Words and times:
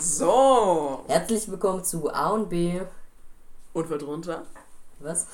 So. 0.00 1.04
Herzlich 1.08 1.50
willkommen 1.50 1.84
zu 1.84 2.10
A 2.10 2.30
und 2.30 2.48
B. 2.48 2.80
Und 3.74 3.86
fällt 3.86 4.02
runter. 4.02 4.46
Was? 4.98 5.26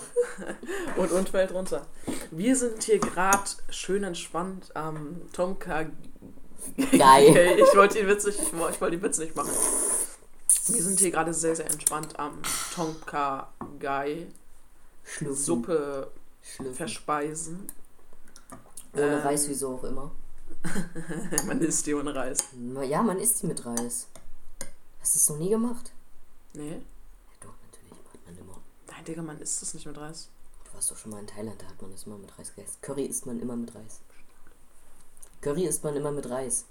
und 0.96 1.12
und 1.12 1.28
fällt 1.28 1.54
runter. 1.54 1.86
Wir 2.32 2.56
sind 2.56 2.82
hier 2.82 2.98
gerade 2.98 3.44
schön 3.68 4.02
entspannt 4.02 4.74
am 4.74 5.22
Tomka. 5.32 5.86
Geil. 6.90 7.58
ich 7.58 7.76
wollte 7.76 7.98
den 7.98 8.08
Witz 8.08 8.26
nicht, 8.26 8.40
ich 8.40 8.52
wollte 8.80 8.96
den 8.96 9.02
Witz 9.02 9.18
nicht 9.18 9.36
machen. 9.36 9.52
Wir 10.66 10.82
sind 10.82 10.98
hier 10.98 11.12
gerade 11.12 11.32
sehr, 11.32 11.54
sehr 11.54 11.70
entspannt 11.70 12.18
am 12.18 12.42
Tonka 12.74 13.52
Gai 13.78 14.26
Schlüpfen. 15.04 15.36
Suppe 15.44 16.10
Schlüpfen. 16.42 16.74
verspeisen. 16.74 17.68
Ohne 18.94 19.18
Ähm. 19.18 19.20
Reis, 19.20 19.48
wieso 19.48 19.76
auch 19.76 19.84
immer. 19.84 20.10
Man 21.46 21.60
isst 21.60 21.86
die 21.86 21.94
ohne 21.94 22.12
Reis. 22.12 22.38
Ja, 22.82 23.00
man 23.02 23.20
isst 23.20 23.42
die 23.42 23.46
mit 23.46 23.64
Reis. 23.64 24.08
Hast 25.06 25.14
du 25.14 25.18
es 25.20 25.28
noch 25.28 25.36
nie 25.36 25.50
gemacht? 25.50 25.92
Nee? 26.52 26.68
Ja, 26.72 26.78
doch, 27.38 27.54
natürlich 27.62 27.92
macht 27.92 28.26
man 28.26 28.36
immer. 28.38 28.60
Nein, 28.88 29.04
Digga, 29.04 29.22
man 29.22 29.38
isst 29.38 29.62
das 29.62 29.72
nicht 29.72 29.86
mit 29.86 29.96
Reis. 29.96 30.30
Du 30.64 30.74
warst 30.74 30.90
doch 30.90 30.96
schon 30.96 31.12
mal 31.12 31.20
in 31.20 31.28
Thailand, 31.28 31.62
da 31.62 31.66
hat 31.68 31.80
man 31.80 31.92
das 31.92 32.02
immer 32.06 32.18
mit 32.18 32.36
Reis 32.36 32.52
gegessen. 32.52 32.76
Curry 32.80 33.04
isst 33.04 33.24
man 33.24 33.38
immer 33.38 33.54
mit 33.54 33.72
Reis. 33.72 34.00
Curry 35.42 35.66
isst 35.66 35.84
man 35.84 35.94
immer 35.94 36.10
mit 36.10 36.28
Reis. 36.28 36.64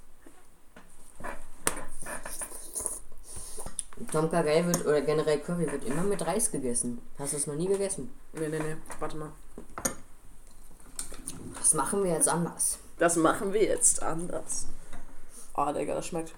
Tom 4.12 4.30
Kha 4.30 4.42
Gai 4.42 4.66
wird, 4.66 4.86
oder 4.86 5.00
generell 5.00 5.40
Curry 5.40 5.72
wird 5.72 5.86
immer 5.86 6.04
mit 6.04 6.22
Reis 6.28 6.52
gegessen. 6.52 7.02
Hast 7.18 7.32
du 7.32 7.38
es 7.38 7.48
noch 7.48 7.56
nie 7.56 7.68
gegessen? 7.68 8.14
Nee, 8.34 8.50
nee, 8.50 8.60
nee. 8.60 8.76
Warte 9.00 9.16
mal. 9.16 9.32
Das 11.58 11.74
machen 11.74 12.04
wir 12.04 12.12
jetzt 12.12 12.28
anders. 12.28 12.80
Das 12.98 13.16
machen 13.16 13.54
wir 13.54 13.64
jetzt 13.64 14.04
anders. 14.04 14.66
Ah, 15.54 15.72
Digga, 15.72 15.96
das 15.96 16.08
schmeckt. 16.08 16.36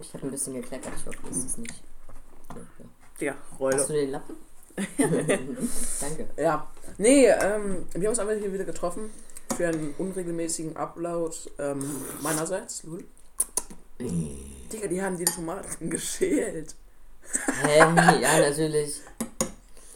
Ich 0.00 0.12
habe 0.12 0.26
ein 0.26 0.30
bisschen 0.30 0.54
gekleckert, 0.54 0.92
ich 0.96 1.06
hoffe, 1.06 1.18
das 1.28 1.38
ist 1.38 1.58
nicht. 1.58 1.74
Ja, 2.50 2.56
ja. 2.78 2.84
Digga, 3.20 3.36
Hast 3.76 3.88
du 3.88 3.92
den 3.94 4.10
Lappen? 4.10 4.36
Danke. 6.00 6.28
Ja. 6.36 6.70
Nee, 6.98 7.26
ähm, 7.26 7.86
wir 7.92 8.00
haben 8.00 8.08
uns 8.08 8.18
einfach 8.18 8.34
hier 8.34 8.52
wieder 8.52 8.64
getroffen 8.64 9.10
für 9.56 9.68
einen 9.68 9.94
unregelmäßigen 9.98 10.76
Upload 10.76 11.34
ähm, 11.58 11.84
meinerseits. 12.20 12.82
Lul. 12.84 13.04
Digga, 13.98 14.88
die 14.88 15.02
haben 15.02 15.16
die 15.16 15.24
Tomaten 15.24 15.90
geschält. 15.90 16.74
Hä? 17.62 17.78
ja, 17.78 18.38
natürlich. 18.40 19.00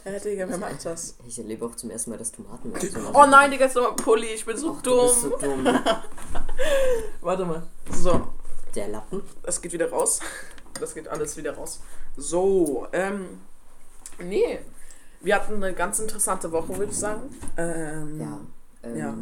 Hä, 0.03 0.19
Digga, 0.19 0.49
wer 0.49 0.57
macht 0.57 0.83
das? 0.85 1.15
Ich 1.27 1.37
erlebe 1.37 1.65
auch 1.65 1.75
zum 1.75 1.91
ersten 1.91 2.09
Mal 2.11 2.17
das 2.17 2.31
Tomaten. 2.31 2.73
Oh 3.13 3.25
nein, 3.25 3.51
Digga, 3.51 3.65
ist 3.65 3.75
doch 3.75 3.95
Pulli, 3.95 4.27
ich 4.27 4.45
bin 4.45 4.57
so 4.57 4.75
Ach, 4.77 4.81
du 4.81 5.01
bist 5.03 5.23
dumm. 5.23 5.31
so 5.31 5.37
dumm. 5.37 5.65
Warte 7.21 7.45
mal. 7.45 7.63
So, 7.91 8.27
Der 8.75 8.87
Lappen. 8.87 9.23
das 9.43 9.61
geht 9.61 9.73
wieder 9.73 9.89
raus. 9.89 10.19
Das 10.79 10.93
geht 10.93 11.07
alles 11.07 11.35
wieder 11.37 11.55
raus. 11.55 11.79
So, 12.15 12.87
ähm, 12.93 13.41
nee. 14.19 14.59
Wir 15.21 15.35
hatten 15.35 15.55
eine 15.55 15.73
ganz 15.73 15.99
interessante 15.99 16.51
Woche, 16.51 16.77
würde 16.77 16.91
ich 16.91 16.97
sagen. 16.97 17.35
Ähm, 17.57 18.19
Ja. 18.21 18.39
Ähm, 18.83 18.97
Ja. 18.97 19.17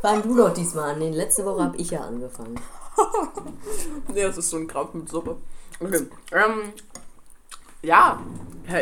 Fang 0.00 0.22
du 0.22 0.36
doch 0.36 0.54
diesmal 0.54 0.90
an. 0.90 1.00
Nee, 1.00 1.10
letzte 1.10 1.44
Woche 1.44 1.62
habe 1.64 1.76
ich 1.76 1.90
ja 1.90 2.00
angefangen. 2.02 2.60
Nee, 4.12 4.22
das 4.22 4.38
ist 4.38 4.50
so 4.50 4.56
ein 4.56 4.66
Krampf 4.66 4.94
mit 4.94 5.08
Suppe. 5.08 5.36
Okay. 5.78 6.06
Ähm, 6.32 6.72
ja. 7.82 8.20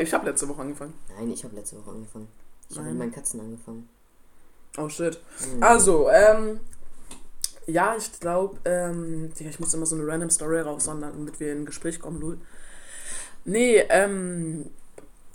ich 0.00 0.14
habe 0.14 0.26
letzte 0.26 0.48
Woche 0.48 0.62
angefangen. 0.62 0.94
Nein, 1.14 1.30
ich 1.30 1.44
habe 1.44 1.54
letzte 1.56 1.76
Woche 1.78 1.90
angefangen. 1.90 2.28
Ich 2.70 2.78
habe 2.78 2.88
mit 2.88 2.98
meinen 2.98 3.12
Katzen 3.12 3.40
angefangen. 3.40 3.88
Oh 4.78 4.88
shit. 4.88 5.18
Mhm. 5.54 5.62
Also, 5.62 6.08
ähm, 6.10 6.60
ja, 7.66 7.96
ich 7.96 8.20
glaube, 8.20 8.58
ähm, 8.64 9.32
ich 9.38 9.58
muss 9.60 9.74
immer 9.74 9.86
so 9.86 9.96
eine 9.96 10.06
random 10.06 10.30
Story 10.30 10.60
raushauen, 10.60 11.00
damit 11.00 11.40
wir 11.40 11.52
in 11.52 11.62
ein 11.62 11.66
Gespräch 11.66 11.98
kommen, 11.98 12.20
Lul. 12.20 12.38
Nee, 13.44 13.78
ähm, 13.88 14.70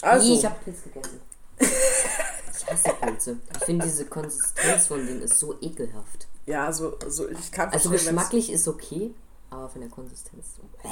also, 0.02 0.28
Nee, 0.28 0.36
ich 0.40 0.46
habe 0.46 0.56
Pilz 0.64 0.84
gegessen. 0.84 1.20
ich 1.60 2.68
hasse 2.72 2.94
Pilze. 3.02 3.38
Ich 3.58 3.66
finde 3.66 3.86
diese 3.86 4.06
Konsistenz 4.06 4.88
von 4.88 5.06
denen 5.06 5.22
ist 5.22 5.40
so 5.40 5.56
ekelhaft. 5.62 6.28
ja, 6.46 6.72
so, 6.72 6.98
so, 7.08 7.28
ich 7.30 7.52
kann 7.52 7.70
Also 7.70 7.90
wenn's- 7.92 8.04
geschmacklich 8.06 8.52
ist 8.52 8.68
okay, 8.68 9.14
aber 9.50 9.70
von 9.70 9.82
der 9.82 9.90
Konsistenz 9.90 10.46
so. 10.58 10.90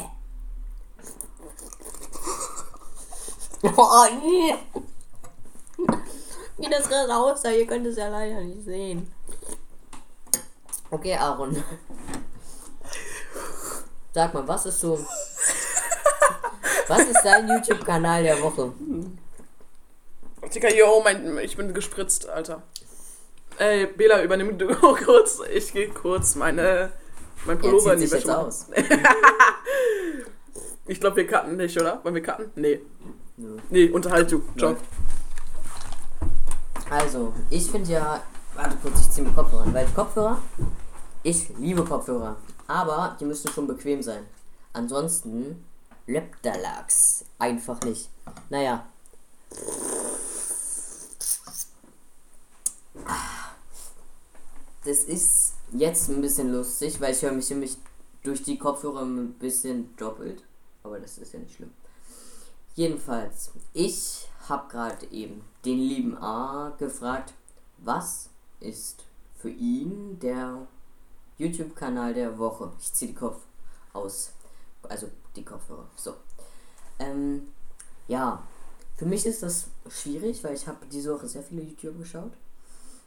Oh 3.76 4.06
nee! 4.24 4.56
Wie 6.60 6.70
das 6.70 6.90
gerade 6.90 7.16
aussah, 7.16 7.52
ihr 7.52 7.66
könnt 7.66 7.88
es 7.88 7.98
ja 7.98 8.10
leider 8.10 8.42
nicht 8.42 8.64
sehen. 8.64 9.12
Okay, 10.92 11.16
Aaron. 11.16 11.64
Sag 14.14 14.34
mal, 14.34 14.48
was 14.48 14.66
ist 14.66 14.80
so. 14.80 15.00
Was 16.88 17.02
ist 17.02 17.22
dein 17.24 17.48
YouTube-Kanal 17.48 18.24
der 18.24 18.42
Woche? 18.42 18.74
Digga, 20.54 20.70
yo, 20.70 21.02
mein, 21.04 21.38
ich 21.38 21.56
bin 21.56 21.74
gespritzt, 21.74 22.28
Alter. 22.28 22.64
Ey, 23.60 23.86
Bela, 23.86 24.24
übernimm 24.24 24.58
du 24.58 24.74
kurz, 25.06 25.42
ich 25.54 25.72
gehe 25.72 25.90
kurz 25.90 26.36
meine, 26.36 26.92
mein 27.46 27.58
Er 27.58 27.62
Pullover 27.62 27.94
in 27.94 28.00
die 28.00 28.12
Wäsche 28.12 28.38
aus. 28.38 28.68
Ich 30.90 31.00
glaube, 31.00 31.18
wir 31.18 31.28
cutten 31.28 31.56
nicht, 31.56 31.80
oder? 31.80 32.04
Wollen 32.04 32.16
wir 32.16 32.24
cutten? 32.24 32.50
Nee. 32.56 32.82
Nee, 33.70 33.90
unterhalt 33.90 34.32
du. 34.32 34.42
Ciao. 34.58 34.76
Also, 36.90 37.34
ich 37.50 37.70
finde 37.70 37.92
ja. 37.92 38.24
Warte 38.56 38.76
kurz, 38.82 39.02
ich 39.02 39.10
ziehe 39.12 39.26
mir 39.26 39.34
Kopfhörer 39.34 39.64
an, 39.64 39.74
weil 39.74 39.86
Kopfhörer. 39.88 40.42
Ich 41.22 41.50
liebe 41.58 41.86
Kopfhörer. 41.86 42.36
Aber 42.68 43.16
die 43.20 43.26
müssen 43.26 43.52
schon 43.52 43.68
bequem 43.68 44.02
sein. 44.02 44.26
Ansonsten. 44.74 45.64
Leptalax. 46.08 47.26
Einfach 47.38 47.80
nicht. 47.82 48.10
Naja. 48.50 48.88
Das 54.84 54.98
ist 55.04 55.54
jetzt 55.72 56.10
ein 56.10 56.22
bisschen 56.22 56.52
lustig, 56.52 57.00
weil 57.00 57.14
ich 57.14 57.22
höre 57.22 57.32
mich 57.32 57.50
nämlich 57.52 57.78
durch 58.24 58.42
die 58.42 58.58
Kopfhörer 58.58 59.04
ein 59.04 59.34
bisschen 59.34 59.96
doppelt. 59.98 60.44
Aber 60.82 61.00
das 61.00 61.20
ist 61.20 61.34
ja 61.34 61.40
nicht 61.40 61.56
schlimm. 61.56 61.72
Jedenfalls, 62.74 63.52
ich 63.74 64.28
habe 64.48 64.68
gerade 64.72 65.06
eben 65.12 65.44
den 65.66 65.80
lieben 65.80 66.18
A 66.18 66.76
gefragt, 66.78 67.34
was 67.78 68.30
ist 68.60 69.04
für 69.38 69.50
ihn 69.50 70.20
der 70.20 70.68
YouTube-Kanal 71.38 72.14
der 72.14 72.38
Woche? 72.38 72.72
Ich 72.80 72.94
ziehe 72.94 73.12
die 73.12 73.18
Kopf 73.18 73.42
aus. 73.94 74.32
Also 74.84 75.10
die 75.36 75.44
Kopfhörer. 75.44 75.88
So. 75.96 76.16
Ähm, 77.00 77.48
ja, 78.08 78.44
für 78.98 79.06
mich 79.06 79.26
ist 79.26 79.44
das 79.44 79.68
schwierig, 79.90 80.44
weil 80.44 80.56
ich 80.56 80.68
habe 80.68 80.86
diese 80.92 81.14
Woche 81.14 81.28
sehr 81.28 81.44
viele 81.44 81.62
YouTube 81.62 81.98
geschaut. 82.00 82.32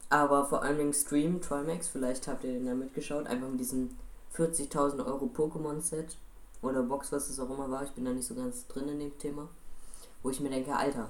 Aber 0.09 0.45
vor 0.45 0.61
Dingen 0.61 0.93
Stream, 0.93 1.41
Trimax, 1.41 1.87
vielleicht 1.87 2.27
habt 2.27 2.43
ihr 2.43 2.53
den 2.53 2.65
ja 2.65 2.75
mitgeschaut, 2.75 3.25
einfach 3.25 3.49
mit 3.49 3.59
diesem 3.59 3.97
40.000 4.35 5.05
Euro 5.05 5.25
Pokémon-Set 5.25 6.17
oder 6.61 6.83
Box, 6.83 7.11
was 7.11 7.29
es 7.29 7.39
auch 7.39 7.49
immer 7.49 7.69
war. 7.69 7.83
Ich 7.83 7.91
bin 7.91 8.05
da 8.05 8.11
nicht 8.11 8.27
so 8.27 8.35
ganz 8.35 8.67
drin 8.67 8.89
in 8.89 8.99
dem 8.99 9.17
Thema. 9.17 9.49
Wo 10.21 10.29
ich 10.29 10.39
mir 10.39 10.49
denke, 10.49 10.75
Alter. 10.75 11.09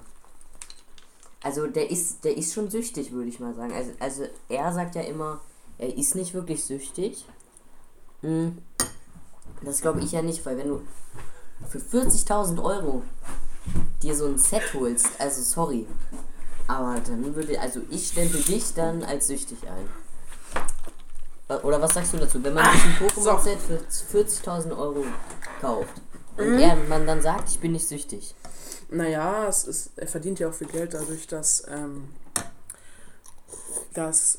Also 1.44 1.66
der 1.66 1.90
ist, 1.90 2.24
der 2.24 2.36
ist 2.36 2.54
schon 2.54 2.70
süchtig, 2.70 3.12
würde 3.12 3.28
ich 3.28 3.38
mal 3.38 3.54
sagen. 3.54 3.72
Also, 3.74 3.90
also 4.00 4.24
er 4.48 4.72
sagt 4.72 4.94
ja 4.94 5.02
immer, 5.02 5.40
er 5.76 5.94
ist 5.96 6.14
nicht 6.14 6.32
wirklich 6.32 6.64
süchtig. 6.64 7.26
Hm. 8.22 8.56
Das 9.62 9.82
glaube 9.82 10.00
ich 10.00 10.12
ja 10.12 10.22
nicht, 10.22 10.44
weil 10.46 10.56
wenn 10.56 10.68
du 10.68 10.80
für 11.68 11.78
40.000 11.78 12.62
Euro 12.62 13.02
dir 14.02 14.14
so 14.14 14.26
ein 14.26 14.38
Set 14.38 14.62
holst, 14.74 15.08
also 15.18 15.42
sorry. 15.42 15.86
Aber 16.66 16.98
dann 17.00 17.34
würde, 17.34 17.60
also 17.60 17.80
ich 17.90 18.08
stempel 18.08 18.40
dich 18.42 18.72
dann 18.74 19.02
als 19.04 19.26
süchtig 19.26 19.58
ein. 19.68 19.88
Wa- 21.48 21.60
Oder 21.62 21.80
was 21.82 21.92
sagst 21.92 22.14
du 22.14 22.16
dazu? 22.16 22.42
Wenn 22.42 22.54
man 22.54 22.64
sich 22.72 22.84
ein 22.84 22.96
Pokémon-Set 23.06 23.58
für 23.60 24.18
40.000 24.18 24.76
Euro 24.78 25.04
kauft 25.60 26.00
und 26.38 26.58
er, 26.58 26.74
man 26.76 27.06
dann 27.06 27.20
sagt, 27.20 27.50
ich 27.50 27.60
bin 27.60 27.72
nicht 27.72 27.86
süchtig. 27.86 28.34
Naja, 28.94 29.48
es 29.48 29.64
ist, 29.64 29.90
er 29.96 30.06
verdient 30.06 30.38
ja 30.38 30.48
auch 30.48 30.54
viel 30.54 30.68
Geld 30.68 30.94
dadurch, 30.94 31.26
dass, 31.26 31.64
ähm, 31.68 32.10
dass, 33.92 34.38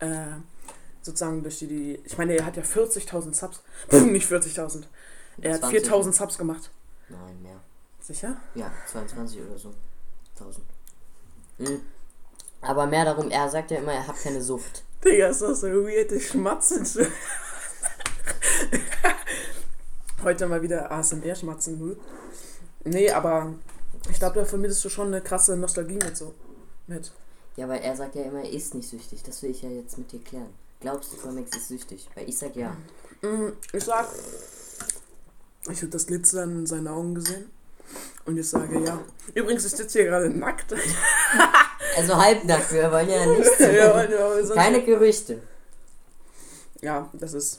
äh, 0.00 0.36
sozusagen 1.00 1.42
durch 1.42 1.60
die, 1.60 1.66
die, 1.66 2.00
ich 2.04 2.18
meine, 2.18 2.36
er 2.36 2.44
hat 2.44 2.56
ja 2.56 2.62
40.000 2.62 3.34
Subs, 3.34 3.62
Pff, 3.88 4.04
nicht 4.10 4.30
40.000, 4.30 4.84
er 5.40 5.54
hat 5.54 5.60
20. 5.60 5.88
4.000 5.88 6.12
Subs 6.12 6.36
gemacht. 6.36 6.70
Nein, 7.08 7.42
mehr. 7.42 7.58
Sicher? 8.00 8.36
Ja, 8.54 8.70
22 8.86 9.40
oder 9.40 9.58
so. 9.58 9.72
1000. 10.38 10.66
Hm. 11.58 11.80
Aber 12.60 12.86
mehr 12.86 13.06
darum, 13.06 13.30
er 13.30 13.48
sagt 13.48 13.70
ja 13.70 13.78
immer, 13.78 13.94
er 13.94 14.06
hat 14.06 14.20
keine 14.22 14.42
Sucht. 14.42 14.84
Digga, 15.04 15.28
ist 15.28 15.40
das 15.40 15.60
so 15.60 15.68
weird, 15.68 16.12
ich 16.12 16.28
schmatze. 16.28 16.82
Heute 20.22 20.46
mal 20.48 20.60
wieder 20.60 20.90
ASMR-Schmatzen. 20.90 21.78
hm? 21.78 21.96
Nee, 22.84 23.10
aber 23.10 23.54
ich 24.10 24.18
glaube, 24.18 24.38
da 24.40 24.44
vermittelst 24.44 24.84
du 24.84 24.88
schon 24.88 25.08
eine 25.08 25.20
krasse 25.20 25.56
Nostalgie 25.56 25.94
mit 25.98 26.16
so. 26.16 26.34
Mit. 26.86 27.10
Ja, 27.56 27.68
weil 27.68 27.80
er 27.80 27.96
sagt 27.96 28.14
ja 28.14 28.22
immer, 28.22 28.40
er 28.42 28.50
ist 28.50 28.74
nicht 28.74 28.88
süchtig. 28.88 29.22
Das 29.24 29.42
will 29.42 29.50
ich 29.50 29.62
ja 29.62 29.70
jetzt 29.70 29.96
mit 29.98 30.12
dir 30.12 30.20
klären. 30.20 30.48
Glaubst 30.80 31.12
du, 31.12 31.16
Comics 31.16 31.56
ist 31.56 31.68
süchtig? 31.68 32.08
Weil 32.14 32.28
ich 32.28 32.36
sag 32.38 32.54
ja. 32.54 32.76
Mm, 33.22 33.52
Ich 33.72 33.84
sag, 33.84 34.06
ich 35.70 35.78
habe 35.78 35.88
das 35.88 36.06
Glitzern 36.06 36.50
in 36.60 36.66
seinen 36.66 36.88
Augen 36.88 37.14
gesehen. 37.14 37.50
Und 38.26 38.36
ich 38.36 38.48
sage 38.48 38.84
ja. 38.84 39.00
Übrigens, 39.34 39.64
ich 39.64 39.72
sitze 39.72 40.00
hier 40.00 40.08
gerade 40.10 40.28
nackt. 40.30 40.74
Also 41.96 42.14
halbnackt, 42.16 42.72
wir 42.72 42.90
wollen 42.92 43.08
ja 43.08 43.24
nichts. 43.38 43.58
ja, 43.58 44.06
Keine 44.54 44.84
Gerüchte. 44.84 45.40
ja, 46.82 47.08
das 47.14 47.32
ist. 47.32 47.58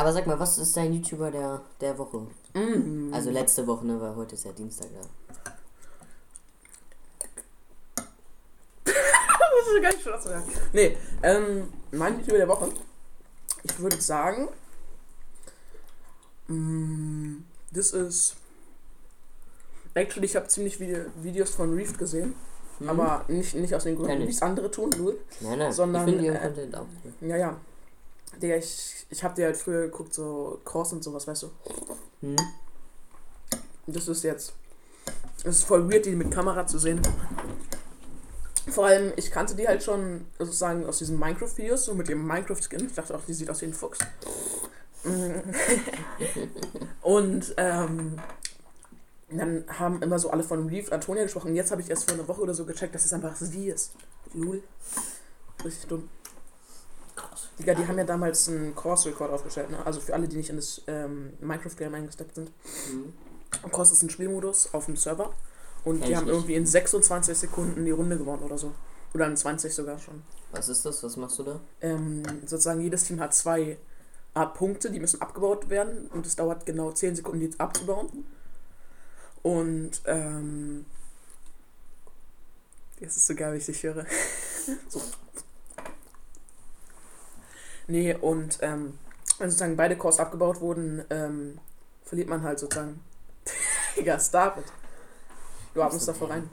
Aber 0.00 0.14
sag 0.14 0.26
mal, 0.26 0.40
was 0.40 0.56
ist 0.56 0.74
dein 0.78 0.94
YouTuber 0.94 1.30
der, 1.30 1.60
der 1.78 1.98
Woche? 1.98 2.26
Mm, 2.54 3.12
Also 3.12 3.30
letzte 3.30 3.66
Woche, 3.66 3.86
ne? 3.86 4.00
Weil 4.00 4.16
heute 4.16 4.34
ist 4.34 4.46
ja 4.46 4.52
Dienstag 4.52 4.88
da. 4.94 5.00
das 8.86 8.94
ist 9.74 9.82
gar 9.82 9.92
nicht 9.92 10.02
schwarz. 10.02 10.24
Ja. 10.24 10.42
Nee, 10.72 10.96
ähm, 11.22 11.68
mein 11.90 12.18
Video 12.18 12.34
der 12.34 12.48
Woche. 12.48 12.70
Ich 13.62 13.78
würde 13.78 14.00
sagen, 14.00 14.48
mm, 16.48 17.44
das 17.72 17.90
ist. 17.90 18.36
Actually, 19.92 20.24
ich 20.24 20.36
habe 20.36 20.48
ziemlich 20.48 20.78
viele 20.78 21.10
Videos 21.16 21.50
von 21.50 21.74
Reef 21.74 21.98
gesehen. 21.98 22.34
Hm? 22.78 22.88
Aber 22.88 23.26
nicht, 23.28 23.54
nicht 23.54 23.74
aus 23.74 23.84
den 23.84 23.96
Gründen, 23.96 24.22
ich. 24.22 24.28
wie 24.28 24.32
es 24.32 24.40
andere 24.40 24.70
tun, 24.70 24.88
nur. 24.96 25.16
nein, 25.40 25.58
nein, 25.58 25.72
sondern, 25.74 26.08
ich 26.08 26.14
finde 26.14 26.32
äh, 26.32 26.38
Content 26.40 26.74
auch 26.74 26.86
cool. 27.04 27.28
Ja, 27.28 27.36
ja. 27.36 27.60
Digga, 28.38 28.56
ich, 28.56 29.06
ich 29.10 29.24
hab 29.24 29.34
dir 29.34 29.46
halt 29.46 29.56
früher 29.56 29.82
geguckt, 29.82 30.14
so 30.14 30.60
Cross 30.64 30.92
und 30.92 31.04
sowas, 31.04 31.26
weißt 31.26 31.42
du. 31.44 31.50
Hm? 32.20 32.36
Das 33.86 34.08
ist 34.08 34.22
jetzt. 34.22 34.54
Es 35.38 35.58
ist 35.58 35.64
voll 35.64 35.90
weird, 35.90 36.06
die 36.06 36.14
mit 36.14 36.30
Kamera 36.30 36.66
zu 36.66 36.78
sehen. 36.78 37.00
Vor 38.68 38.86
allem, 38.86 39.12
ich 39.16 39.30
kannte 39.30 39.54
die 39.54 39.66
halt 39.66 39.82
schon 39.82 40.26
sozusagen 40.38 40.86
aus 40.86 40.98
diesen 40.98 41.18
Minecraft-Videos, 41.18 41.86
so 41.86 41.94
mit 41.94 42.08
dem 42.08 42.26
Minecraft-Skin. 42.26 42.86
Ich 42.86 42.94
dachte 42.94 43.16
auch, 43.16 43.24
die 43.26 43.32
sieht 43.32 43.50
aus 43.50 43.60
wie 43.62 43.66
ein 43.66 43.74
Fuchs. 43.74 43.98
Und 47.02 47.54
ähm, 47.56 48.18
dann 49.30 49.64
haben 49.78 50.02
immer 50.02 50.18
so 50.18 50.30
alle 50.30 50.42
von 50.42 50.68
Reef 50.68 50.92
Antonia 50.92 51.22
gesprochen. 51.22 51.54
Jetzt 51.54 51.70
habe 51.70 51.80
ich 51.80 51.88
erst 51.88 52.04
vor 52.08 52.18
einer 52.18 52.28
Woche 52.28 52.42
oder 52.42 52.54
so 52.54 52.64
gecheckt, 52.64 52.94
dass 52.94 53.04
es 53.04 53.12
einfach 53.12 53.34
sie 53.36 53.68
ist. 53.68 53.92
Lul. 54.34 54.62
Richtig 55.64 55.86
dumm. 55.88 56.08
Digga, 57.60 57.74
die 57.74 57.86
haben 57.86 57.98
ja 57.98 58.04
damals 58.04 58.48
einen 58.48 58.74
Course-Rekord 58.74 59.30
aufgestellt, 59.30 59.70
ne? 59.70 59.84
Also 59.84 60.00
für 60.00 60.14
alle, 60.14 60.26
die 60.28 60.36
nicht 60.36 60.50
in 60.50 60.56
das 60.56 60.82
ähm, 60.86 61.32
Minecraft-Game 61.40 61.94
eingesteppt 61.94 62.34
sind. 62.34 62.50
Hm? 62.90 63.12
Course 63.70 63.92
ist 63.92 64.02
ein 64.02 64.10
Spielmodus 64.10 64.72
auf 64.72 64.86
dem 64.86 64.96
Server. 64.96 65.32
Und 65.84 66.00
Kenn 66.00 66.08
die 66.08 66.16
haben 66.16 66.26
nicht. 66.26 66.34
irgendwie 66.34 66.54
in 66.54 66.66
26 66.66 67.36
Sekunden 67.36 67.84
die 67.84 67.90
Runde 67.90 68.18
gewonnen 68.18 68.42
oder 68.42 68.58
so. 68.58 68.72
Oder 69.14 69.26
in 69.26 69.36
20 69.36 69.74
sogar 69.74 69.98
schon. 69.98 70.22
Was 70.52 70.68
ist 70.68 70.84
das? 70.84 71.02
Was 71.02 71.16
machst 71.16 71.38
du 71.38 71.42
da? 71.42 71.60
Ähm, 71.80 72.22
sozusagen 72.42 72.80
jedes 72.80 73.04
Team 73.04 73.20
hat 73.20 73.34
zwei 73.34 73.78
Art 74.34 74.54
Punkte, 74.54 74.90
die 74.90 75.00
müssen 75.00 75.20
abgebaut 75.20 75.68
werden. 75.70 76.08
Und 76.08 76.26
es 76.26 76.36
dauert 76.36 76.66
genau 76.66 76.92
10 76.92 77.16
Sekunden, 77.16 77.40
die 77.40 77.58
abzubauen. 77.58 78.26
Und 79.42 80.02
ähm, 80.04 80.84
das 83.00 83.16
ist 83.16 83.26
so 83.26 83.34
geil, 83.34 83.54
wie 83.54 83.58
ich 83.58 83.66
dich 83.66 83.82
höre. 83.82 84.04
so. 84.88 85.00
Nee, 87.90 88.14
und 88.14 88.58
ähm, 88.62 88.96
wenn 89.38 89.50
sozusagen 89.50 89.76
beide 89.76 89.96
Cores 89.96 90.20
abgebaut 90.20 90.60
wurden, 90.60 91.04
ähm, 91.10 91.58
verliert 92.04 92.28
man 92.28 92.44
halt 92.44 92.60
sozusagen. 92.60 93.02
Digga, 93.96 94.16
stop 94.20 94.58
it. 94.58 94.64
Du 95.74 95.82
atmest 95.82 96.06
da 96.06 96.14
voll 96.14 96.28
rein. 96.28 96.48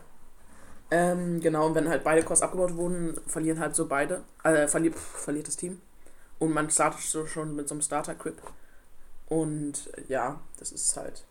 Ähm, 0.90 1.40
genau, 1.40 1.68
und 1.68 1.76
wenn 1.76 1.90
halt 1.90 2.04
beide 2.04 2.24
Cores 2.24 2.42
abgebaut 2.42 2.76
wurden, 2.76 3.20
verlieren 3.28 3.60
halt 3.60 3.76
so 3.76 3.86
beide. 3.86 4.24
Äh, 4.44 4.68
verliert, 4.68 4.96
pff, 4.96 5.22
verliert 5.26 5.48
das 5.48 5.58
Team. 5.58 5.80
Und 6.40 6.54
man 6.54 6.72
startet 6.72 7.02
so 7.02 7.28
schon 7.28 7.56
mit 7.56 7.68
so 7.68 7.76
einem 7.76 7.84
Starter-Crip. 7.84 8.42
Und 9.30 9.92
ja, 10.08 10.40
das 10.58 10.72
ist 10.72 10.98
halt. 10.98 11.24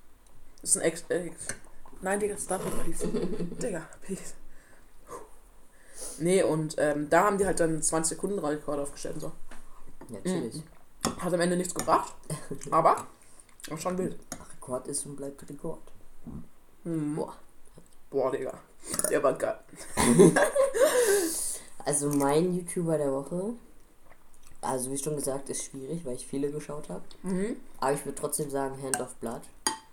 Das 0.61 0.71
ist 0.71 0.77
ein 0.77 0.83
Ex. 0.83 1.05
Äh, 1.09 1.33
nein, 2.01 2.21
Digga, 2.21 2.37
stop 2.37 2.61
it, 2.65 2.85
please. 2.85 3.09
Digga, 3.61 3.83
please. 4.03 4.35
Nee, 6.19 6.45
und 6.45 6.77
ähm, 6.79 7.11
da 7.11 7.25
haben 7.25 7.39
die 7.39 7.47
halt 7.47 7.59
dann 7.59 7.83
20 7.83 8.11
Sekunden 8.17 8.39
Rekord 8.39 8.79
aufgestellt 8.79 9.17
und 9.17 9.21
so. 9.21 9.33
Ja, 10.09 10.21
chillig. 10.23 10.63
Hat 11.19 11.33
am 11.35 11.41
Ende 11.41 11.57
nichts 11.57 11.75
gebracht, 11.75 12.15
aber 12.71 13.07
war 13.69 13.79
schon 13.79 13.97
wild. 13.99 14.17
Rekord 14.55 14.87
ist 14.89 15.07
und 15.07 15.17
bleibt 15.17 15.49
Rekord. 15.49 15.81
Mhm. 16.85 17.15
Boah. 17.17 17.35
Boah, 18.11 18.31
Digga. 18.31 18.53
Der 19.11 19.23
war 19.23 19.33
geil. 19.35 19.59
Also 21.85 22.09
mein 22.11 22.53
YouTuber 22.53 22.99
der 22.99 23.13
Woche, 23.13 23.55
also 24.61 24.91
wie 24.91 24.99
schon 24.99 25.15
gesagt, 25.15 25.49
ist 25.51 25.63
schwierig, 25.65 26.05
weil 26.05 26.17
ich 26.17 26.27
viele 26.27 26.51
geschaut 26.51 26.89
habe. 26.89 27.03
Mhm. 27.23 27.57
Aber 27.79 27.93
ich 27.93 28.05
würde 28.05 28.19
trotzdem 28.21 28.51
sagen 28.51 28.83
Hand 28.83 29.01
of 29.01 29.15
Blood. 29.17 29.43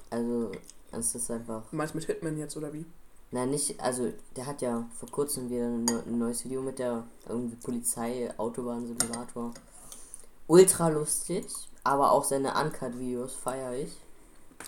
Also 0.10 0.52
es 0.92 1.14
ist 1.14 1.30
einfach. 1.30 1.64
Du 1.70 1.76
meinst 1.76 1.94
mit 1.94 2.06
Hitman 2.06 2.38
jetzt 2.38 2.58
oder 2.58 2.74
wie? 2.74 2.86
Nein, 3.30 3.52
nicht, 3.52 3.80
also 3.80 4.12
der 4.36 4.46
hat 4.48 4.62
ja 4.64 4.88
vor 5.00 5.10
kurzem 5.10 5.50
wieder 5.52 5.66
ein, 5.66 5.86
neu- 5.86 6.02
ein 6.06 6.18
neues 6.20 6.44
Video 6.46 6.62
mit 6.62 6.80
der 6.80 7.04
irgendwie 7.28 7.56
Polizei, 7.58 8.32
Autobahnsimulator. 8.38 9.54
Ultra 10.48 10.90
lustig, 10.90 11.46
aber 11.84 12.12
auch 12.12 12.24
seine 12.24 12.54
Uncut-Videos 12.54 13.34
feiere 13.36 13.74
ich. 13.76 13.98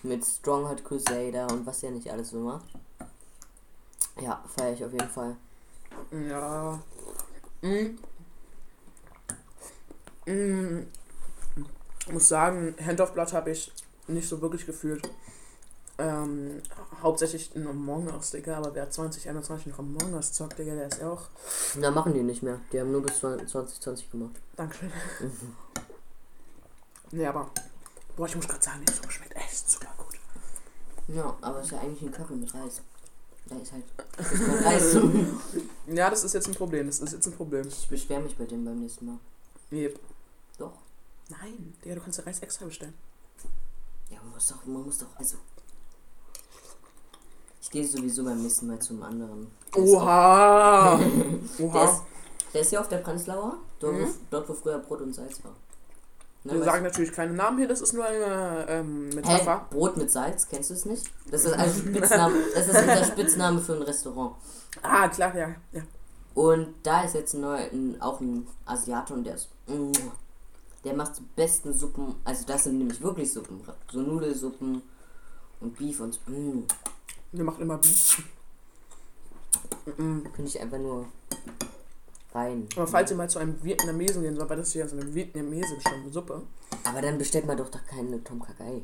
Mit 0.04 0.26
Strongheart 0.26 0.84
Crusader 0.84 1.48
und 1.52 1.66
was 1.66 1.84
er 1.84 1.92
nicht 1.92 2.10
alles 2.10 2.32
so 2.32 2.40
macht. 2.40 2.66
Ja, 4.22 4.44
feiere 4.56 4.74
ich 4.74 4.86
auf 4.86 4.92
jeden 4.92 5.10
Fall. 5.10 5.36
Ja. 6.12 6.80
Mhm. 7.62 7.98
Mhm. 10.26 10.88
Muss 12.12 12.28
sagen, 12.28 12.76
Hand 12.86 13.02
of 13.02 13.14
Blood 13.14 13.34
habe 13.34 13.52
ich 13.52 13.72
nicht 14.08 14.28
so 14.28 14.42
wirklich 14.42 14.66
gefühlt. 14.66 15.10
Ähm, 15.98 16.62
hauptsächlich 17.02 17.56
in 17.56 17.66
Among 17.68 18.08
Us, 18.14 18.32
Digga, 18.32 18.58
aber 18.58 18.76
wer 18.76 18.90
2021 18.90 19.68
noch 19.68 19.80
Among 19.80 20.14
Us 20.14 20.34
zockt, 20.34 20.60
Digga, 20.60 20.76
der 20.76 20.88
ist 20.88 21.00
ja 21.00 21.10
auch. 21.10 21.30
Da 21.80 21.92
machen 21.92 22.14
die 22.14 22.22
nicht 22.22 22.44
mehr. 22.44 22.60
Die 22.72 22.80
haben 22.80 22.92
nur 22.92 23.02
bis 23.02 23.20
2020 23.20 24.12
gemacht. 24.12 24.36
Dankeschön. 24.56 24.92
Nee, 27.12 27.28
aber. 27.28 27.50
Boah, 28.18 28.28
ich 28.28 28.36
muss 28.36 28.48
gerade 28.48 28.64
sagen, 28.64 28.84
die 28.86 28.92
Suppe 28.92 29.12
schmeckt 29.12 29.36
echt 29.36 29.70
super 29.70 29.94
gut. 29.98 30.20
Ja, 31.08 31.36
aber 31.40 31.60
es 31.60 31.68
ist 31.68 31.72
ja 31.72 31.80
eigentlich 31.80 32.02
ein 32.02 32.12
Curry 32.12 32.36
mit 32.36 32.54
Reis. 32.54 32.82
Da 33.46 33.56
ist 33.58 33.72
halt 33.72 33.84
ist 34.18 34.66
Reis. 34.66 34.98
Ja, 35.88 36.10
das 36.10 36.24
ist 36.24 36.34
jetzt 36.34 36.48
ein 36.48 36.56
Problem. 36.56 36.88
Das 36.88 37.00
ist 37.00 37.14
jetzt 37.14 37.28
ein 37.28 37.34
Problem. 37.34 37.68
Ich 37.68 37.88
beschwere 37.88 38.22
mich 38.22 38.36
bei 38.36 38.46
dem 38.46 38.66
beim 38.66 38.80
nächsten 38.80 39.06
Mal. 39.06 39.20
Nee. 39.70 39.94
Doch. 40.58 40.74
Nein, 41.30 41.76
Digga, 41.84 41.96
du 41.96 42.02
kannst 42.02 42.20
den 42.20 42.26
Reis 42.26 42.40
extra 42.40 42.66
bestellen. 42.66 42.94
Ja, 44.10 44.20
man 44.22 44.32
muss 44.32 44.48
doch, 44.48 44.66
man 44.66 44.84
muss 44.84 44.98
doch, 44.98 45.16
also. 45.16 45.38
Ich 47.66 47.72
gehe 47.72 47.88
sowieso 47.88 48.24
beim 48.24 48.44
nächsten 48.44 48.68
Mal 48.68 48.78
zum 48.78 49.02
anderen. 49.02 49.48
Der 49.76 49.84
ist 49.84 49.90
Oha! 49.96 51.00
Der 51.58 51.66
Oha! 51.66 51.86
ist, 51.86 52.02
der 52.54 52.62
ist 52.62 52.70
hier 52.70 52.80
auf 52.80 52.88
der 52.90 52.98
Prenzlauer, 53.00 53.58
dort, 53.80 53.96
wo, 53.96 54.00
Mhm. 54.02 54.14
dort 54.30 54.48
wo 54.50 54.54
früher 54.54 54.78
Brot 54.78 55.02
und 55.02 55.14
Salz 55.16 55.44
war. 55.44 55.52
Ne, 56.44 56.54
Wir 56.54 56.64
sagen 56.64 56.84
natürlich 56.84 57.12
keine 57.12 57.34
Namen 57.34 57.58
hier, 57.58 57.68
das 57.68 57.82
ist 57.82 57.94
nur 57.94 58.06
eine 58.06 58.68
ähm, 58.70 59.10
du? 59.10 59.18
Hä? 59.18 59.22
Metapher. 59.22 59.66
Brot 59.72 59.98
mit 59.98 60.12
Salz, 60.12 60.48
kennst 60.48 60.70
du 60.70 60.76
es 60.76 60.86
nicht? 60.86 61.10
Das 61.32 61.44
ist 61.44 61.54
ein 61.54 61.74
Spitzname, 61.74 62.36
das 62.54 62.68
ist 62.68 62.78
unser 62.80 63.04
Spitzname 63.04 63.60
für 63.60 63.74
ein 63.74 63.82
Restaurant. 63.82 64.36
Ah, 64.84 65.08
klar, 65.10 65.36
ja. 65.36 65.56
ja. 65.72 65.82
Und 66.36 66.68
da 66.84 67.02
ist 67.04 67.16
jetzt 67.16 67.34
neuer, 67.34 67.68
ein, 67.74 68.00
auch 68.00 68.20
ein 68.22 68.46
Asiate 68.68 69.16
und 69.16 69.24
der 69.24 69.36
ist. 69.36 69.50
Der 70.84 70.94
macht 70.94 71.18
die 71.18 71.24
besten 71.36 71.74
Suppen. 71.74 72.14
Also 72.26 72.46
das 72.46 72.66
sind 72.66 72.78
nämlich 72.78 73.02
wirklich 73.02 73.34
Suppen. 73.34 73.60
So 73.92 74.02
Nudelsuppen 74.02 74.84
und 75.62 75.76
Beef 75.80 76.00
und. 76.00 76.20
Mm, 76.28 76.60
Wir 77.32 77.44
machen 77.44 77.62
immer. 77.62 77.80
Mhm. 79.98 80.24
könnte 80.24 80.44
ich 80.44 80.60
einfach 80.60 80.80
nur 80.80 81.06
rein. 82.34 82.68
Aber 82.76 82.88
falls 82.88 83.12
ihr 83.12 83.18
mal 83.18 83.30
zu 83.30 83.40
einem 83.40 83.62
Vietnamesen 83.64 84.22
gehen 84.22 84.36
sollt, 84.36 84.50
weil 84.50 84.58
das 84.58 84.72
hier 84.72 84.86
ist 84.86 84.94
eine 84.94 85.14
vietnamesische 85.14 86.10
Suppe. 86.12 86.42
Aber 86.84 87.02
dann 87.02 87.18
bestellt 87.18 87.46
man 87.46 87.58
doch 87.58 87.70
doch 87.70 87.86
keine 87.86 88.24
Tom 88.24 88.42
Kagai. 88.42 88.84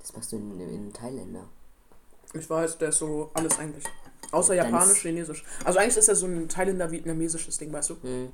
Das 0.00 0.14
machst 0.14 0.32
du 0.32 0.36
in, 0.36 0.60
in 0.60 0.92
Thailänder. 0.92 1.44
Ich 2.34 2.48
weiß, 2.50 2.78
der 2.78 2.90
ist 2.90 2.98
so 2.98 3.30
alles 3.34 3.58
eigentlich. 3.58 3.84
Außer 4.32 4.56
Dann 4.56 4.72
Japanisch, 4.72 5.00
Chinesisch. 5.00 5.44
Also 5.64 5.78
eigentlich 5.78 5.96
ist 5.96 6.08
er 6.08 6.16
so 6.16 6.26
ein 6.26 6.48
Thailänder 6.48 6.90
vietnamesisches 6.90 7.56
Ding, 7.56 7.72
weißt 7.72 7.90
du? 7.90 7.96
Hm. 8.02 8.32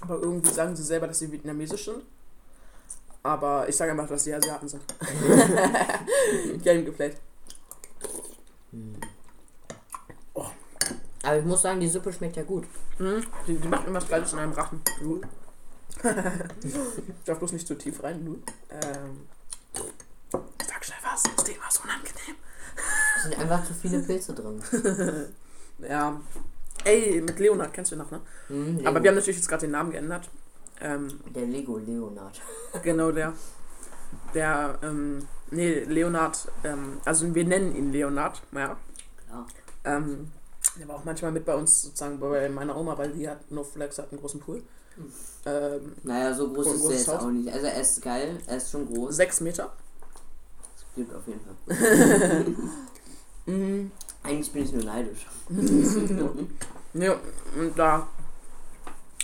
Aber 0.00 0.20
irgendwie 0.20 0.50
sagen 0.50 0.74
sie 0.74 0.82
selber, 0.82 1.06
dass 1.06 1.18
sie 1.18 1.30
vietnamesisch 1.30 1.84
sind. 1.84 2.02
Aber 3.22 3.68
ich 3.68 3.76
sage 3.76 3.90
einfach, 3.92 4.08
dass 4.08 4.24
sie 4.24 4.34
Asiaten 4.34 4.68
sind. 4.68 4.82
Game 6.62 6.84
geplayt. 6.84 7.16
Aber 11.22 11.38
ich 11.38 11.44
muss 11.44 11.62
sagen, 11.62 11.80
die 11.80 11.88
Suppe 11.88 12.12
schmeckt 12.12 12.36
ja 12.36 12.44
gut. 12.44 12.64
Mhm. 12.98 13.24
Die, 13.46 13.56
die 13.56 13.68
macht 13.68 13.86
immer 13.86 13.96
was 14.00 14.06
Gleiches 14.06 14.32
in 14.32 14.38
einem 14.38 14.52
Rachen. 14.52 14.80
Ich 16.62 17.24
darf 17.24 17.38
bloß 17.38 17.52
nicht 17.52 17.66
zu 17.66 17.74
tief 17.76 18.02
rein. 18.02 18.42
Ähm. 18.70 19.26
Sag 20.30 20.84
schnell 20.84 20.98
was, 21.02 21.22
das 21.24 21.44
Thema 21.44 21.66
ist 21.68 21.82
unangenehm. 21.82 22.36
Es 23.16 23.22
sind 23.24 23.38
einfach 23.38 23.64
zu 23.64 23.74
viele 23.74 24.00
Pilze 24.00 24.34
drin. 24.34 24.62
Ja, 25.78 26.18
Ey, 26.84 27.20
mit 27.20 27.38
Leonard, 27.38 27.72
kennst 27.74 27.90
du 27.90 27.96
ihn 27.96 27.98
noch, 27.98 28.10
ne? 28.10 28.20
Hm, 28.46 28.80
Aber 28.86 29.02
wir 29.02 29.10
haben 29.10 29.16
natürlich 29.16 29.36
jetzt 29.36 29.48
gerade 29.48 29.62
den 29.66 29.72
Namen 29.72 29.90
geändert. 29.90 30.30
Ähm, 30.80 31.08
Der 31.34 31.44
Lego 31.46 31.76
Leonard. 31.78 32.40
genau 32.82 33.10
der. 33.10 33.32
Der, 34.32 34.78
ähm, 34.82 35.26
nee, 35.50 35.80
Leonard, 35.80 36.48
ähm, 36.64 37.00
also 37.04 37.34
wir 37.34 37.44
nennen 37.44 37.74
ihn 37.76 37.92
Leonard, 37.92 38.42
ja. 38.52 38.76
Klar. 39.26 39.46
Ähm, 39.84 40.32
der 40.78 40.88
war 40.88 40.96
auch 40.96 41.04
manchmal 41.04 41.32
mit 41.32 41.44
bei 41.44 41.54
uns 41.54 41.82
sozusagen 41.82 42.18
bei 42.20 42.48
meiner 42.48 42.76
Oma, 42.76 42.98
weil 42.98 43.12
die 43.12 43.28
hat, 43.28 43.50
No 43.50 43.62
Flex 43.64 43.98
hat 43.98 44.10
einen 44.12 44.20
großen 44.20 44.40
Pool. 44.40 44.62
Mhm. 44.96 45.12
Ähm, 45.46 45.92
Naja, 46.02 46.34
so 46.34 46.48
groß 46.52 46.66
ist 46.66 46.72
der 46.72 46.80
großes 46.80 46.98
jetzt 46.98 47.08
Haus? 47.08 47.22
auch 47.22 47.30
nicht. 47.30 47.52
Also 47.52 47.66
er 47.66 47.80
ist 47.80 48.02
geil, 48.02 48.38
er 48.46 48.56
ist 48.56 48.70
schon 48.70 48.86
groß. 48.92 49.14
sechs 49.16 49.40
Meter. 49.40 49.72
Das 50.74 50.84
gibt 50.94 51.14
auf 51.14 51.26
jeden 51.26 51.40
Fall. 51.40 52.46
Mhm. 53.48 53.92
Eigentlich 54.24 54.52
bin 54.52 54.64
ich 54.64 54.72
nur 54.72 54.82
neidisch. 54.84 55.26
Nee, 56.92 57.10
und 57.10 57.78
da 57.78 58.08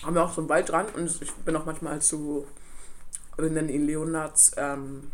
haben 0.04 0.14
wir 0.14 0.22
auch 0.22 0.32
so 0.32 0.42
einen 0.42 0.48
Wald 0.50 0.68
dran 0.68 0.86
und 0.94 1.22
ich 1.22 1.32
bin 1.36 1.56
auch 1.56 1.64
manchmal 1.64 2.00
zu, 2.02 2.46
wir 3.38 3.48
nennen 3.50 3.70
ihn 3.70 3.86
Leonards, 3.86 4.52
ähm, 4.58 5.10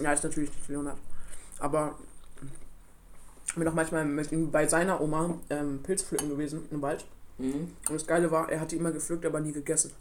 ja, 0.00 0.12
ist 0.12 0.24
natürlich 0.24 0.50
nicht 0.50 0.68
Leonard, 0.68 0.96
aber 1.58 1.96
ich 3.46 3.54
bin 3.54 3.68
auch 3.68 3.74
manchmal 3.74 4.04
mit 4.04 4.32
ihm 4.32 4.50
bei 4.50 4.66
seiner 4.66 5.00
Oma 5.00 5.38
ähm, 5.50 5.80
Pilze 5.82 6.04
pflücken 6.06 6.28
gewesen 6.28 6.66
im 6.70 6.82
Wald. 6.82 7.04
Mhm. 7.38 7.72
Und 7.88 7.94
das 7.94 8.06
Geile 8.06 8.30
war, 8.30 8.50
er 8.50 8.60
hat 8.60 8.72
die 8.72 8.76
immer 8.76 8.92
gepflückt, 8.92 9.24
aber 9.26 9.40
nie 9.40 9.52
gegessen. 9.52 9.92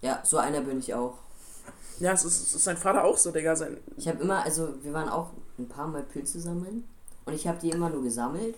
Ja, 0.00 0.20
so 0.24 0.38
einer 0.38 0.60
bin 0.60 0.78
ich 0.78 0.94
auch. 0.94 1.18
Ja, 1.98 2.12
es 2.12 2.24
ist, 2.24 2.42
es 2.42 2.54
ist 2.54 2.64
sein 2.64 2.76
Vater 2.76 3.04
auch 3.04 3.16
so, 3.16 3.30
Digga. 3.30 3.54
Sein, 3.56 3.78
Ich 3.96 4.08
habe 4.08 4.22
immer, 4.22 4.42
also 4.42 4.74
wir 4.82 4.92
waren 4.92 5.08
auch 5.08 5.30
ein 5.58 5.68
paar 5.68 5.86
Mal 5.86 6.02
Pilze 6.02 6.40
sammeln 6.40 6.84
und 7.24 7.34
ich 7.34 7.46
habe 7.46 7.58
die 7.60 7.70
immer 7.70 7.90
nur 7.90 8.02
gesammelt 8.02 8.56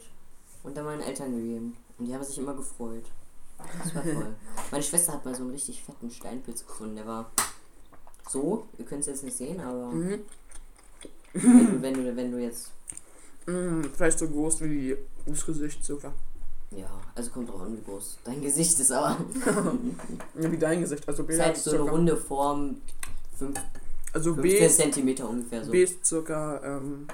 und 0.62 0.76
dann 0.76 0.84
meinen 0.84 1.02
Eltern 1.02 1.36
gegeben. 1.36 1.76
Und 1.98 2.06
die 2.06 2.14
haben 2.14 2.24
sich 2.24 2.38
immer 2.38 2.54
gefreut. 2.54 3.04
Das 3.82 3.94
war 3.94 4.02
toll. 4.02 4.34
Meine 4.70 4.82
Schwester 4.82 5.12
hat 5.12 5.24
mal 5.24 5.34
so 5.34 5.42
einen 5.42 5.52
richtig 5.52 5.82
fetten 5.82 6.10
Steinpilz 6.10 6.66
gefunden. 6.66 6.96
Der 6.96 7.06
war 7.06 7.30
so, 8.28 8.66
ihr 8.78 8.84
könnt 8.84 9.00
es 9.00 9.06
jetzt 9.06 9.24
nicht 9.24 9.36
sehen, 9.36 9.60
aber 9.60 9.86
mhm. 9.86 10.20
Wenn, 11.32 11.66
du, 11.66 11.82
wenn, 11.82 11.94
du, 11.94 12.16
wenn 12.16 12.32
du 12.32 12.38
jetzt, 12.38 12.70
Mhm, 13.46 13.90
vielleicht 13.96 14.18
so 14.18 14.28
groß 14.28 14.60
wie 14.62 14.96
das 15.24 15.46
Gesicht 15.46 15.84
sogar. 15.84 16.12
ja, 16.72 16.88
also 17.14 17.30
kommt 17.30 17.48
drauf 17.48 17.60
an, 17.60 17.76
wie 17.76 17.82
groß 17.84 18.18
dein 18.24 18.42
Gesicht 18.42 18.78
ist, 18.80 18.90
aber 18.90 19.16
Ja, 20.40 20.50
wie 20.50 20.58
dein 20.58 20.80
Gesicht. 20.80 21.06
Also 21.08 21.22
B 21.22 21.32
ist 21.34 21.40
halt 21.40 21.56
so 21.56 21.70
eine 21.70 21.78
circa- 21.80 21.90
runde 21.92 22.16
Form, 22.16 22.80
5, 23.38 23.56
Also 24.12 24.34
15 24.34 24.42
B, 24.58 24.68
Zentimeter 24.68 25.28
ungefähr 25.28 25.64
so. 25.64 25.70
B 25.70 25.84
ist 25.84 26.04
circa 26.04 26.60
ähm, 26.64 27.06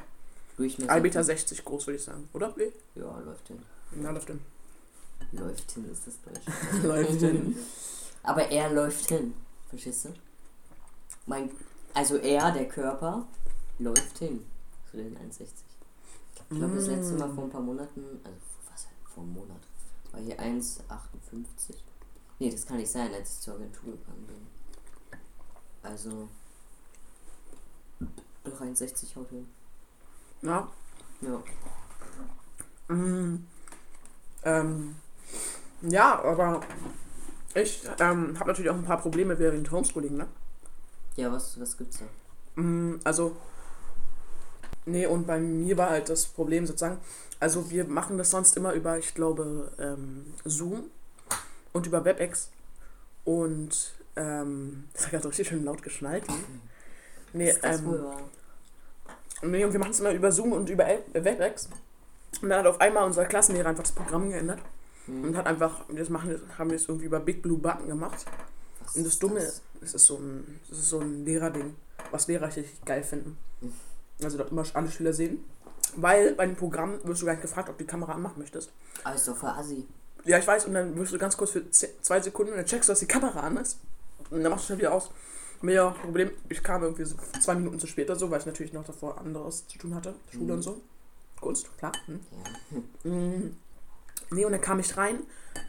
Durchmesser. 0.57 0.91
1,60 0.93 1.01
Meter 1.01 1.25
60 1.25 1.65
groß, 1.67 1.87
würde 1.87 1.99
ich 1.99 2.05
sagen. 2.05 2.29
Oder 2.33 2.49
B? 2.51 2.71
Ja, 2.95 3.19
läuft 3.27 3.49
hin. 3.49 3.59
Ja, 4.03 4.11
läuft 4.11 4.29
hin. 4.29 4.41
Läuft 5.33 5.71
hin 5.73 5.85
ist 5.93 6.07
das 6.07 6.15
Deutsch. 6.23 6.83
läuft 6.83 7.21
hin. 7.21 7.57
Aber 8.23 8.49
er 8.51 8.73
läuft 8.73 9.07
hin. 9.09 9.35
Verstehst 9.69 10.07
du? 10.07 10.09
Mein, 11.27 11.51
also 11.93 12.17
er, 12.17 12.53
der 12.53 12.69
Körper, 12.69 13.27
läuft 13.79 14.19
hin 14.19 14.45
zu 14.91 14.97
den 14.97 15.17
1,60. 15.17 15.47
Ich 16.51 16.59
glaube, 16.59 16.75
das 16.77 16.87
letzte 16.87 17.15
Mal 17.15 17.33
vor 17.35 17.45
ein 17.45 17.51
paar 17.51 17.61
Monaten, 17.61 18.03
also 18.25 18.37
was 18.71 18.87
halt, 18.87 18.97
vor 19.15 19.23
einem 19.23 19.33
Monat, 19.35 19.61
war 20.13 20.21
hier 20.21 20.39
1,58. 20.39 21.75
Nee, 22.39 22.51
das 22.51 22.67
kann 22.67 22.77
nicht 22.77 22.91
sein, 22.91 23.13
als 23.15 23.35
ich 23.35 23.41
zur 23.41 23.55
Agentur 23.55 23.93
gegangen 23.93 24.27
bin. 24.27 24.47
Also, 25.83 26.29
doch 28.45 28.61
1,60 28.61 29.17
haut 29.17 29.29
hin. 29.31 29.49
Ja. 30.43 30.69
Ja. 31.21 31.43
Mhm. 32.89 33.47
Ähm, 34.45 34.97
ja, 35.83 36.23
aber 36.23 36.61
ich 37.55 37.85
ähm, 38.01 38.39
habe 38.39 38.49
natürlich 38.51 38.71
auch 38.71 38.75
ein 38.77 38.85
paar 38.85 39.01
Probleme 39.01 39.39
während 39.39 39.71
Homeschooling, 39.71 40.17
ne? 40.17 40.27
Ja, 41.17 41.31
was, 41.31 41.61
was 41.61 41.77
gibt's 41.77 41.99
da? 41.99 42.61
Mm, 42.61 43.01
Also, 43.05 43.37
nee, 44.85 45.07
und 45.07 45.27
bei 45.27 45.39
mir 45.39 45.77
war 45.77 45.91
halt 45.91 46.09
das 46.09 46.27
Problem 46.27 46.67
sozusagen, 46.67 46.99
also 47.41 47.71
wir 47.71 47.85
machen 47.85 48.19
das 48.19 48.31
sonst 48.31 48.57
immer 48.57 48.73
über, 48.73 48.99
ich 48.99 49.15
glaube, 49.15 49.73
ähm, 49.79 50.35
Zoom 50.45 50.85
und 51.73 51.87
über 51.87 52.05
WebEx. 52.05 52.51
Und, 53.25 53.95
ähm, 54.17 54.85
das 54.93 55.05
hat 55.05 55.13
gerade 55.13 55.29
richtig 55.29 55.49
schön 55.49 55.65
laut 55.65 55.83
geschnallt. 55.83 56.29
ne? 56.29 56.35
Nee, 57.33 57.55
ähm, 57.63 58.01
nee, 59.43 59.65
und 59.65 59.73
wir 59.73 59.81
machen 59.81 59.93
es 59.93 60.01
immer 60.01 60.13
über 60.13 60.33
Zoom 60.33 60.53
und 60.53 60.69
über 60.69 60.89
äh, 60.89 61.01
WebEx. 61.13 61.69
Und 62.41 62.49
dann 62.49 62.61
hat 62.61 62.67
auf 62.67 62.81
einmal 62.81 63.05
unser 63.05 63.25
Klassenlehrer 63.25 63.69
einfach 63.69 63.85
das 63.85 63.93
Programm 63.93 64.31
geändert 64.31 64.59
Hm, 65.07 65.25
und 65.25 65.37
hat 65.37 65.47
einfach, 65.47 65.85
das 65.89 66.09
machen, 66.09 66.41
haben 66.59 66.71
wir 66.71 66.77
es 66.77 66.89
irgendwie 66.89 67.07
über 67.07 67.21
Big 67.21 67.43
Blue 67.43 67.59
Button 67.59 67.89
gemacht. 67.89 68.25
was 68.81 68.97
Und 68.97 69.05
das 69.05 69.19
Dumme 69.19 69.41
ist, 69.41 69.63
es 69.81 69.95
ist 69.95 70.07
so 70.07 70.17
ein, 70.17 70.61
es 70.71 70.79
ist 70.79 70.89
so 70.89 71.01
ein 71.01 71.25
Lehrerding, 71.25 71.75
was 72.11 72.29
Lehrer 72.29 72.47
richtig 72.47 72.85
geil 72.85 73.03
finden. 73.03 73.37
Mhm. 74.23 74.27
Also 74.27 74.39
dort 74.39 74.51
immer 74.51 74.65
alle 74.75 74.91
Schüler 74.91 75.13
sehen. 75.13 75.45
Weil 75.97 76.35
bei 76.35 76.47
dem 76.47 76.57
Programm 76.57 76.99
wirst 77.05 77.21
du 77.23 77.27
gar 77.27 77.33
nicht 77.33 77.43
gefragt, 77.43 77.69
ob 77.69 77.77
du 77.77 77.85
die 77.85 77.91
Kamera 77.91 78.13
anmachen 78.13 78.39
möchtest. 78.39 78.71
Doch 79.27 79.37
voll 79.37 79.51
assi. 79.51 79.87
Ja, 80.25 80.39
ich 80.39 80.47
weiß, 80.47 80.67
und 80.67 80.75
dann 80.75 80.97
wirst 80.97 81.13
du 81.13 81.19
ganz 81.19 81.37
kurz 81.37 81.51
für 81.51 81.69
zwei 81.71 82.21
Sekunden 82.21 82.53
und 82.53 82.59
dann 82.59 82.67
checkst 82.67 82.89
du, 82.89 82.93
dass 82.93 83.01
die 83.01 83.07
Kamera 83.07 83.41
an 83.41 83.57
ist. 83.57 83.79
Und 84.31 84.43
dann 84.43 84.51
machst 84.51 84.65
du 84.65 84.67
schnell 84.67 84.79
wieder 84.79 84.93
aus. 84.93 85.11
Mehr 85.61 85.91
Problem, 85.91 86.31
ich 86.49 86.63
kam 86.63 86.83
irgendwie 86.83 87.05
so 87.05 87.17
zwei 87.43 87.55
Minuten 87.55 87.79
zu 87.79 87.87
spät 87.87 88.09
oder 88.11 88.19
so, 88.19 88.31
weil 88.31 88.41
ich 88.41 88.47
natürlich 88.47 88.73
noch 88.73 88.85
davor 88.85 89.19
anderes 89.19 89.67
zu 89.69 89.79
tun 89.79 89.95
hatte. 89.95 90.15
Schule 90.33 90.45
Mhm. 90.47 90.51
und 90.53 90.63
so. 90.63 90.81
Kunst, 91.41 91.67
klar. 91.79 91.93
Hm. 92.07 92.21
Ja. 93.05 93.11
Mm. 93.11 93.57
Nee, 94.33 94.45
und 94.45 94.53
dann 94.53 94.61
kam 94.61 94.81
ich 94.81 94.97
rein, 94.97 95.21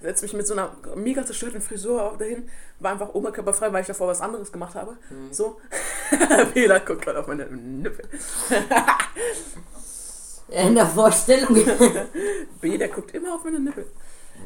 setze 0.01 0.23
mich 0.23 0.33
mit 0.33 0.47
so 0.47 0.53
einer 0.53 0.75
mega 0.95 1.25
zerstörten 1.25 1.61
Frisur 1.61 2.15
dahin, 2.17 2.49
war 2.79 2.91
einfach 2.93 3.13
oberkörperfrei, 3.13 3.71
weil 3.73 3.81
ich 3.81 3.87
davor 3.87 4.07
was 4.07 4.21
anderes 4.21 4.51
gemacht 4.51 4.75
habe. 4.75 4.97
Hm. 5.09 5.31
So. 5.33 5.59
Fehler 6.53 6.79
guckt 6.79 7.01
gerade 7.03 7.19
auf 7.19 7.27
meine 7.27 7.45
Nippel. 7.45 8.07
In 10.49 10.75
der 10.75 10.85
Vorstellung. 10.87 11.55
B, 12.61 12.77
der 12.77 12.89
guckt 12.89 13.13
immer 13.15 13.35
auf 13.35 13.43
meine 13.43 13.59
Nippel. 13.59 13.85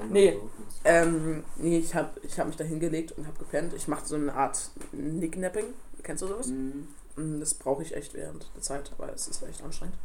Nee. 0.09 0.37
Ähm, 0.85 1.43
nee, 1.57 1.79
ich 1.79 1.93
habe 1.95 2.09
ich 2.21 2.39
hab 2.39 2.47
mich 2.47 2.55
da 2.55 2.63
hingelegt 2.63 3.11
und 3.17 3.27
habe 3.27 3.37
gepennt. 3.39 3.73
Ich 3.73 3.87
mache 3.87 4.05
so 4.05 4.15
eine 4.15 4.33
Art 4.33 4.69
Nicknapping. 4.91 5.65
Kennst 6.03 6.23
du 6.23 6.27
sowas? 6.27 6.47
Mhm. 6.47 6.87
Mm, 7.17 7.39
Das 7.39 7.53
brauche 7.55 7.81
ich 7.83 7.95
echt 7.95 8.13
während 8.13 8.49
der 8.55 8.61
Zeit, 8.61 8.91
weil 8.97 9.09
es 9.09 9.27
ist 9.27 9.43
echt 9.43 9.61
anstrengend. 9.63 9.95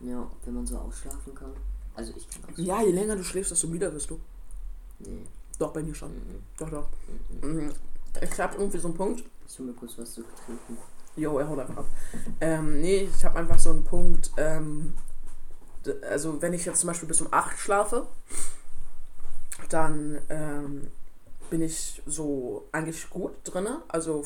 Ja, 0.00 0.26
wenn 0.44 0.54
man 0.54 0.66
so 0.66 0.78
ausschlafen 0.78 1.34
kann. 1.34 1.52
Also 1.94 2.12
ich 2.16 2.28
kann 2.28 2.42
ausschlafen. 2.44 2.64
Ja, 2.64 2.82
je 2.82 2.92
länger 2.92 3.16
du 3.16 3.24
schläfst, 3.24 3.50
desto 3.52 3.66
müder 3.66 3.92
wirst 3.92 4.10
du. 4.10 4.20
Nee. 5.00 5.26
Doch, 5.58 5.72
bei 5.72 5.82
mir 5.82 5.94
schon. 5.94 6.12
Mhm. 6.12 6.42
Doch, 6.58 6.70
doch. 6.70 6.88
Mhm. 7.42 7.72
Ich 8.20 8.40
habe 8.40 8.56
irgendwie 8.56 8.78
so 8.78 8.88
einen 8.88 8.96
Punkt, 8.96 9.24
Ich 9.46 9.58
hol 9.58 9.66
mir 9.66 9.72
kurz 9.74 9.98
was 9.98 10.14
zu 10.14 10.22
trinken. 10.22 10.78
Jo, 11.16 11.38
er 11.38 11.48
haut 11.48 11.58
einfach 11.58 11.78
ab. 11.78 11.86
Ähm, 12.40 12.80
nee, 12.80 13.08
ich 13.14 13.24
habe 13.24 13.38
einfach 13.38 13.58
so 13.58 13.70
einen 13.70 13.84
Punkt, 13.84 14.30
ähm, 14.36 14.94
also 16.08 16.40
wenn 16.40 16.52
ich 16.52 16.64
jetzt 16.64 16.80
zum 16.80 16.88
Beispiel 16.88 17.08
bis 17.08 17.20
um 17.20 17.28
8 17.32 17.58
schlafe, 17.58 18.06
dann 19.68 20.18
ähm, 20.28 20.88
bin 21.50 21.62
ich 21.62 22.02
so 22.06 22.66
eigentlich 22.72 23.10
gut 23.10 23.32
drinne. 23.44 23.82
Also, 23.88 24.24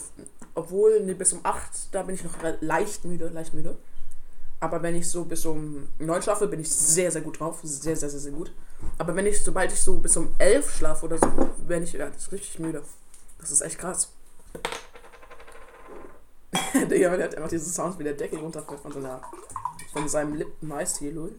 obwohl, 0.55 1.01
nee, 1.01 1.15
bis 1.15 1.33
um 1.33 1.41
8, 1.43 1.95
da 1.95 2.03
bin 2.03 2.15
ich 2.15 2.25
noch 2.25 2.35
leicht 2.61 3.05
müde, 3.05 3.29
leicht 3.29 3.55
müde. 3.55 3.77
Aber 4.65 4.83
wenn 4.83 4.95
ich 4.95 5.11
so 5.11 5.27
bis 5.27 5.45
um 5.45 5.89
9 5.99 6.23
schlafe, 6.23 6.47
bin 6.47 6.59
ich 6.59 6.71
sehr, 6.71 7.11
sehr 7.11 7.21
gut 7.21 7.39
drauf. 7.39 7.59
Sehr, 7.63 7.97
sehr, 7.97 8.09
sehr, 8.09 8.19
sehr 8.19 8.33
gut. 8.33 8.51
Aber 8.97 9.15
wenn 9.15 9.27
ich, 9.27 9.45
sobald 9.45 9.71
ich 9.71 9.79
so 9.79 9.99
bis 9.99 10.17
um 10.17 10.35
11 10.39 10.77
schlafe 10.77 11.05
oder 11.05 11.19
so, 11.19 11.27
bin 11.69 11.83
ich 11.83 11.93
ja, 11.93 12.09
das 12.09 12.23
ist 12.23 12.33
richtig 12.33 12.59
müde. 12.61 12.83
Das 13.39 13.51
ist 13.51 13.61
echt 13.61 13.79
krass. 13.79 14.09
Digga, 16.73 17.15
der 17.15 17.27
hat 17.27 17.35
einfach 17.35 17.51
diesen 17.51 17.71
Sound, 17.71 17.99
wie 17.99 18.05
der 18.05 18.15
Deckel 18.15 18.39
runterfällt 18.39 18.81
von, 18.81 18.91
seiner, 18.91 19.21
von 19.93 20.09
seinem 20.09 20.35
Lipton 20.35 20.73
Eistee, 20.73 21.11
lol. 21.11 21.35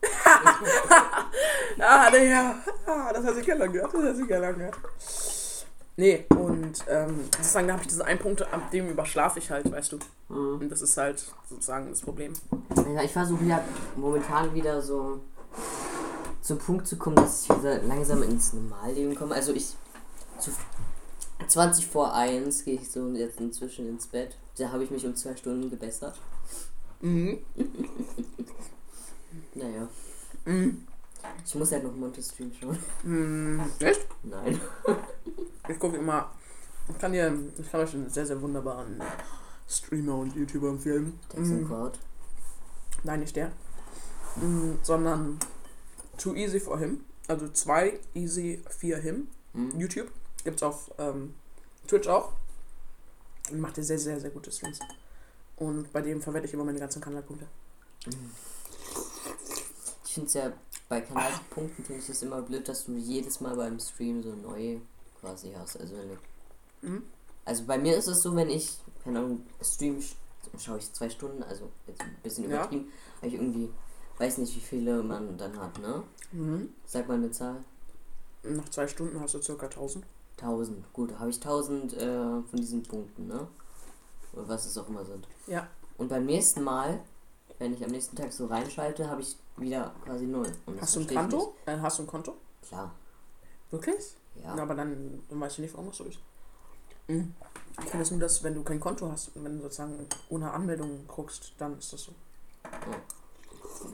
ah, 1.78 2.10
Digga. 2.10 2.54
Ah, 2.86 3.12
das 3.12 3.26
hat 3.26 3.34
sich 3.34 3.44
gehört. 3.44 3.74
Das 3.74 3.92
hat 3.92 4.16
sich 4.16 4.26
gehört. 4.26 4.56
Nee, 5.98 6.26
und 6.30 6.84
ähm, 6.88 7.20
sozusagen, 7.36 7.66
da 7.68 7.72
habe 7.72 7.82
ich 7.82 7.88
diesen 7.88 8.02
einen 8.02 8.18
Punkt, 8.18 8.42
ab 8.42 8.70
dem 8.70 8.88
überschlafe 8.90 9.38
ich 9.38 9.50
halt, 9.50 9.70
weißt 9.70 9.92
du. 9.92 9.98
Mhm. 10.28 10.60
Und 10.60 10.68
das 10.68 10.82
ist 10.82 10.96
halt 10.98 11.24
sozusagen 11.48 11.88
das 11.88 12.02
Problem. 12.02 12.34
Ja, 12.94 13.02
ich 13.02 13.12
versuche 13.12 13.44
ja 13.44 13.64
momentan 13.96 14.52
wieder 14.54 14.82
so 14.82 15.20
zum 16.42 16.58
Punkt 16.58 16.86
zu 16.86 16.96
kommen, 16.96 17.16
dass 17.16 17.44
ich 17.44 17.48
wieder 17.58 17.82
langsam 17.82 18.22
ins 18.22 18.52
Normalleben 18.52 19.14
komme. 19.14 19.34
Also 19.34 19.52
ich 19.54 19.74
zu 20.38 20.50
20 21.48 21.86
vor 21.86 22.12
1 22.14 22.64
gehe 22.64 22.74
ich 22.74 22.90
so 22.90 23.08
jetzt 23.12 23.40
inzwischen 23.40 23.88
ins 23.88 24.06
Bett. 24.06 24.36
Da 24.58 24.70
habe 24.70 24.84
ich 24.84 24.90
mich 24.90 25.04
um 25.06 25.16
zwei 25.16 25.34
Stunden 25.36 25.70
gebessert. 25.70 26.18
Mhm. 27.00 27.38
Naja, 29.54 29.88
Mhm. 30.44 30.86
ich 31.44 31.54
muss 31.54 31.72
halt 31.72 31.84
noch 31.84 31.94
Monte-Stream 31.94 32.52
schauen. 32.60 32.78
Mhm. 33.02 33.60
Echt? 33.80 34.06
Nein. 34.22 34.60
Ich 35.68 35.78
gucke 35.78 35.96
immer. 35.96 36.30
Ich 36.88 36.98
kann 36.98 37.12
dir, 37.12 37.36
ich 37.58 37.70
kann 37.70 37.80
euch 37.80 37.94
einen 37.94 38.08
sehr, 38.10 38.26
sehr 38.26 38.40
wunderbaren 38.40 39.02
Streamer 39.68 40.16
und 40.18 40.34
YouTuber 40.36 40.68
empfehlen. 40.68 41.18
Texan 41.28 41.62
Mhm. 41.62 41.66
Crowd. 41.66 41.98
Nein, 43.02 43.20
nicht 43.20 43.34
der. 43.34 43.50
Mm, 44.36 44.74
sondern 44.82 45.38
Too 46.18 46.34
Easy 46.34 46.60
for 46.60 46.78
Him. 46.78 47.04
Also 47.28 47.48
zwei, 47.48 47.98
easy, 48.14 48.62
vier 48.70 48.98
him. 48.98 49.28
Hm? 49.52 49.78
YouTube. 49.80 50.10
Gibt's 50.44 50.62
auf 50.62 50.92
ähm, 50.98 51.34
Twitch 51.88 52.06
auch. 52.06 52.32
Und 53.50 53.60
macht 53.60 53.78
er 53.78 53.84
sehr, 53.84 53.98
sehr, 53.98 54.20
sehr 54.20 54.30
gute 54.30 54.52
Streams. 54.52 54.78
Und 55.56 55.92
bei 55.92 56.02
dem 56.02 56.20
verwende 56.22 56.46
ich 56.46 56.54
immer 56.54 56.64
meine 56.64 56.78
ganzen 56.78 57.00
Kanalpunkte. 57.00 57.46
Ich 60.04 60.14
finde 60.14 60.28
es 60.28 60.34
ja 60.34 60.52
bei 60.88 61.00
Kanalpunkten 61.00 61.84
finde 61.84 62.00
ich 62.00 62.08
es 62.08 62.22
immer 62.22 62.42
blöd, 62.42 62.68
dass 62.68 62.84
du 62.84 62.92
jedes 62.92 63.40
Mal 63.40 63.56
beim 63.56 63.80
Stream 63.80 64.22
so 64.22 64.32
neu 64.34 64.78
quasi 65.20 65.52
hast. 65.58 65.78
Also 65.80 65.94
Mhm. 66.82 67.02
also 67.44 67.64
bei 67.64 67.78
mir 67.78 67.96
ist 67.96 68.06
es 68.08 68.22
so, 68.22 68.34
wenn 68.36 68.50
ich, 68.50 68.78
keine 69.02 69.20
Ahnung, 69.20 69.42
Stream 69.62 69.98
sch- 69.98 70.14
schaue 70.58 70.78
ich 70.78 70.92
zwei 70.92 71.08
Stunden, 71.10 71.42
also 71.42 71.68
jetzt 71.86 72.00
ein 72.02 72.16
bisschen 72.22 72.44
Ja. 72.50 72.56
übertrieben, 72.56 72.92
weil 73.20 73.28
ich 73.30 73.34
irgendwie 73.34 73.70
weiß 74.18 74.38
nicht, 74.38 74.54
wie 74.56 74.60
viele 74.60 75.02
man 75.02 75.36
dann 75.36 75.58
hat, 75.60 75.78
ne? 75.78 76.02
Mhm. 76.32 76.72
Sag 76.86 77.08
mal 77.08 77.14
eine 77.14 77.30
Zahl. 77.30 77.56
Nach 78.42 78.68
zwei 78.68 78.86
Stunden 78.88 79.20
hast 79.20 79.34
du 79.34 79.42
circa 79.42 79.68
1000. 79.68 80.04
1000. 80.40 80.92
Gut, 80.92 81.18
habe 81.18 81.30
ich 81.30 81.36
1000 81.36 81.94
äh, 81.94 82.06
von 82.42 82.44
diesen 82.54 82.82
Punkten, 82.82 83.26
ne? 83.26 83.46
Oder 84.32 84.48
was 84.48 84.66
es 84.66 84.76
auch 84.78 84.88
immer 84.88 85.04
sind. 85.04 85.26
Ja. 85.46 85.66
Und 85.98 86.08
beim 86.08 86.26
nächsten 86.26 86.62
Mal, 86.62 87.00
wenn 87.58 87.72
ich 87.74 87.82
am 87.84 87.90
nächsten 87.90 88.16
Tag 88.16 88.32
so 88.32 88.46
reinschalte, 88.46 89.08
habe 89.08 89.22
ich 89.22 89.36
wieder 89.56 89.94
quasi 90.04 90.26
null. 90.26 90.52
Hast 90.80 90.96
du 90.96 91.00
ein 91.00 91.06
Konto? 91.06 91.54
Äh, 91.64 91.78
hast 91.80 91.98
du 91.98 92.02
ein 92.02 92.06
Konto? 92.06 92.36
Klar, 92.62 92.94
Wirklich? 93.70 94.14
Ja. 94.42 94.56
Ja. 94.56 94.62
aber 94.62 94.74
dann, 94.74 95.22
dann 95.28 95.40
weißt 95.40 95.58
du 95.58 95.62
nicht, 95.62 95.74
warum 95.74 95.88
das 95.88 95.96
so 95.96 96.04
ist. 96.04 96.18
Mhm. 97.08 97.34
Ich 97.78 97.86
kenne 97.86 98.02
das 98.02 98.10
nur, 98.10 98.20
dass 98.20 98.42
wenn 98.42 98.54
du 98.54 98.62
kein 98.62 98.80
Konto 98.80 99.10
hast 99.10 99.36
und 99.36 99.44
wenn 99.44 99.56
du 99.56 99.62
sozusagen 99.62 100.06
ohne 100.30 100.50
Anmeldung 100.50 101.06
guckst, 101.06 101.52
dann 101.58 101.78
ist 101.78 101.92
das 101.92 102.02
so. 102.02 102.12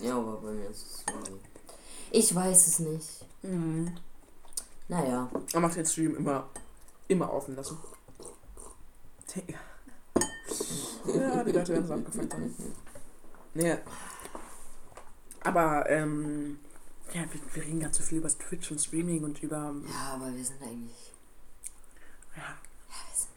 Ja, 0.01 0.17
aber 0.17 0.37
bei 0.37 0.53
mir 0.53 0.71
ist 0.71 0.83
es 0.83 0.99
so. 0.99 1.39
Ich 2.11 2.35
weiß 2.35 2.67
es 2.67 2.79
nicht. 2.79 3.25
Mhm. 3.43 3.97
Naja, 4.89 5.29
Man 5.55 5.63
macht 5.63 5.77
den 5.77 5.87
Stream 5.87 6.17
immer, 6.17 6.49
immer 7.09 7.33
offen 7.33 7.57
lassen. 7.57 7.79
Ja, 11.07 11.45
die 11.45 11.53
Leute 11.53 11.73
werden 11.73 11.87
so 11.87 11.95
abgefuckt 11.95 12.35
haben. 12.35 12.55
Nee. 13.55 13.77
Aber, 15.45 15.91
ähm, 15.91 16.59
ja, 17.13 17.23
wir, 17.31 17.41
wir 17.55 17.63
reden 17.63 17.81
ganz 17.81 17.99
so 17.99 18.03
viel 18.03 18.19
über 18.19 18.29
Twitch 18.29 18.71
und 18.71 18.81
Streaming 18.81 19.25
und 19.25 19.43
über, 19.43 19.75
ja, 19.89 20.15
aber 20.15 20.35
wir 20.35 20.45
sind 20.45 20.63
eigentlich. 20.63 21.13
ja, 22.37 22.43
Ja, 22.43 22.97
wir 23.11 23.17
sind 23.17 23.31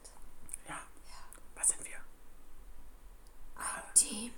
was 1.56 1.68
sind 1.68 1.80
wir? 1.84 1.98
ein 3.58 3.94
Team. 3.94 4.32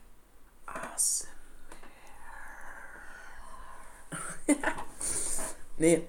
Ass. 0.66 1.28
nee. 5.78 6.08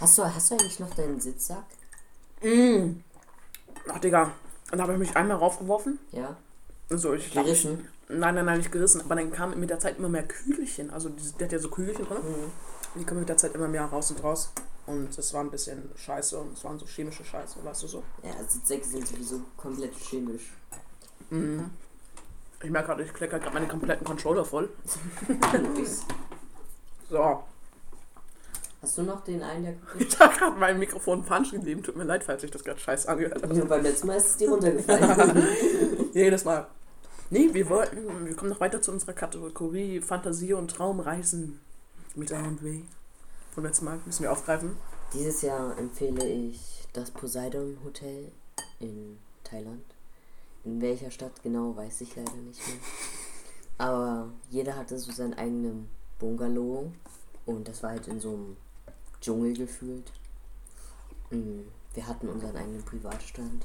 Hast 0.00 0.18
du, 0.18 0.24
hast 0.24 0.50
du 0.50 0.54
eigentlich 0.54 0.80
noch 0.80 0.94
deinen 0.94 1.20
Sitzsack? 1.20 1.64
Mm. 2.42 3.02
Ach, 3.88 3.98
Digga. 3.98 4.32
Und 4.70 4.78
da 4.78 4.82
habe 4.84 4.92
ich 4.94 4.98
mich 4.98 5.16
einmal 5.16 5.36
raufgeworfen. 5.36 5.98
Ja? 6.12 6.36
Also 6.88 7.14
ich 7.14 7.30
Gerissen? 7.32 7.88
Nein, 8.18 8.34
nein, 8.34 8.44
nein, 8.44 8.58
nicht 8.58 8.72
gerissen. 8.72 9.00
Aber 9.00 9.14
dann 9.14 9.32
kamen 9.32 9.58
mit 9.58 9.70
der 9.70 9.78
Zeit 9.78 9.98
immer 9.98 10.08
mehr 10.08 10.24
Kügelchen. 10.24 10.90
Also 10.90 11.10
der 11.38 11.46
hat 11.46 11.52
ja 11.52 11.58
so 11.58 11.70
Kügelchen 11.70 12.06
drin. 12.06 12.18
Mhm. 12.18 13.00
Die 13.00 13.04
kommen 13.04 13.20
mit 13.20 13.28
der 13.28 13.36
Zeit 13.36 13.54
immer 13.54 13.68
mehr 13.68 13.84
raus 13.84 14.10
und 14.10 14.22
raus. 14.22 14.52
Und 14.86 15.16
es 15.16 15.32
war 15.32 15.42
ein 15.42 15.50
bisschen 15.50 15.90
scheiße 15.96 16.38
und 16.38 16.54
es 16.54 16.64
waren 16.64 16.78
so 16.78 16.86
chemische 16.86 17.24
Scheiße, 17.24 17.64
weißt 17.64 17.84
du 17.84 17.86
so. 17.86 18.02
Ja, 18.22 18.32
Sitzsäcke 18.46 18.84
sind 18.84 19.06
sowieso 19.06 19.40
komplett 19.56 19.94
chemisch. 19.94 20.52
Mhm. 21.30 21.70
Ich 22.62 22.70
merke 22.70 22.88
gerade, 22.88 23.02
ich 23.04 23.12
klecker 23.12 23.38
gerade 23.38 23.54
meine 23.54 23.68
kompletten 23.68 24.04
Controller 24.04 24.44
voll. 24.44 24.68
So. 27.10 27.42
Hast 28.80 28.96
du 28.96 29.02
noch 29.02 29.22
den 29.22 29.42
einen, 29.42 29.64
der 29.64 29.74
Ich 29.98 30.18
habe 30.18 30.34
gerade 30.34 30.58
mein 30.58 30.78
Mikrofon 30.78 31.22
falsch 31.22 31.50
gegeben. 31.50 31.82
Tut 31.82 31.94
mir 31.94 32.04
leid, 32.04 32.24
falls 32.24 32.42
ich 32.42 32.50
das 32.50 32.64
gerade 32.64 32.80
scheiße 32.80 33.06
angehört 33.06 33.42
habe. 33.42 33.54
ist? 33.54 33.68
Beim 33.68 33.82
letzten 33.82 34.06
Mal 34.06 34.16
ist 34.16 34.28
es 34.28 34.36
dir 34.38 34.48
runtergefallen. 34.50 35.46
Jedes 36.14 36.44
Mal. 36.46 36.66
Nee, 37.32 37.54
wir 37.54 37.70
wollten, 37.70 38.26
wir 38.26 38.36
kommen 38.36 38.50
noch 38.50 38.60
weiter 38.60 38.82
zu 38.82 38.92
unserer 38.92 39.14
Kategorie 39.14 40.02
Fantasie 40.02 40.52
und 40.52 40.70
Traumreisen 40.70 41.60
mit 42.14 42.30
A 42.30 42.44
und 42.44 42.62
W. 42.62 42.82
Vom 43.54 43.64
letzten 43.64 43.86
Mal 43.86 43.98
müssen 44.04 44.24
wir 44.24 44.32
aufgreifen. 44.32 44.76
Dieses 45.14 45.40
Jahr 45.40 45.78
empfehle 45.78 46.28
ich 46.28 46.86
das 46.92 47.10
Poseidon 47.10 47.78
Hotel 47.86 48.30
in 48.80 49.18
Thailand. 49.44 49.82
In 50.64 50.82
welcher 50.82 51.10
Stadt 51.10 51.42
genau, 51.42 51.74
weiß 51.74 52.02
ich 52.02 52.14
leider 52.16 52.34
nicht 52.34 52.68
mehr. 52.68 52.76
Aber 53.78 54.28
jeder 54.50 54.76
hatte 54.76 54.98
so 54.98 55.10
seinen 55.10 55.32
eigenen 55.32 55.88
Bungalow 56.18 56.92
und 57.46 57.66
das 57.66 57.82
war 57.82 57.92
halt 57.92 58.08
in 58.08 58.20
so 58.20 58.34
einem 58.34 58.56
Dschungel 59.22 59.56
gefühlt. 59.56 60.12
Mm, 61.30 61.60
Wir 61.94 62.06
hatten 62.06 62.28
unseren 62.28 62.58
eigenen 62.58 62.82
Privatstand. 62.82 63.64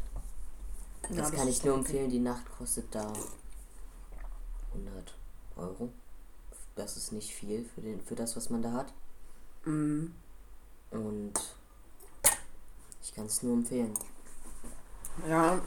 Das 1.14 1.34
kann 1.34 1.50
ich 1.50 1.66
nur 1.66 1.76
empfehlen. 1.76 2.10
Die 2.10 2.20
Nacht 2.20 2.46
kostet 2.58 2.96
da 2.96 3.12
100 4.86 5.14
Euro. 5.56 5.90
Das 6.76 6.98
ist 6.98 7.12
nicht 7.12 7.34
viel 7.34 7.66
für, 7.74 7.82
den, 7.82 8.02
für 8.02 8.16
das, 8.16 8.36
was 8.36 8.50
man 8.50 8.62
da 8.62 8.72
hat. 8.74 8.94
Mhm. 9.66 10.14
Und 10.92 11.34
ich 13.02 13.14
kann 13.14 13.26
es 13.26 13.44
nur 13.44 13.54
empfehlen. 13.54 13.94
Ja, 15.28 15.60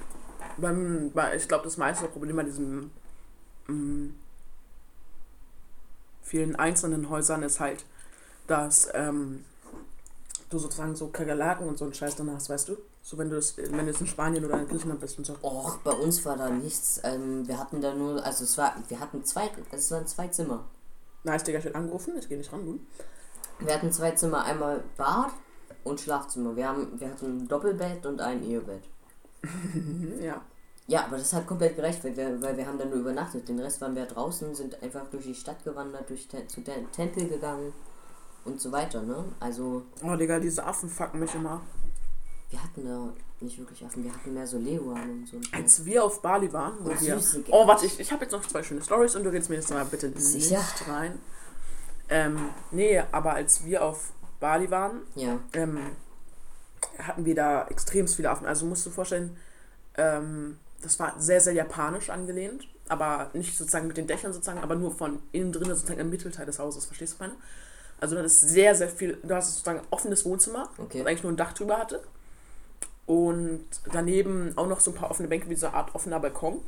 beim, 0.56 1.10
bei, 1.12 1.36
ich 1.36 1.48
glaube, 1.48 1.64
das 1.64 1.76
meiste 1.76 2.06
Problem 2.06 2.36
bei 2.36 2.44
diesen 2.44 2.90
mh, 3.66 4.10
vielen 6.22 6.56
einzelnen 6.56 7.10
Häusern 7.10 7.42
ist 7.42 7.58
halt, 7.60 7.84
dass 8.46 8.88
ähm, 8.94 9.44
du 10.48 10.58
sozusagen 10.58 10.94
so 10.94 11.08
Kakerlaken 11.08 11.66
und 11.68 11.78
so 11.78 11.84
einen 11.84 11.94
Scheiß 11.94 12.16
drin 12.16 12.30
hast, 12.30 12.48
weißt 12.48 12.68
du? 12.68 12.76
So 13.02 13.16
wenn 13.18 13.30
du 13.30 13.36
das, 13.36 13.56
wenn 13.56 13.72
du 13.72 13.86
jetzt 13.86 14.00
in 14.00 14.06
Spanien 14.06 14.44
oder 14.44 14.60
in 14.60 14.68
Griechenland 14.68 15.00
bist 15.00 15.18
und 15.18 15.24
so. 15.24 15.34
Och, 15.42 15.78
bei 15.78 15.92
uns 15.92 16.24
war 16.24 16.36
da 16.36 16.50
nichts. 16.50 17.00
Ähm, 17.02 17.46
wir 17.48 17.58
hatten 17.58 17.80
da 17.80 17.94
nur, 17.94 18.24
also 18.24 18.44
es 18.44 18.56
war, 18.58 18.74
wir 18.88 19.00
hatten 19.00 19.24
zwei, 19.24 19.50
es 19.72 19.90
waren 19.90 20.06
zwei 20.06 20.28
Zimmer. 20.28 20.64
Nice, 21.24 21.44
Digga, 21.44 21.58
ich 21.58 21.64
werde 21.64 21.78
angerufen, 21.78 22.14
ich 22.18 22.28
gehe 22.28 22.38
nicht 22.38 22.52
ran, 22.52 22.64
du. 22.64 22.80
Wir 23.58 23.74
hatten 23.74 23.92
zwei 23.92 24.12
Zimmer, 24.12 24.44
einmal 24.44 24.82
Bad 24.96 25.32
und 25.84 26.00
Schlafzimmer. 26.00 26.56
Wir 26.56 26.68
haben, 26.68 26.98
wir 26.98 27.10
hatten 27.10 27.38
ein 27.38 27.48
Doppelbett 27.48 28.06
und 28.06 28.20
ein 28.20 28.42
Ehebett. 28.42 28.82
Ja. 30.22 30.42
Ja, 30.86 31.04
aber 31.04 31.18
das 31.18 31.32
hat 31.32 31.46
komplett 31.46 31.76
gereicht, 31.76 32.02
weil 32.02 32.16
wir, 32.16 32.42
weil 32.42 32.56
wir 32.56 32.66
haben 32.66 32.76
dann 32.76 32.90
nur 32.90 32.98
übernachtet. 32.98 33.48
Den 33.48 33.60
Rest 33.60 33.80
waren 33.80 33.94
wir 33.94 34.06
draußen, 34.06 34.56
sind 34.56 34.82
einfach 34.82 35.06
durch 35.08 35.22
die 35.24 35.36
Stadt 35.36 35.62
gewandert, 35.62 36.10
durch 36.10 36.26
Te 36.26 36.44
zu 36.48 36.62
den 36.62 36.90
Tempel 36.90 37.28
gegangen 37.28 37.72
und 38.44 38.60
so 38.60 38.72
weiter, 38.72 39.00
ne? 39.02 39.24
Also 39.38 39.84
Oh, 40.02 40.16
Digga, 40.16 40.40
diese 40.40 40.64
Affen 40.64 40.88
fucken 40.88 41.20
mich 41.20 41.32
immer. 41.32 41.60
Wir 42.50 42.62
hatten 42.62 42.84
da 42.84 43.12
nicht 43.40 43.58
wirklich 43.58 43.84
Affen, 43.84 44.04
wir 44.04 44.12
hatten 44.12 44.34
mehr 44.34 44.46
so 44.46 44.58
Leguan 44.58 45.10
und 45.10 45.28
so. 45.28 45.40
Als 45.52 45.84
wir 45.84 46.04
auf 46.04 46.20
Bali 46.20 46.52
waren, 46.52 46.74
wo 46.80 46.90
Oh, 46.90 47.00
wir. 47.00 47.20
Oh, 47.50 47.66
warte, 47.66 47.86
ich, 47.86 47.98
ich 48.00 48.12
habe 48.12 48.24
jetzt 48.24 48.32
noch 48.32 48.46
zwei 48.46 48.62
schöne 48.62 48.82
Stories 48.82 49.14
und 49.16 49.24
du 49.24 49.30
redest 49.30 49.48
mir 49.50 49.56
jetzt 49.56 49.70
mal 49.70 49.84
bitte 49.84 50.12
Sicher? 50.18 50.58
nicht 50.58 50.88
rein. 50.88 51.18
Ähm, 52.08 52.38
nee, 52.72 53.00
aber 53.12 53.34
als 53.34 53.64
wir 53.64 53.84
auf 53.84 54.12
Bali 54.40 54.70
waren, 54.70 55.02
Ja, 55.14 55.38
ähm, 55.52 55.78
hatten 56.98 57.24
wir 57.24 57.34
da 57.34 57.66
extrem 57.68 58.08
viele 58.08 58.30
Affen. 58.30 58.46
Also 58.46 58.66
musst 58.66 58.84
du 58.84 58.90
dir 58.90 58.94
vorstellen, 58.94 59.36
ähm, 59.96 60.58
das 60.82 60.98
war 60.98 61.14
sehr, 61.18 61.40
sehr 61.40 61.52
japanisch 61.52 62.10
angelehnt, 62.10 62.66
aber 62.88 63.30
nicht 63.32 63.56
sozusagen 63.56 63.86
mit 63.86 63.96
den 63.96 64.06
Dächern 64.06 64.32
sozusagen, 64.32 64.58
aber 64.60 64.74
nur 64.74 64.92
von 64.92 65.20
innen 65.32 65.52
drin 65.52 65.68
sozusagen 65.68 66.00
im 66.00 66.10
Mittelteil 66.10 66.46
des 66.46 66.58
Hauses, 66.58 66.86
verstehst 66.86 67.14
du 67.14 67.22
meine? 67.22 67.34
Also 68.00 68.14
du 68.16 68.20
hattest 68.20 68.40
sehr, 68.40 68.74
sehr 68.74 68.88
viel, 68.88 69.18
du 69.22 69.34
hast 69.34 69.52
sozusagen 69.52 69.80
ein 69.80 69.86
offenes 69.90 70.24
Wohnzimmer, 70.24 70.70
Okay. 70.78 70.98
das 70.98 71.06
eigentlich 71.06 71.22
nur 71.22 71.32
ein 71.32 71.36
Dach 71.36 71.52
drüber 71.52 71.78
hatte. 71.78 72.02
Und 73.10 73.66
daneben 73.92 74.56
auch 74.56 74.68
noch 74.68 74.78
so 74.78 74.92
ein 74.92 74.94
paar 74.94 75.10
offene 75.10 75.26
Bänke 75.26 75.50
wie 75.50 75.56
so 75.56 75.66
eine 75.66 75.74
Art 75.74 75.96
offener 75.96 76.20
Balkon. 76.20 76.60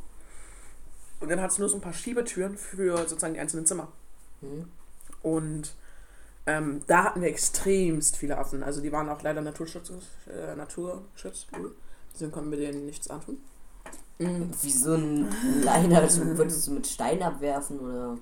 Und 1.21 1.31
dann 1.31 1.39
hattest 1.39 1.57
du 1.57 1.61
nur 1.61 1.69
so 1.69 1.77
ein 1.77 1.81
paar 1.81 1.93
Schiebetüren 1.93 2.57
für 2.57 2.97
sozusagen 2.97 3.33
die 3.33 3.39
einzelnen 3.39 3.65
Zimmer. 3.65 3.87
hm? 4.41 4.67
Und 5.21 5.73
ähm, 6.45 6.81
da 6.85 7.05
hatten 7.05 7.21
wir 7.21 7.29
extremst 7.29 8.17
viele 8.17 8.37
Affen. 8.37 8.61
Also 8.61 8.81
die 8.81 8.91
waren 8.91 9.07
auch 9.07 9.21
leider 9.21 9.39
Naturschutz, 9.39 9.89
äh, 10.27 10.53
Naturschutz. 10.57 11.47
Deswegen 12.13 12.33
konnten 12.33 12.51
wir 12.51 12.57
denen 12.57 12.87
nichts 12.87 13.09
antun. 13.09 13.37
Mhm. 14.19 14.49
Wie 14.61 14.71
so 14.71 14.95
ein 14.95 15.29
Leiner, 15.63 15.99
also 15.99 16.25
würdest 16.25 16.67
du 16.67 16.71
mit 16.71 16.87
Stein 16.87 17.23
abwerfen 17.23 17.79
oder. 17.79 18.17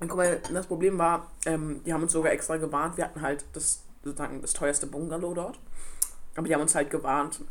Und 0.00 0.08
guck 0.08 0.16
mal, 0.16 0.40
das 0.54 0.66
Problem 0.66 0.96
war, 0.96 1.30
ähm, 1.44 1.82
die 1.84 1.92
haben 1.92 2.02
uns 2.02 2.12
sogar 2.12 2.32
extra 2.32 2.56
gewarnt. 2.56 2.96
Wir 2.96 3.04
hatten 3.04 3.20
halt 3.20 3.44
das 3.52 3.82
sozusagen 4.02 4.40
das 4.40 4.54
teuerste 4.54 4.86
Bungalow 4.86 5.34
dort. 5.34 5.58
Aber 6.40 6.48
die 6.48 6.54
haben 6.54 6.62
uns 6.62 6.74
halt 6.74 6.88
gewarnt, 6.88 7.42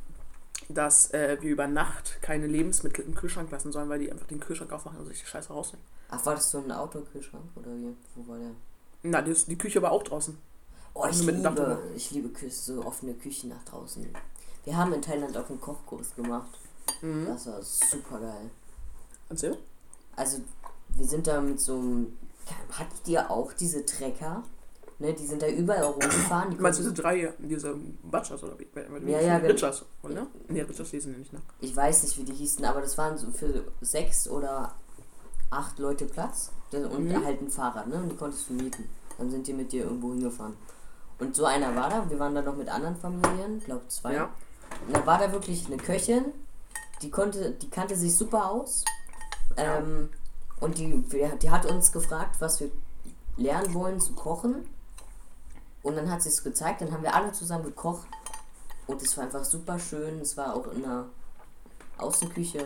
dass 0.67 1.13
äh, 1.13 1.38
wir 1.41 1.52
über 1.52 1.67
Nacht 1.67 2.23
keine 2.23 2.47
Lebensmittel 2.47 3.06
im 3.06 3.13
Kühlschrank 3.13 3.52
lassen 3.52 3.71
sollen, 3.71 3.88
weil 3.88 3.99
die 3.99 4.12
einfach 4.12 4.25
den 4.25 4.39
Kühlschrank 4.39 4.71
aufmachen 4.71 4.97
und 4.97 5.06
sich 5.06 5.19
die 5.19 5.28
Scheiße 5.28 5.54
rausnehmen. 5.54 5.86
Ach, 6.10 6.25
war 6.25 6.34
das 6.34 6.49
so 6.49 6.58
ein 6.58 6.71
Autokühlschrank 6.71 7.43
oder 7.56 7.67
wie? 7.67 7.95
Wo 8.15 8.28
war 8.28 8.39
der? 8.39 8.49
Na, 9.04 9.21
die, 9.21 9.32
die 9.45 9.58
Küche 9.60 9.80
war 9.84 9.91
auch 9.91 10.02
draußen. 10.02 10.36
Oh, 10.95 11.02
ich 11.02 11.19
Also 11.19 11.30
liebe, 11.30 11.80
ich 11.95 12.10
liebe 12.10 12.30
Küche, 12.30 12.56
so 12.56 12.84
offene 12.84 13.13
Küchen 13.13 13.52
nach 13.52 13.63
draußen. 13.65 14.08
Wir 14.63 14.75
haben 14.75 14.91
in 14.91 15.04
Thailand 15.04 15.38
auch 15.38 15.47
einen 15.52 15.62
Kochkurs 15.62 16.15
gemacht. 16.15 16.49
Mhm. 17.04 17.28
Das 17.28 17.45
war 17.45 17.62
super 17.62 18.19
geil. 18.19 18.49
Erzähl. 19.30 19.56
Also, 20.15 20.39
wir 20.95 21.06
sind 21.06 21.28
da 21.28 21.39
mit 21.41 21.60
so 21.60 21.75
einem. 21.75 22.17
Hattet 22.71 23.08
ihr 23.08 23.30
auch 23.30 23.54
diese 23.54 23.86
Trecker, 23.86 24.41
ne, 24.99 25.13
die 25.13 25.25
sind 25.25 25.41
da 25.41 25.47
überall 25.47 25.83
rumgefahren. 25.83 26.51
Die 26.51 26.57
Meinst 26.57 26.79
du 26.79 26.83
diese 26.83 26.93
drei, 26.93 27.33
diese 27.39 27.75
Butchers 28.03 28.43
oder 28.43 28.57
wie? 28.59 28.67
Ja, 29.12 29.19
ja, 29.21 29.39
genau. 29.39 29.51
Richards, 29.53 29.85
oder? 30.03 30.27
Nee, 30.47 30.62
Richards 30.62 30.91
lesen 30.91 31.13
die 31.13 31.19
nicht, 31.19 31.33
ne? 31.33 31.41
ich 31.62 31.75
weiß 31.75 32.03
nicht, 32.03 32.17
wie 32.17 32.23
die 32.23 32.33
hießen, 32.33 32.63
aber 32.65 32.81
das 32.81 32.97
waren 32.97 33.17
so 33.17 33.31
für 33.31 33.63
sechs 33.81 34.27
oder 34.27 34.73
acht 35.49 35.79
Leute 35.79 36.05
Platz 36.05 36.51
und 36.71 37.05
Mhm. 37.09 37.25
halt 37.25 37.41
ein 37.41 37.49
Fahrrad, 37.49 37.88
ne? 37.88 37.95
Und 37.95 38.12
die 38.12 38.15
konntest 38.15 38.47
du 38.49 38.53
mieten. 38.53 38.88
Dann 39.17 39.31
sind 39.31 39.47
die 39.47 39.53
mit 39.53 39.71
dir 39.71 39.85
irgendwo 39.85 40.09
hingefahren. 40.13 40.53
Und 41.17 41.35
so 41.35 41.45
einer 41.45 41.75
war 41.75 41.89
da, 41.89 42.09
wir 42.09 42.19
waren 42.19 42.35
da 42.35 42.41
noch 42.41 42.55
mit 42.55 42.69
anderen 42.69 42.95
Familien, 42.95 43.59
glaube 43.59 43.81
zwei. 43.89 44.13
Ja. 44.13 44.29
Und 44.88 44.95
da 44.95 45.05
war 45.05 45.17
da 45.17 45.31
wirklich 45.31 45.65
eine 45.65 45.77
Köchin, 45.77 46.25
die 47.01 47.09
konnte, 47.09 47.51
die 47.51 47.69
kannte 47.69 47.95
sich 47.95 48.15
super 48.15 48.49
aus. 48.51 48.85
Ähm, 49.57 50.09
und 50.59 50.77
die, 50.77 51.03
die 51.41 51.49
hat 51.49 51.65
uns 51.65 51.91
gefragt, 51.91 52.35
was 52.39 52.59
wir 52.59 52.69
lernen 53.38 53.73
wollen 53.73 53.99
zu 53.99 54.13
kochen. 54.13 54.67
Und 55.83 55.95
dann 55.95 56.11
hat 56.11 56.21
sie 56.21 56.29
es 56.29 56.43
gezeigt, 56.43 56.81
dann 56.81 56.91
haben 56.91 57.03
wir 57.03 57.13
alle 57.15 57.31
zusammen 57.31 57.63
gekocht. 57.63 58.07
Und 58.87 59.01
es 59.01 59.15
war 59.17 59.23
einfach 59.25 59.45
super 59.45 59.77
schön. 59.79 60.19
Es 60.19 60.35
war 60.35 60.55
auch 60.55 60.67
in 60.73 60.83
einer 60.83 61.05
Außenküche. 61.97 62.65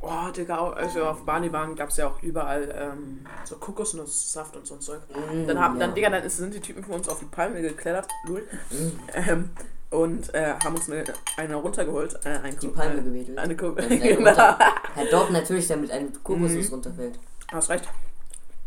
Oh, 0.00 0.30
Digga, 0.34 0.58
auch- 0.58 0.76
als 0.76 0.94
wir 0.94 1.10
auf 1.10 1.24
Bali 1.24 1.52
waren, 1.52 1.74
gab 1.74 1.88
es 1.88 1.96
ja 1.96 2.06
auch 2.08 2.22
überall 2.22 2.72
ähm, 2.76 3.26
so 3.44 3.56
Kokosnusssaft 3.56 4.56
und 4.56 4.64
so 4.66 4.74
ein 4.74 4.80
Zeug. 4.80 5.00
Mm, 5.10 5.46
Dann 5.46 5.58
haben, 5.58 5.74
ja. 5.80 5.86
dann, 5.86 5.94
Digga, 5.94 6.10
dann 6.10 6.28
sind 6.30 6.54
die 6.54 6.60
Typen 6.60 6.84
von 6.84 6.94
uns 6.94 7.08
auf 7.08 7.18
die 7.18 7.24
Palme 7.24 7.60
geklettert, 7.62 8.06
lul, 8.24 8.46
Mm, 8.70 8.90
ähm, 9.14 9.50
und 9.90 10.32
äh, 10.34 10.54
haben 10.62 10.76
uns 10.76 10.88
eine, 10.88 11.02
eine 11.36 11.56
runtergeholt. 11.56 12.14
Äh, 12.24 12.28
ein 12.44 12.56
die 12.60 12.68
Palme 12.68 13.00
äh, 13.00 13.02
gewedelt. 13.02 13.38
Eine 13.38 13.56
Ko 13.56 13.74
eine 13.74 13.88
genau. 13.98 14.28
runter- 14.30 14.58
Ja, 14.96 15.04
doch, 15.10 15.30
natürlich, 15.30 15.66
damit 15.66 15.90
ein 15.90 16.12
Kokosnuss 16.22 16.66
Mhm. 16.68 16.74
runterfällt. 16.74 17.18
Hast 17.50 17.68
recht. 17.70 17.88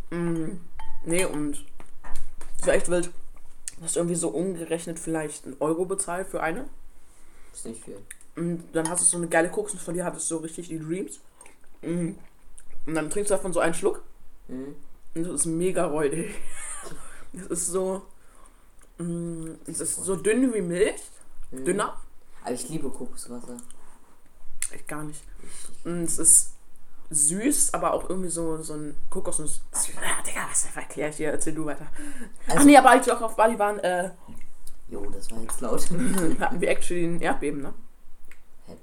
Mm, 0.10 0.58
nee, 1.06 1.24
und 1.24 1.64
das 2.62 2.68
war 2.68 2.74
echt 2.76 2.90
wild. 2.90 3.12
Du 3.78 3.84
hast 3.84 3.98
irgendwie 3.98 4.16
so 4.16 4.30
umgerechnet 4.30 4.98
vielleicht 5.00 5.46
einen 5.46 5.58
Euro 5.60 5.86
bezahlt 5.86 6.28
für 6.28 6.42
eine. 6.42 6.70
Ist 7.54 7.66
nicht 7.66 7.84
viel. 7.84 7.98
Und 8.36 8.64
dann 8.74 8.90
hast 8.90 9.02
du 9.02 9.06
so 9.06 9.18
eine 9.18 9.28
geile 9.28 9.50
Kokosnuss 9.50 9.84
von 9.84 9.94
dir, 9.94 10.06
hattest 10.06 10.28
so 10.28 10.38
richtig 10.38 10.70
die 10.70 10.80
Dreams. 10.80 11.20
Mm. 11.82 12.12
Und 12.86 12.96
dann 12.96 13.10
trinkst 13.10 13.30
du 13.30 13.36
davon 13.36 13.52
so 13.54 13.60
einen 13.60 13.74
Schluck 13.74 14.04
Mhm. 14.48 14.76
und 15.16 15.24
das 15.24 15.34
ist 15.42 15.46
mega 15.46 15.86
räudig. 15.86 16.34
Das 17.34 17.46
ist 17.48 17.68
so. 17.68 18.02
mm, 18.98 19.52
Es 19.66 19.80
ist 19.80 19.96
so 19.96 20.16
dünn 20.18 20.54
wie 20.54 20.62
Milch. 20.62 21.02
Mhm. 21.52 21.66
Dünner. 21.66 21.98
Aber 22.44 22.52
ich 22.54 22.68
liebe 22.70 22.90
Kokoswasser. 22.90 23.58
Echt 24.72 24.88
gar 24.88 25.04
nicht. 25.04 25.22
Und 25.86 26.04
es 26.04 26.18
ist 26.20 26.52
süß, 27.12 27.74
aber 27.74 27.94
auch 27.94 28.10
irgendwie 28.10 28.30
so, 28.30 28.58
so 28.64 28.74
ein 28.74 28.96
Kokosnuss. 29.10 29.62
Ja, 29.94 30.24
Digga, 30.26 30.48
was 30.50 30.66
erkläre 30.76 31.10
ich 31.10 31.18
dir? 31.18 31.32
Erzähl 31.32 31.54
du 31.54 31.66
weiter. 31.66 31.86
Ach 32.48 32.54
Also- 32.56 32.66
nee, 32.66 32.78
aber 32.78 32.92
als 32.92 33.06
wir 33.06 33.16
auch 33.18 33.22
auf 33.22 33.36
Bali 33.36 33.58
waren, 33.60 33.80
äh, 33.80 34.10
Jo, 34.90 35.10
das 35.10 35.32
war 35.32 35.40
jetzt 35.42 35.62
laut. 35.62 35.88
hatten 36.40 36.60
wir 36.60 36.70
actually 36.70 37.06
ein 37.06 37.22
Erdbeben, 37.22 37.62
ne? 37.62 37.74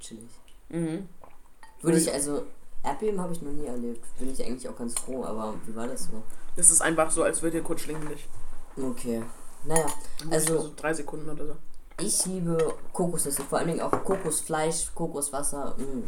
chillig. 0.00 0.28
Mhm. 0.68 1.08
Würde 1.82 1.98
ich, 1.98 2.12
also, 2.12 2.44
Erdbeben 2.82 3.20
habe 3.20 3.32
ich 3.32 3.42
noch 3.42 3.52
nie 3.52 3.66
erlebt. 3.66 4.04
Bin 4.18 4.30
ich 4.32 4.42
eigentlich 4.44 4.68
auch 4.68 4.76
ganz 4.76 4.94
froh, 4.98 5.24
aber 5.24 5.54
wie 5.66 5.74
war 5.74 5.86
das 5.86 6.04
so? 6.04 6.22
Das 6.56 6.70
ist 6.70 6.80
einfach 6.80 7.10
so, 7.10 7.22
als 7.22 7.42
würde 7.42 7.58
dir 7.58 7.62
kurz 7.64 7.82
schlingenlich. 7.82 8.26
Okay. 8.76 9.22
Naja, 9.64 9.86
Also- 10.30 10.60
so 10.62 10.72
drei 10.76 10.94
Sekunden 10.94 11.28
oder 11.28 11.46
so. 11.46 11.56
ich 12.00 12.24
liebe 12.26 12.74
Kokosnüsse, 12.92 13.42
vor 13.42 13.58
allen 13.58 13.68
Dingen 13.68 13.80
auch 13.80 13.90
Kokosfleisch, 14.04 14.94
Kokoswasser. 14.94 15.74
Mm. 15.78 16.04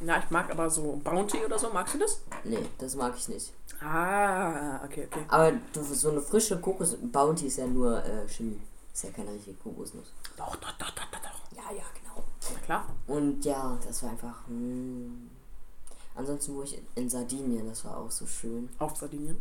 Ja, 0.00 0.18
ich 0.18 0.30
mag 0.30 0.50
aber 0.50 0.70
so 0.70 1.00
Bounty 1.02 1.44
oder 1.44 1.58
so. 1.58 1.70
Magst 1.70 1.94
du 1.94 1.98
das? 1.98 2.20
Nee, 2.44 2.64
das 2.78 2.94
mag 2.94 3.14
ich 3.16 3.28
nicht. 3.28 3.52
Ah, 3.80 4.84
okay, 4.84 5.08
okay. 5.10 5.24
Aber 5.28 5.52
du, 5.72 5.82
so 5.82 6.10
eine 6.10 6.20
frische 6.20 6.58
Kokos... 6.60 6.96
Bounty 7.00 7.46
ist 7.46 7.58
ja 7.58 7.66
nur 7.66 8.04
äh, 8.04 8.28
Chemie. 8.28 8.60
Ist 8.92 9.04
ja 9.04 9.10
keine 9.10 9.32
richtige 9.32 9.56
Kokosnuss. 9.56 10.12
Doch, 10.36 10.56
doch, 10.56 10.72
doch, 10.72 10.90
doch, 10.90 11.04
doch, 11.10 11.20
doch. 11.20 11.56
Ja, 11.56 11.76
ja, 11.76 11.84
genau. 12.00 12.24
Na 12.54 12.60
klar. 12.64 12.86
Und 13.06 13.44
ja, 13.44 13.78
das 13.86 14.02
war 14.02 14.10
einfach... 14.10 14.46
Mm. 14.48 15.28
Ansonsten 16.14 16.56
wo 16.56 16.62
ich 16.62 16.80
in 16.96 17.08
Sardinien, 17.08 17.68
das 17.68 17.84
war 17.84 17.96
auch 17.96 18.10
so 18.10 18.26
schön. 18.26 18.68
Auf 18.78 18.96
Sardinien. 18.96 19.40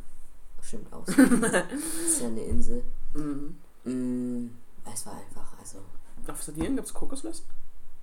Stimmt 0.61 0.91
aus. 0.93 1.07
ist 1.07 2.21
ja 2.21 2.27
eine 2.27 2.41
Insel. 2.41 2.83
Mhm. 3.13 3.57
Mm. 3.83 4.49
Es 4.91 5.05
war 5.05 5.13
einfach, 5.13 5.53
also... 5.59 5.79
Auf 6.27 6.43
Sardinien 6.43 6.75
gibt 6.75 6.87
es 6.87 6.93
Kokosnuss? 6.93 7.43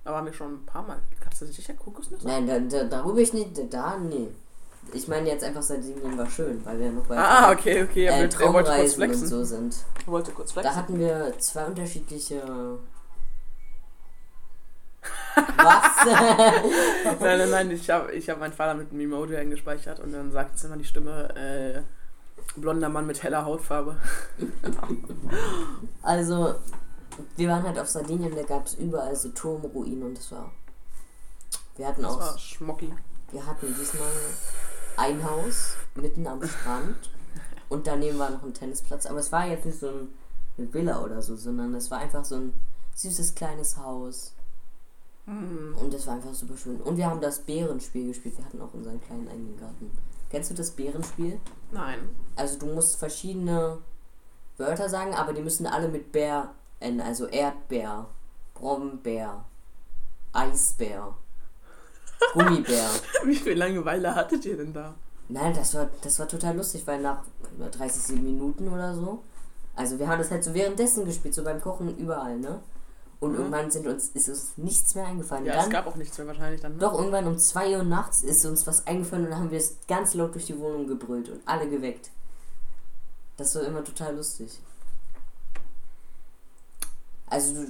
Da 0.05 0.11
waren 0.11 0.25
wir 0.25 0.33
schon 0.33 0.53
ein 0.53 0.65
paar 0.67 0.83
Mal. 0.83 0.99
Gab 1.19 1.33
es 1.33 1.39
da 1.39 1.45
sicher 1.47 1.73
Kokosnüsse? 1.73 2.27
Nein, 2.27 2.45
da, 2.47 2.59
da, 2.59 2.83
darüber 2.83 3.17
ich 3.19 3.33
nicht... 3.33 3.51
Da, 3.73 3.97
nee. 3.97 4.29
Ich 4.93 5.07
meine 5.07 5.27
jetzt 5.27 5.43
einfach, 5.43 5.63
Sardinien 5.63 6.15
war 6.15 6.29
schön, 6.29 6.63
weil 6.63 6.79
wir 6.79 6.91
noch 6.91 7.07
bei... 7.07 7.17
Ah, 7.17 7.51
okay, 7.51 7.81
okay. 7.83 8.05
Äh, 8.05 8.09
er 8.09 8.19
wollte 8.19 8.37
kurz 8.37 8.67
Traumreisen 8.67 8.83
und 8.83 8.93
flexen. 9.09 9.27
so 9.27 9.43
sind. 9.43 9.75
Er 10.05 10.11
wollte 10.11 10.31
kurz 10.31 10.53
Da 10.53 10.61
flexen. 10.61 10.75
hatten 10.79 10.99
wir 10.99 11.33
zwei 11.39 11.65
unterschiedliche. 11.65 12.77
Was? 15.57 16.05
Nein, 17.19 17.37
nein, 17.39 17.49
nein. 17.49 17.71
Ich 17.71 17.89
habe 17.89 18.11
ich 18.11 18.29
hab 18.29 18.39
meinen 18.39 18.53
Vater 18.53 18.75
mit 18.75 18.91
einem 18.91 19.01
Emoji 19.01 19.37
eingespeichert 19.37 19.99
und 19.99 20.13
dann 20.13 20.31
sagt 20.31 20.51
jetzt 20.51 20.63
immer 20.65 20.77
die 20.77 20.85
Stimme, 20.85 21.35
äh, 21.35 21.81
blonder 22.59 22.89
Mann 22.89 23.07
mit 23.07 23.23
heller 23.23 23.43
Hautfarbe. 23.43 23.95
also, 26.03 26.55
wir 27.35 27.49
waren 27.49 27.63
halt 27.63 27.79
auf 27.79 27.87
Sardinien, 27.87 28.35
da 28.35 28.43
gab 28.43 28.65
es 28.65 28.75
überall 28.75 29.15
so 29.15 29.29
Turmruinen 29.29 30.03
und 30.03 30.17
das 30.17 30.31
war. 30.31 30.51
Wir 31.77 31.87
hatten 31.87 32.03
Das 32.03 32.13
auch. 32.13 32.19
war 32.19 32.37
Schmocki. 32.37 32.93
Wir 33.31 33.45
hatten 33.45 33.75
diesmal 33.79 34.11
ein 34.97 35.23
Haus 35.23 35.75
mitten 35.95 36.25
am 36.27 36.41
Strand 36.45 37.09
und 37.69 37.87
daneben 37.87 38.17
war 38.19 38.29
noch 38.29 38.43
ein 38.43 38.53
Tennisplatz. 38.53 39.05
Aber 39.05 39.19
es 39.19 39.31
war 39.31 39.47
jetzt 39.47 39.65
nicht 39.65 39.79
so 39.79 39.89
ein, 39.89 40.09
eine 40.57 40.73
Villa 40.73 41.01
oder 41.03 41.21
so, 41.21 41.35
sondern 41.35 41.73
es 41.73 41.91
war 41.91 41.99
einfach 41.99 42.23
so 42.23 42.35
ein 42.35 42.53
süßes 42.95 43.35
kleines 43.35 43.77
Haus. 43.77 44.33
Hm. 45.25 45.75
Und 45.79 45.93
das 45.93 46.07
war 46.07 46.15
einfach 46.15 46.33
super 46.33 46.55
schön. 46.55 46.79
Und 46.81 46.97
wir 46.97 47.07
haben 47.07 47.19
das 47.19 47.39
Bärenspiel 47.39 48.07
gespielt. 48.07 48.37
Wir 48.37 48.45
hatten 48.45 48.61
auch 48.61 48.73
unseren 48.73 49.01
kleinen 49.01 49.27
eigenen 49.27 49.59
Garten. 49.59 49.91
Kennst 50.29 50.51
du 50.51 50.53
das 50.53 50.71
Bärenspiel? 50.71 51.39
Nein. 51.71 51.99
Also 52.35 52.57
du 52.59 52.67
musst 52.67 52.95
verschiedene 52.97 53.79
Wörter 54.57 54.87
sagen, 54.87 55.13
aber 55.13 55.33
die 55.33 55.41
müssen 55.41 55.65
alle 55.67 55.87
mit 55.89 56.11
Bär 56.11 56.53
enden. 56.79 57.01
Also 57.01 57.27
Erdbeer, 57.27 58.07
Brombeer, 58.53 59.43
Eisbär, 60.33 61.13
Gummibär. 62.33 62.89
Wie 63.25 63.35
viel 63.35 63.57
Langeweile 63.57 64.15
hattet 64.15 64.45
ihr 64.45 64.57
denn 64.57 64.73
da? 64.73 64.93
Nein, 65.27 65.53
das 65.55 65.73
war, 65.73 65.89
das 66.01 66.19
war 66.19 66.27
total 66.27 66.55
lustig, 66.55 66.85
weil 66.85 67.01
nach 67.01 67.23
30 67.71 68.15
Minuten 68.21 68.67
oder 68.71 68.93
so, 68.93 69.23
also 69.75 69.97
wir 69.97 70.07
haben 70.07 70.19
das 70.19 70.29
halt 70.31 70.43
so 70.43 70.53
währenddessen 70.53 71.03
gespielt, 71.05 71.33
so 71.33 71.43
beim 71.43 71.59
Kochen 71.61 71.97
überall, 71.97 72.37
ne? 72.37 72.59
Und 73.19 73.31
Mhm. 73.31 73.37
irgendwann 73.37 73.71
sind 73.71 73.87
uns, 73.87 74.09
ist 74.09 74.29
uns 74.29 74.57
nichts 74.57 74.93
mehr 74.93 75.05
eingefallen. 75.07 75.45
Ja, 75.45 75.53
dann, 75.55 75.63
es 75.65 75.69
gab 75.71 75.87
auch 75.87 75.95
nichts 75.95 76.17
mehr 76.17 76.27
wahrscheinlich 76.27 76.61
dann. 76.61 76.73
Ne? 76.73 76.79
doch, 76.79 76.93
irgendwann 76.93 77.25
um 77.27 77.37
2 77.39 77.77
Uhr 77.77 77.83
nachts 77.83 78.21
ist 78.23 78.45
uns 78.45 78.67
was 78.67 78.85
eingefallen 78.87 79.25
und 79.25 79.31
dann 79.31 79.39
haben 79.39 79.51
wir 79.51 79.57
es 79.57 79.77
ganz 79.87 80.13
laut 80.13 80.33
durch 80.35 80.45
die 80.45 80.59
Wohnung 80.59 80.85
gebrüllt 80.85 81.29
und 81.29 81.39
alle 81.45 81.67
geweckt. 81.67 82.11
Das 83.37 83.55
war 83.55 83.63
immer 83.63 83.83
total 83.83 84.15
lustig. 84.15 84.59
Also, 87.27 87.65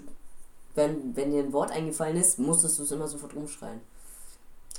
wenn, 0.75 1.15
wenn 1.15 1.31
dir 1.31 1.43
ein 1.43 1.53
Wort 1.53 1.71
eingefallen 1.71 2.17
ist, 2.17 2.37
musstest 2.39 2.79
du 2.79 2.83
es 2.83 2.91
immer 2.91 3.07
sofort 3.07 3.33
rumschreien. 3.33 3.81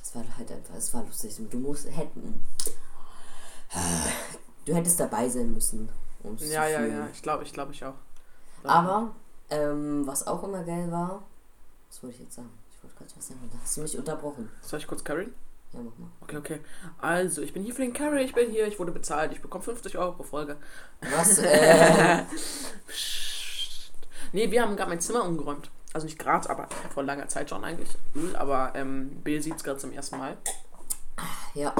Es 0.02 0.14
war 0.14 0.22
halt 0.36 0.52
einfach, 0.52 0.74
es 0.76 0.92
war 0.94 1.04
lustig. 1.04 1.38
Und 1.38 1.52
du 1.52 1.58
musst, 1.58 1.86
hätten, 1.90 2.40
du 4.64 4.74
hättest 4.74 5.00
dabei 5.00 5.28
sein 5.28 5.52
müssen. 5.52 5.88
Ja, 6.38 6.66
ja, 6.68 6.84
ja. 6.84 7.08
Ich 7.12 7.22
glaube, 7.22 7.44
ich 7.44 7.52
glaube, 7.52 7.72
ich 7.72 7.84
auch. 7.84 7.94
Aber, 8.64 9.14
ähm, 9.50 10.06
was 10.06 10.26
auch 10.26 10.42
immer 10.42 10.64
geil 10.64 10.90
war, 10.90 11.22
was 11.88 12.02
wollte 12.02 12.16
ich 12.16 12.22
jetzt 12.22 12.34
sagen? 12.34 12.50
Ich 12.72 12.82
wollte 12.82 12.96
gerade 12.96 13.12
was 13.16 13.28
sagen, 13.28 13.50
da 13.52 13.58
hast 13.62 13.76
du 13.76 13.80
mich 13.82 13.96
unterbrochen. 13.96 14.50
Soll 14.60 14.80
ich 14.80 14.86
kurz 14.86 15.04
carryen? 15.04 15.34
Ja, 15.72 15.80
mach 15.80 15.96
mal. 15.98 16.08
Okay, 16.20 16.36
okay. 16.36 16.60
Also, 16.98 17.42
ich 17.42 17.52
bin 17.52 17.62
hier 17.62 17.74
für 17.74 17.82
den 17.82 17.92
Carry, 17.92 18.22
ich 18.22 18.34
bin 18.34 18.50
hier, 18.50 18.66
ich 18.66 18.78
wurde 18.78 18.92
bezahlt, 18.92 19.32
ich 19.32 19.40
bekomme 19.40 19.64
50 19.64 19.96
Euro 19.98 20.12
pro 20.12 20.22
Folge. 20.24 20.56
Was, 21.00 21.38
äh. 21.38 22.24
nee, 24.32 24.50
wir 24.50 24.62
haben 24.62 24.76
gerade 24.76 24.90
mein 24.90 25.00
Zimmer 25.00 25.24
umgeräumt. 25.24 25.70
Also 25.92 26.04
nicht 26.06 26.18
gerade, 26.18 26.48
aber 26.50 26.68
vor 26.92 27.02
langer 27.04 27.28
Zeit 27.28 27.48
schon 27.50 27.64
eigentlich. 27.64 27.88
Hm, 28.14 28.34
Aber 28.36 28.72
ähm, 28.74 29.10
Bill 29.24 29.40
sieht 29.42 29.56
es 29.56 29.64
gerade 29.64 29.78
zum 29.78 29.92
ersten 29.92 30.18
Mal. 30.18 30.36
ja. 31.54 31.72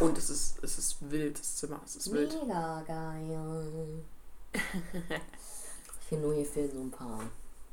Und 0.00 0.18
es 0.18 0.28
ist, 0.28 0.62
es 0.62 0.76
ist 0.78 0.96
wild, 1.10 1.38
das 1.38 1.56
Zimmer. 1.56 1.80
Es 1.84 1.96
ist 1.96 2.12
wild. 2.12 2.36
Mega 2.42 2.82
geil. 2.86 4.02
ich 4.52 6.08
finde 6.08 6.26
nur, 6.26 6.34
hier 6.34 6.44
fehlen 6.44 6.70
so 6.72 6.80
ein 6.80 6.90
paar 6.90 7.20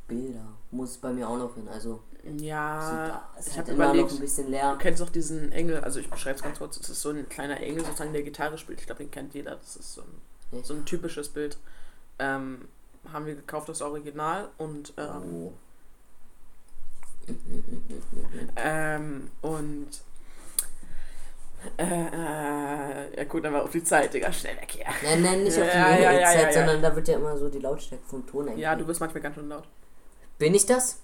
Bilder. 0.07 0.45
Muss 0.71 0.97
bei 0.97 1.11
mir 1.11 1.27
auch 1.27 1.37
noch 1.37 1.53
hin, 1.55 1.67
also 1.67 1.99
Ja. 2.37 3.29
Es 3.37 3.47
ich 3.47 3.53
hat 3.57 3.65
habe 3.65 3.71
immer 3.73 3.85
noch 3.87 3.93
überlegt, 3.95 4.11
ein 4.13 4.19
bisschen 4.19 4.45
du 4.45 4.51
leer. 4.51 4.77
kennst 4.79 5.01
doch 5.01 5.09
diesen 5.09 5.51
Engel, 5.51 5.81
also 5.81 5.99
ich 5.99 6.09
beschreibe 6.09 6.37
es 6.37 6.43
ganz 6.43 6.57
kurz. 6.59 6.77
Es 6.77 6.89
ist 6.89 7.01
so 7.01 7.09
ein 7.09 7.27
kleiner 7.27 7.59
Engel, 7.59 7.83
sozusagen, 7.85 8.13
der 8.13 8.23
Gitarre 8.23 8.57
spielt. 8.57 8.79
Ich 8.79 8.85
glaube, 8.85 9.03
den 9.03 9.11
kennt 9.11 9.33
jeder. 9.33 9.55
Das 9.57 9.75
ist 9.75 9.93
so 9.93 10.01
ein, 10.01 10.63
so 10.63 10.73
ein 10.73 10.85
typisches 10.85 11.29
Bild. 11.29 11.57
Ähm, 12.19 12.67
haben 13.11 13.25
wir 13.25 13.35
gekauft, 13.35 13.69
das 13.69 13.81
Original. 13.81 14.49
Und 14.57 14.93
ähm, 14.97 15.23
Oh. 15.23 15.53
Ähm, 18.55 19.29
und 19.41 19.87
Äh, 21.77 21.83
äh, 21.83 23.17
ja, 23.17 23.23
gut, 23.25 23.43
dann 23.43 23.51
mal 23.51 23.61
auf 23.61 23.71
die 23.71 23.83
Zeit, 23.83 24.13
Digga. 24.13 24.31
Schnell 24.31 24.55
weg 24.57 24.71
hier. 24.71 24.85
Nein, 25.03 25.21
nein, 25.21 25.43
nicht 25.43 25.57
auf 25.59 25.69
die 25.69 25.77
Ja, 25.77 25.99
ja, 25.99 26.11
ja, 26.13 26.27
Zeit, 26.31 26.53
sondern 26.53 26.81
da 26.81 26.95
wird 26.95 27.07
ja 27.09 27.17
immer 27.17 27.37
so 27.37 27.49
die 27.49 27.59
Lautstärke 27.59 28.03
vom 28.07 28.25
Ton 28.25 28.43
eingestellt. 28.43 28.63
Ja, 28.63 28.75
du 28.75 28.85
bist 28.85 28.99
manchmal 29.01 29.21
ganz 29.21 29.35
schön 29.35 29.49
laut. 29.49 29.67
Bin 30.37 30.55
ich 30.55 30.65
das? 30.65 31.01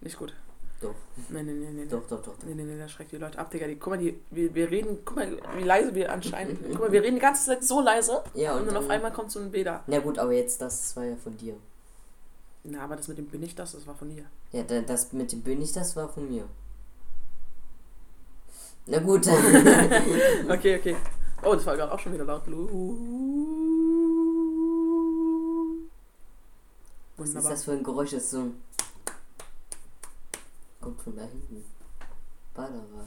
Nicht 0.00 0.18
gut. 0.18 0.34
Doch. 0.82 0.94
Nee, 1.28 1.42
nee, 1.44 1.52
nee, 1.52 1.70
nee. 1.70 1.86
Doch, 1.86 2.02
doch, 2.08 2.20
doch. 2.22 2.34
Nee, 2.44 2.54
nee, 2.54 2.64
nee, 2.64 2.76
das 2.78 2.90
schreckt 2.90 3.12
die 3.12 3.16
Leute 3.16 3.38
ab, 3.38 3.50
Digga. 3.50 3.66
Die, 3.68 3.76
guck 3.76 3.92
mal, 3.92 3.98
die, 3.98 4.18
wir, 4.30 4.52
wir 4.54 4.70
reden, 4.70 4.98
guck 5.04 5.16
mal, 5.16 5.38
wie 5.56 5.62
leise 5.62 5.94
wir 5.94 6.12
anscheinend. 6.12 6.58
guck 6.72 6.80
mal, 6.80 6.92
wir 6.92 7.02
reden 7.02 7.14
die 7.16 7.20
ganze 7.22 7.46
Zeit 7.46 7.62
so 7.64 7.80
leise. 7.80 8.22
Ja, 8.34 8.52
Und 8.54 8.60
und 8.62 8.66
dann 8.68 8.76
auf 8.76 8.82
dann, 8.84 8.90
einmal 8.92 9.12
kommt 9.12 9.30
so 9.30 9.38
ein 9.40 9.50
Beda. 9.52 9.84
Na 9.86 10.00
gut, 10.00 10.18
aber 10.18 10.32
jetzt, 10.32 10.60
das 10.60 10.94
war 10.96 11.04
ja 11.04 11.16
von 11.16 11.36
dir. 11.36 11.54
Na, 12.64 12.82
aber 12.84 12.96
das 12.96 13.08
mit 13.08 13.18
dem 13.18 13.26
bin 13.26 13.42
ich 13.42 13.54
das, 13.54 13.72
das 13.72 13.86
war 13.86 13.94
von 13.94 14.08
dir. 14.14 14.24
Ja, 14.52 14.62
da- 14.64 14.80
das 14.82 15.12
mit 15.12 15.30
dem 15.32 15.42
bin 15.42 15.62
ich, 15.62 15.72
das 15.72 15.94
war 15.96 16.08
von 16.08 16.28
mir. 16.30 16.44
Na 18.86 18.98
gut. 18.98 19.26
Okay, 20.48 20.76
okay. 20.78 20.96
Oh, 21.44 21.54
das 21.54 21.64
war 21.66 21.76
gerade 21.76 21.92
auch 21.92 21.98
schon 22.00 22.12
wieder 22.12 22.24
laut. 22.24 22.42
Was 27.16 27.28
ist 27.28 27.34
Wunderbar. 27.34 27.50
das 27.52 27.64
für 27.64 27.72
ein 27.72 27.82
Geräusch? 27.82 28.10
Das 28.10 28.24
ist 28.24 28.30
so 28.30 28.38
ein. 28.40 28.62
Kommt 30.82 31.00
von 31.00 31.16
da 31.16 31.22
hinten. 31.22 31.64
Ballerwa. 32.52 33.06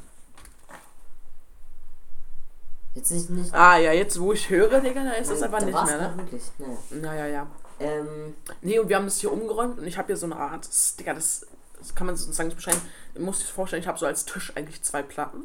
Jetzt 2.96 3.12
ist 3.12 3.30
nicht. 3.30 3.54
Ah 3.54 3.78
ja, 3.78 3.92
jetzt 3.92 4.20
wo 4.20 4.32
ich 4.32 4.50
höre, 4.50 4.80
Digga, 4.80 5.04
da 5.04 5.12
ist 5.12 5.30
das 5.30 5.42
Da 5.42 5.48
aber 5.48 5.60
nicht 5.62 5.74
mehr, 5.86 5.98
ne? 6.12 6.14
Wirklich. 6.18 6.44
Naja. 6.58 6.78
Naja, 6.92 7.28
ja. 7.28 7.48
Ähm, 7.80 8.34
Nee, 8.62 8.80
und 8.80 8.88
wir 8.88 8.96
haben 8.96 9.06
das 9.06 9.18
hier 9.20 9.32
umgeräumt 9.34 9.78
und 9.80 9.86
ich 9.86 9.98
habe 9.98 10.08
hier 10.08 10.18
so 10.18 10.26
eine 10.26 10.38
Art, 10.38 10.66
das- 10.66 10.96
Digga, 10.96 11.14
das, 11.14 11.46
das 11.78 11.94
kann 11.94 12.08
man 12.08 12.16
sozusagen 12.16 12.48
nicht 12.48 12.56
beschreiben. 12.56 12.82
Du 13.14 13.22
musst 13.22 13.42
dir 13.42 13.48
vorstellen, 13.48 13.82
ich 13.82 13.88
habe 13.90 14.00
so 14.00 14.06
als 14.06 14.24
Tisch 14.26 14.54
eigentlich 14.56 14.82
zwei 14.82 15.04
Platten. 15.04 15.44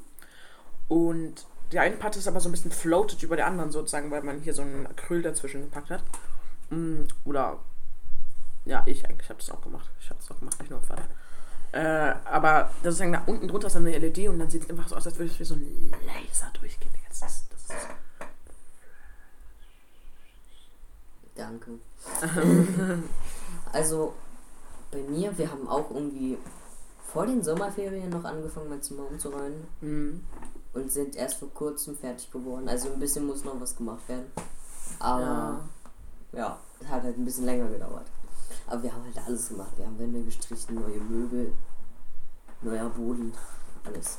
Und 0.88 1.44
die 1.72 1.80
eine 1.80 1.96
Platte 1.96 2.20
ist 2.20 2.28
aber 2.28 2.40
so 2.40 2.48
ein 2.48 2.52
bisschen 2.52 2.70
floated 2.70 3.22
über 3.24 3.34
der 3.36 3.46
anderen 3.46 3.72
sozusagen, 3.72 4.10
weil 4.12 4.22
man 4.22 4.40
hier 4.40 4.54
so 4.54 4.62
ein 4.62 4.86
Acryl 4.86 5.22
dazwischen 5.22 5.62
gepackt 5.62 5.90
hat. 5.90 6.02
Mm, 6.70 7.02
Oder, 7.24 7.58
ja, 8.64 8.84
ich 8.86 9.04
eigentlich 9.08 9.28
habe 9.28 9.40
das 9.40 9.50
auch 9.50 9.60
gemacht. 9.60 9.90
Ich 10.00 10.08
habe 10.10 10.20
das 10.20 10.30
auch 10.30 10.38
gemacht, 10.38 10.58
nicht 10.60 10.70
nur 10.70 10.80
Vater. 10.82 11.02
Äh, 11.72 12.14
aber 12.24 12.70
das 12.82 12.98
ist 12.98 13.12
da 13.12 13.22
unten 13.26 13.46
drunter 13.46 13.68
ist 13.68 13.76
dann 13.76 13.86
eine 13.86 13.96
LED 13.98 14.28
und 14.28 14.38
dann 14.38 14.50
sieht 14.50 14.64
es 14.64 14.70
einfach 14.70 14.88
so 14.88 14.96
aus, 14.96 15.06
als 15.06 15.18
würde 15.18 15.30
es 15.30 15.38
wie 15.38 15.44
so 15.44 15.54
ein 15.54 15.94
Laser 16.04 16.50
durchgehen. 16.58 16.90
Das 17.08 17.22
ist, 17.22 17.44
das 17.52 17.76
ist, 17.76 17.88
danke. 21.34 21.78
also, 23.72 24.14
bei 24.90 24.98
mir, 25.02 25.36
wir 25.36 25.50
haben 25.50 25.68
auch 25.68 25.90
irgendwie 25.90 26.38
vor 27.12 27.26
den 27.26 27.42
Sommerferien 27.42 28.10
noch 28.10 28.24
angefangen, 28.24 28.68
mein 28.68 28.82
Zimmer 28.82 29.06
umzuräumen. 29.08 29.66
mm, 29.80 30.20
Und 30.72 30.92
sind 30.92 31.16
erst 31.16 31.38
vor 31.38 31.52
kurzem 31.52 31.96
fertig 31.96 32.30
geworden. 32.30 32.68
Also 32.68 32.90
ein 32.92 33.00
bisschen 33.00 33.26
muss 33.26 33.44
noch 33.44 33.60
was 33.60 33.76
gemacht 33.76 34.08
werden. 34.08 34.26
Aber 34.98 35.60
ja. 36.32 36.38
ja, 36.38 36.58
es 36.80 36.88
hat 36.88 37.02
halt 37.02 37.18
ein 37.18 37.24
bisschen 37.24 37.44
länger 37.44 37.68
gedauert. 37.68 38.06
Aber 38.66 38.82
wir 38.82 38.92
haben 38.92 39.04
halt 39.04 39.26
alles 39.26 39.48
gemacht. 39.48 39.72
Wir 39.76 39.86
haben 39.86 39.98
Wände 39.98 40.22
gestrichen, 40.22 40.74
neue 40.74 41.00
Möbel, 41.00 41.52
neuer 42.62 42.88
Boden, 42.90 43.32
alles. 43.84 44.18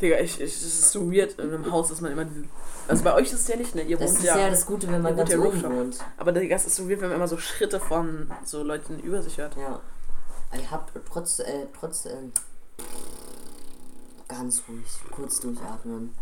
Digga, 0.00 0.18
ich, 0.18 0.40
ich, 0.40 0.52
es 0.56 0.62
ist 0.64 0.90
so 0.90 1.12
weird 1.12 1.38
in 1.38 1.54
einem 1.54 1.70
Haus, 1.70 1.88
dass 1.88 2.00
man 2.00 2.10
immer 2.10 2.24
diese. 2.24 2.44
Also 2.88 3.04
bei 3.04 3.14
euch 3.14 3.28
ist 3.32 3.40
es 3.42 3.48
ja 3.48 3.56
nicht, 3.56 3.74
ne? 3.76 3.82
Ihr 3.82 3.96
Das 3.96 4.10
wohnt 4.10 4.18
ist 4.18 4.24
ja. 4.24 4.36
ja 4.36 4.50
das 4.50 4.66
Gute, 4.66 4.90
wenn 4.90 5.00
man 5.00 5.16
ganz 5.16 5.30
ja 5.30 5.38
oben 5.38 5.62
wohnt. 5.62 5.98
aber 6.16 6.32
Digga, 6.32 6.56
es 6.56 6.66
ist 6.66 6.74
so 6.74 6.88
weird, 6.88 7.00
wenn 7.00 7.08
man 7.08 7.18
immer 7.18 7.28
so 7.28 7.38
Schritte 7.38 7.78
von 7.78 8.28
so 8.44 8.64
Leuten 8.64 8.98
über 8.98 9.22
sich 9.22 9.38
hört. 9.38 9.56
Ja. 9.56 9.80
Aber 10.50 10.60
Ihr 10.60 10.70
habt 10.70 10.92
trotz, 11.08 11.38
äh, 11.38 11.66
trotz, 11.78 12.06
äh, 12.06 12.16
ganz 14.28 14.62
ruhig, 14.68 14.84
kurz 15.10 15.40
durchatmen. 15.40 16.14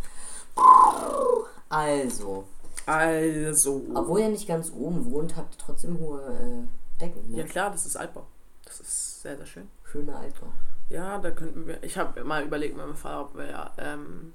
Also, 1.70 2.44
Also. 2.86 3.82
obwohl 3.94 4.20
ihr 4.20 4.28
nicht 4.28 4.48
ganz 4.48 4.72
oben 4.72 5.10
wohnt, 5.10 5.36
habt 5.36 5.54
ihr 5.54 5.58
trotzdem 5.58 5.98
hohe 5.98 6.20
äh, 6.22 7.00
Decken. 7.00 7.30
Ne? 7.30 7.38
Ja 7.38 7.44
klar, 7.44 7.70
das 7.70 7.86
ist 7.86 7.96
Altbau. 7.96 8.26
Das 8.64 8.80
ist 8.80 9.22
sehr, 9.22 9.36
sehr 9.36 9.46
schön. 9.46 9.68
Schöner 9.84 10.16
Altbau. 10.18 10.46
Ja, 10.88 11.18
da 11.18 11.30
könnten 11.30 11.66
wir. 11.66 11.82
Ich 11.82 11.96
habe 11.98 12.22
mal 12.24 12.42
überlegt 12.44 12.76
mit 12.76 12.84
meinem 12.84 12.96
Vater, 12.96 13.22
ob 13.22 13.36
wir 13.36 13.46
ja. 13.48 13.70
Ähm, 13.78 14.32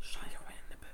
Scheiße, 0.00 0.26
auf 0.38 0.44
meine 0.46 0.60
Nippel. 0.70 0.88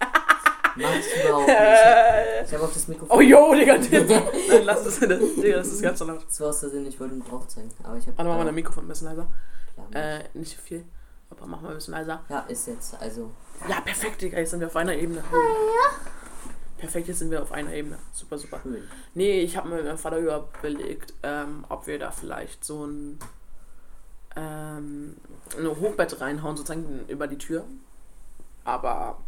Mach 0.76 0.94
ich 0.96 1.24
überhaupt 1.24 1.46
nicht. 1.46 2.48
Ich 2.48 2.54
habe 2.54 2.64
auf 2.64 2.72
das 2.74 2.88
Mikrofon. 2.88 3.16
Oh 3.18 3.20
yo, 3.20 3.54
Digga, 3.54 3.76
Nein, 4.48 4.64
lass 4.64 4.84
es. 4.86 5.00
Das, 5.00 5.18
Digga, 5.36 5.56
das 5.56 5.68
ist 5.68 5.82
ganz 5.82 5.98
so 5.98 6.04
laut. 6.04 6.24
Das 6.26 6.40
war 6.40 6.48
aus 6.48 6.60
der 6.60 6.70
Sinn, 6.70 6.86
ich 6.86 6.98
wollte 7.00 7.14
ihn 7.14 7.24
drauf 7.24 7.46
zeigen. 7.48 7.70
Aber 7.82 7.96
ich 7.96 8.06
habe. 8.06 8.18
Warte, 8.18 8.28
mach 8.30 8.38
mal 8.38 8.44
dein 8.44 8.54
Mikrofon 8.54 8.84
ein 8.84 8.88
bisschen 8.88 9.08
leiser. 9.08 9.26
Klar, 9.90 10.18
Äh, 10.20 10.24
nicht 10.34 10.56
so 10.56 10.62
viel. 10.62 10.84
Aber 11.30 11.46
mach 11.46 11.60
mal 11.60 11.70
ein 11.70 11.74
bisschen 11.76 11.94
leiser. 11.94 12.22
ja, 12.28 12.40
ist 12.40 12.66
jetzt. 12.68 13.00
Also, 13.00 13.30
Ja, 13.68 13.80
perfekt, 13.80 14.20
Digga, 14.22 14.38
jetzt 14.38 14.50
sind 14.50 14.60
wir 14.60 14.66
auf 14.66 14.76
einer 14.76 14.94
Ebene. 14.94 15.22
Perfekt, 16.78 17.08
jetzt 17.08 17.20
sind 17.20 17.30
wir 17.30 17.42
auf 17.42 17.52
einer 17.52 17.72
Ebene. 17.72 17.98
Super, 18.12 18.36
super. 18.36 18.60
Nee, 19.14 19.40
ich 19.40 19.56
habe 19.56 19.68
mit 19.68 19.84
meinem 19.84 19.96
Vater 19.96 20.18
überlegt, 20.18 21.14
ähm, 21.22 21.64
ob 21.68 21.86
wir 21.86 21.98
da 21.98 22.10
vielleicht 22.10 22.64
so 22.64 22.84
ein, 22.84 23.18
ähm, 24.36 25.16
ein 25.58 25.66
Hochbett 25.66 26.20
reinhauen, 26.20 26.56
sozusagen 26.56 27.06
über 27.08 27.26
die 27.26 27.38
Tür. 27.38 27.64
Aber 28.64 29.18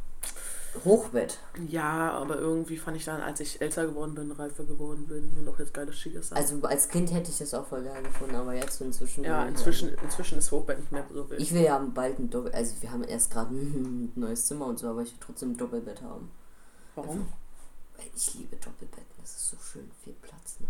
Hochbett. 0.85 1.39
ja, 1.69 2.13
aber 2.13 2.39
irgendwie 2.39 2.77
fand 2.77 2.97
ich 2.97 3.05
dann, 3.05 3.21
als 3.21 3.41
ich 3.41 3.61
älter 3.61 3.87
geworden 3.87 4.15
bin, 4.15 4.31
reifer 4.33 4.65
geworden 4.65 5.07
bin 5.07 5.31
und 5.39 5.49
auch 5.49 5.59
jetzt 5.59 5.75
geiles 5.75 5.99
Schickes 5.99 6.31
habe. 6.31 6.41
Also, 6.41 6.61
als 6.63 6.89
Kind 6.89 7.13
hätte 7.13 7.31
ich 7.31 7.39
das 7.39 7.55
auch 7.55 7.67
voll 7.67 7.83
geil 7.83 8.03
gefunden, 8.03 8.35
aber 8.35 8.55
jetzt 8.55 8.81
inzwischen. 8.81 9.25
ja, 9.25 9.45
inzwischen, 9.47 9.95
inzwischen 10.03 10.39
ist 10.39 10.51
Hochbett 10.53 10.79
nicht 10.79 10.93
mehr 10.93 11.05
so 11.13 11.29
wild. 11.29 11.41
Ich 11.41 11.53
will 11.53 11.63
ja 11.63 11.79
bald 11.79 12.19
ein 12.19 12.31
Doppel. 12.31 12.53
Also, 12.53 12.75
wir 12.81 12.91
haben 12.91 13.05
erst 13.05 13.31
gerade 13.31 13.55
ein 13.55 14.13
neues 14.17 14.47
Zimmer 14.47 14.67
und 14.67 14.79
so, 14.79 14.89
aber 14.89 15.03
ich 15.03 15.13
will 15.13 15.21
trotzdem 15.21 15.53
ein 15.53 15.57
Doppelbett 15.57 16.03
haben. 16.03 16.31
Warum? 16.95 17.27
Weil 17.97 18.07
ich 18.15 18.35
liebe 18.35 18.57
Doppelbetten, 18.57 19.15
das 19.21 19.37
ist 19.37 19.51
so 19.51 19.57
schön, 19.59 19.91
viel 20.03 20.15
Platz. 20.23 20.57
Ne? 20.61 20.67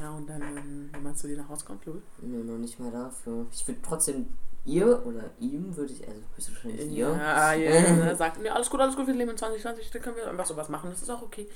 Ja, 0.00 0.10
und 0.10 0.28
dann, 0.28 0.40
wenn 0.40 0.90
jemand 0.94 1.18
zu 1.18 1.26
dir 1.26 1.38
nach 1.38 1.48
Hause 1.48 1.64
kommt, 1.64 1.84
Louis? 1.86 2.02
Nur 2.20 2.44
noch 2.44 2.58
nicht 2.58 2.78
mal 2.78 2.90
dafür. 2.90 3.46
Ich 3.52 3.66
würde 3.66 3.80
trotzdem 3.82 4.26
ihr 4.64 5.04
oder 5.06 5.30
ihm 5.40 5.76
würde 5.76 5.92
ich, 5.92 6.06
also 6.06 6.20
höchstwahrscheinlich 6.36 6.90
ihr. 6.90 7.08
Ja, 7.08 7.52
ja, 7.52 7.70
er 8.06 8.16
sagt, 8.16 8.40
nee, 8.40 8.48
alles 8.48 8.70
gut, 8.70 8.80
alles 8.80 8.96
gut, 8.96 9.06
wir 9.06 9.14
leben 9.14 9.30
in 9.30 9.36
2020, 9.36 9.90
da 9.90 9.98
können 9.98 10.16
wir 10.16 10.28
einfach 10.28 10.46
sowas 10.46 10.68
machen, 10.68 10.90
das 10.90 11.02
ist 11.02 11.10
auch 11.10 11.22
okay. 11.22 11.48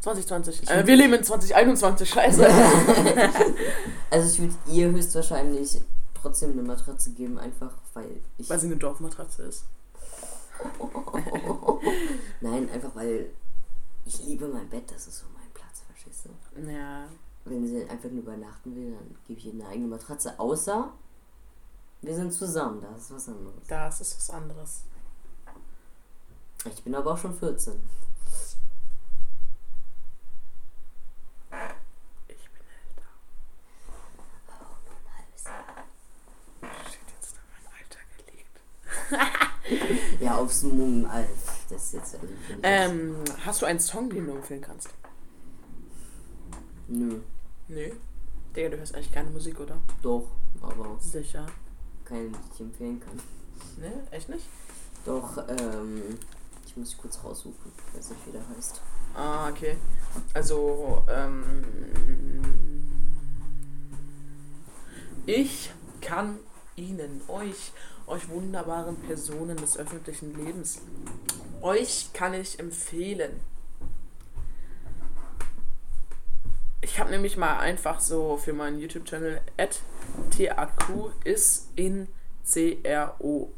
2020. 0.00 0.70
Äh, 0.70 0.86
wir 0.86 0.96
leben 0.96 1.14
in 1.14 1.24
2021, 1.24 2.08
scheiße. 2.08 2.46
Also 4.10 4.28
ich 4.28 4.38
würde 4.38 4.54
ihr 4.70 4.90
höchstwahrscheinlich 4.92 5.80
trotzdem 6.14 6.52
eine 6.52 6.62
Matratze 6.62 7.10
geben, 7.10 7.38
einfach 7.38 7.72
weil 7.94 8.20
ich. 8.38 8.48
Weil 8.48 8.60
sie 8.60 8.66
eine 8.66 8.76
Dorfmatratze 8.76 9.42
ist. 9.42 9.64
Nein, 12.40 12.70
einfach 12.70 12.94
weil 12.94 13.30
ich 14.04 14.24
liebe 14.24 14.46
mein 14.46 14.68
Bett, 14.68 14.84
das 14.86 15.08
ist 15.08 15.18
so 15.18 15.26
mein 15.34 15.48
Platz, 15.52 15.82
verstehst 15.88 16.26
du? 16.26 16.70
Ja. 16.70 17.06
Wenn 17.44 17.66
sie 17.66 17.82
einfach 17.88 18.10
nur 18.10 18.22
übernachten 18.22 18.76
will, 18.76 18.92
dann 18.92 19.16
gebe 19.26 19.40
ich 19.40 19.46
ihr 19.46 19.52
eine 19.52 19.66
eigene 19.66 19.88
Matratze, 19.88 20.38
außer 20.38 20.92
wir 22.04 22.14
sind 22.14 22.32
zusammen, 22.32 22.80
das 22.82 23.02
ist 23.02 23.12
was 23.14 23.28
anderes. 23.28 23.54
Das 23.68 24.00
ist 24.00 24.16
was 24.16 24.30
anderes. 24.30 24.82
Ich 26.66 26.82
bin 26.82 26.94
aber 26.94 27.12
auch 27.12 27.18
schon 27.18 27.34
14. 27.34 27.74
Ich 32.28 32.48
bin 32.50 32.62
älter. 32.88 33.08
Ein 34.88 35.06
halbes 35.16 35.44
Jahr. 35.44 35.84
Shit, 36.90 37.08
jetzt 37.14 37.34
noch 37.36 37.46
mein 37.52 37.66
Alter 37.78 38.02
gelegt. 38.16 38.56
Ja, 40.20 40.38
aufs 40.38 40.62
Mumm, 40.62 41.04
Alter. 41.06 41.28
Das 41.68 41.82
ist 41.84 41.92
jetzt. 41.94 42.16
Ähm, 42.62 43.16
hast 43.44 43.62
du 43.62 43.66
einen 43.66 43.80
Song, 43.80 44.08
den 44.10 44.26
du 44.26 44.32
empfehlen 44.32 44.60
kannst? 44.62 44.88
Nö, 46.88 47.20
Nö. 47.68 47.90
Digga, 48.54 48.68
du 48.68 48.76
hörst 48.78 48.94
eigentlich 48.94 49.12
keine 49.12 49.30
Musik, 49.30 49.58
oder? 49.58 49.78
doch, 50.02 50.28
aber 50.60 50.96
Sicher. 51.00 51.46
Keinen, 52.04 52.32
den 52.32 52.40
ich 52.52 52.60
empfehlen 52.60 53.00
kann. 53.00 53.20
Ne? 53.78 53.92
Echt 54.10 54.28
nicht? 54.28 54.44
Doch, 55.04 55.36
ähm. 55.48 56.18
Ich 56.66 56.76
muss 56.76 56.96
kurz 56.96 57.22
raussuchen, 57.22 57.72
was 57.94 58.08
das 58.08 58.16
wieder 58.26 58.40
heißt. 58.56 58.80
Ah, 59.14 59.48
okay. 59.48 59.76
Also, 60.32 61.04
ähm. 61.08 62.42
Ich 65.26 65.70
kann 66.00 66.38
Ihnen, 66.76 67.22
euch, 67.28 67.72
euch 68.06 68.28
wunderbaren 68.28 68.96
Personen 68.96 69.56
des 69.56 69.78
öffentlichen 69.78 70.34
Lebens, 70.36 70.80
euch 71.62 72.10
kann 72.12 72.34
ich 72.34 72.58
empfehlen. 72.58 73.40
Ich 76.82 76.98
habe 76.98 77.10
nämlich 77.10 77.38
mal 77.38 77.58
einfach 77.58 78.00
so 78.00 78.36
für 78.36 78.52
meinen 78.52 78.78
YouTube-Channel 78.78 79.40
TAQ 80.30 81.10
ist 81.24 81.68
in 81.76 82.08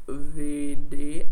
C-R-O-W-D. 0.07 1.27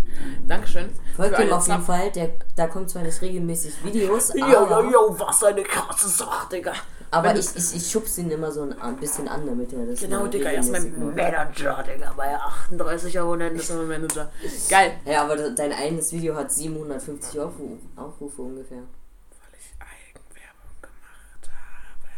Dankeschön. 0.47 0.89
Folgt 1.15 1.39
ihm 1.39 1.51
auf 1.53 1.67
jeden 1.67 1.83
Fall, 1.83 2.11
der, 2.11 2.31
da 2.55 2.67
kommt 2.67 2.89
zwar 2.89 3.03
nicht 3.03 3.21
regelmäßig 3.21 3.83
Videos, 3.83 4.31
aber, 4.41 4.83
yo, 4.83 4.91
yo, 4.91 5.15
was 5.19 5.43
eine 5.43 5.63
krasse 5.63 6.09
Sache, 6.09 6.49
Digga. 6.51 6.73
Aber 7.11 7.29
Wenn 7.29 7.37
ich, 7.37 7.55
ich, 7.55 7.75
ich 7.75 7.89
schubse 7.89 8.19
ihn 8.21 8.31
immer 8.31 8.51
so 8.51 8.63
ein, 8.63 8.97
bisschen 8.97 9.27
an, 9.29 9.45
damit 9.45 9.71
er 9.71 9.85
das 9.85 10.01
Genau, 10.01 10.27
Digga, 10.27 10.49
er 10.49 10.59
ist 10.59 10.71
mein. 10.71 11.15
Manager, 11.15 11.83
Digga, 11.83 12.13
bei 12.17 12.35
38 12.35 13.17
Abonnenten 13.19 13.59
ist 13.59 13.69
er 13.69 13.77
mein 13.77 13.87
Manager. 13.87 14.29
Geil. 14.69 14.97
Ja, 15.05 15.23
aber 15.23 15.37
de- 15.37 15.55
dein 15.55 15.71
eigenes 15.71 16.11
Video 16.11 16.35
hat 16.35 16.51
750 16.51 17.39
Aufru 17.39 17.77
Aufrufe 17.95 18.41
ungefähr. 18.41 18.79
Weil 18.79 19.53
ich 19.57 19.73
Eigenwerbung 19.79 20.75
gemacht 20.81 21.47
habe. 21.47 22.09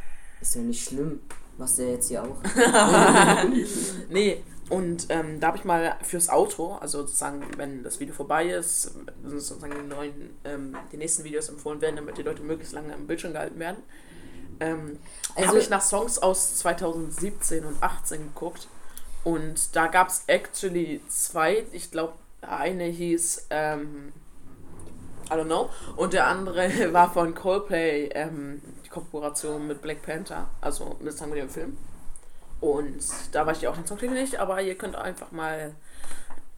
Ist 0.42 0.56
ja 0.56 0.62
nicht 0.62 0.84
schlimm. 0.84 1.20
Machst 1.58 1.78
du 1.80 1.84
ja 1.84 1.90
jetzt 1.92 2.08
hier 2.08 2.24
auch. 2.24 2.38
Nee, 4.10 4.44
und 4.70 5.08
ähm, 5.10 5.40
da 5.40 5.48
habe 5.48 5.58
ich 5.58 5.64
mal 5.64 5.96
fürs 6.04 6.30
Auto, 6.30 6.76
also 6.82 7.00
sozusagen, 7.02 7.42
wenn 7.58 7.84
das 7.84 8.00
Video 8.00 8.14
vorbei 8.14 8.48
ist, 8.50 8.92
sozusagen 9.26 9.74
die, 9.74 9.88
neuen, 9.96 10.38
ähm, 10.44 10.76
die 10.92 10.98
nächsten 10.98 11.24
Videos 11.24 11.50
empfohlen 11.50 11.82
werden, 11.82 11.96
damit 11.96 12.18
die 12.18 12.24
Leute 12.24 12.44
möglichst 12.44 12.74
lange 12.74 12.94
am 12.94 13.08
Bildschirm 13.08 13.34
gehalten 13.34 13.60
werden, 13.60 13.78
ähm, 14.60 15.00
Also- 15.36 15.48
habe 15.50 15.60
ich 15.60 15.70
nach 15.70 15.82
Songs 15.82 16.20
aus 16.20 16.58
2017 16.58 17.64
und 17.66 17.82
18 17.82 18.24
geguckt. 18.34 18.68
Und 19.24 19.76
da 19.76 19.88
gab 19.88 20.08
es 20.10 20.24
actually 20.28 21.02
zwei. 21.10 21.66
Ich 21.72 21.92
glaube, 21.92 22.14
eine 22.42 22.86
hieß 22.86 23.48
ähm, 23.50 24.14
I 25.30 25.34
don't 25.34 25.46
know. 25.46 25.70
Und 25.98 26.14
der 26.14 26.28
andere 26.28 26.70
war 26.94 27.12
von 27.12 27.36
Coldplay, 27.36 28.10
ähm, 28.14 28.62
Kooperation 29.02 29.68
mit 29.68 29.82
Black 29.82 30.02
Panther, 30.02 30.48
also 30.62 30.98
mit, 31.00 31.18
sagen 31.18 31.34
wir 31.34 31.42
dem 31.42 31.50
Film. 31.50 31.78
Und 32.60 33.04
da 33.32 33.46
weiß 33.46 33.60
ich 33.60 33.68
auch 33.68 33.76
den 33.76 33.86
Song 33.86 34.00
nicht, 34.14 34.40
aber 34.40 34.62
ihr 34.62 34.76
könnt 34.76 34.96
einfach 34.96 35.32
mal 35.32 35.76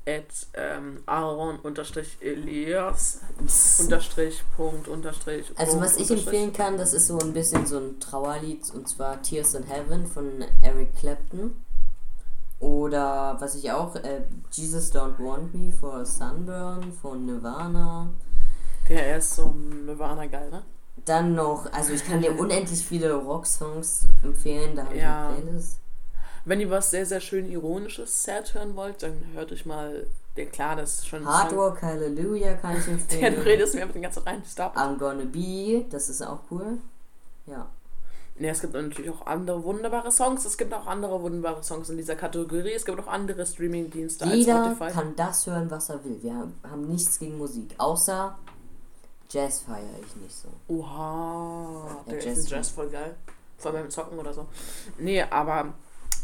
at 0.07 0.47
ähm, 0.53 1.03
Aaron 1.05 1.59
unterstrich 1.59 2.17
Punkt 4.55 4.87
unterstrich 4.87 5.51
Also 5.55 5.73
Punkt, 5.73 5.85
was 5.85 5.97
ich 5.97 6.09
unterstrich. 6.09 6.25
empfehlen 6.25 6.53
kann, 6.53 6.77
das 6.77 6.93
ist 6.93 7.07
so 7.07 7.19
ein 7.19 7.33
bisschen 7.33 7.65
so 7.65 7.77
ein 7.77 7.99
Trauerlied 7.99 8.73
und 8.73 8.87
zwar 8.87 9.21
Tears 9.21 9.53
in 9.55 9.63
Heaven 9.63 10.07
von 10.07 10.45
Eric 10.61 10.95
Clapton. 10.95 11.53
Oder 12.59 13.37
was 13.39 13.55
ich 13.55 13.71
auch, 13.71 13.95
äh, 13.95 14.21
Jesus 14.51 14.93
Don't 14.93 15.17
Want 15.19 15.53
Me 15.53 15.71
for 15.71 16.05
Sunburn 16.05 16.91
von 17.01 17.25
Nirvana. 17.25 18.09
Der 18.87 19.17
ist 19.17 19.35
so 19.35 19.51
Nirvana 19.51 20.25
geil, 20.25 20.49
ne? 20.49 20.63
Dann 21.09 21.33
noch, 21.33 21.65
also 21.73 21.91
ich 21.93 22.05
kann 22.05 22.21
dir 22.21 22.37
unendlich 22.39 22.85
viele 22.85 23.13
Rocksongs 23.15 24.05
empfehlen, 24.23 24.75
da 24.75 24.83
habe 24.85 24.95
ich 24.95 25.01
Ja. 25.01 25.29
eine 25.29 25.41
Playlist. 25.41 25.79
Wenn 26.45 26.59
ihr 26.61 26.69
was 26.69 26.91
sehr, 26.91 27.05
sehr 27.05 27.19
schön 27.19 27.49
ironisches 27.49 28.23
Sad 28.23 28.53
hören 28.53 28.75
wollt, 28.75 29.01
dann 29.01 29.13
hört 29.33 29.51
euch 29.51 29.65
mal, 29.65 30.05
der 30.37 30.45
klar, 30.45 30.75
das 30.75 30.95
ist 30.99 31.07
schon 31.07 31.25
Hard 31.25 31.51
Hallelujah 31.81 32.53
kann 32.53 32.77
ich 32.77 32.85
Der, 32.85 32.93
du 32.93 32.99
empfehlen. 33.01 33.41
redest 33.41 33.73
mir 33.75 33.85
mit 33.87 33.95
den 33.95 34.03
ganzen 34.03 34.23
rein. 34.23 34.43
Stop. 34.49 34.75
I'm 34.77 34.97
Gonna 34.97 35.23
Be, 35.25 35.85
das 35.89 36.09
ist 36.09 36.21
auch 36.21 36.39
cool. 36.51 36.77
Ja. 37.47 37.67
Ne, 38.37 38.49
es 38.49 38.61
gibt 38.61 38.73
natürlich 38.73 39.09
auch 39.11 39.25
andere 39.25 39.61
wunderbare 39.63 40.11
Songs. 40.11 40.45
Es 40.45 40.57
gibt 40.57 40.73
auch 40.73 40.87
andere 40.87 41.21
wunderbare 41.21 41.61
Songs 41.63 41.89
in 41.89 41.97
dieser 41.97 42.15
Kategorie. 42.15 42.71
Es 42.73 42.85
gibt 42.85 42.97
auch 43.01 43.07
andere 43.07 43.45
Streaming-Dienste 43.45 44.23
als 44.25 44.33
Jeder 44.33 44.63
Spotify. 44.75 44.91
kann 44.93 45.15
das 45.17 45.45
hören, 45.45 45.69
was 45.69 45.89
er 45.89 46.03
will. 46.05 46.19
Wir 46.21 46.35
haben 46.35 46.87
nichts 46.87 47.19
gegen 47.19 47.37
Musik, 47.37 47.75
außer 47.79 48.37
Jazz 49.31 49.59
feiere 49.61 49.99
ich 50.05 50.15
nicht 50.15 50.35
so. 50.35 50.47
Oha, 50.67 51.85
Ja, 52.07 52.11
der 52.13 52.23
Jazz- 52.23 52.37
ist 52.39 52.49
Jazz 52.49 52.69
voll 52.69 52.89
geil. 52.89 53.15
Vor 53.57 53.71
allem 53.71 53.81
beim 53.83 53.91
Zocken 53.91 54.17
oder 54.17 54.33
so. 54.33 54.47
Nee, 54.97 55.21
aber 55.23 55.73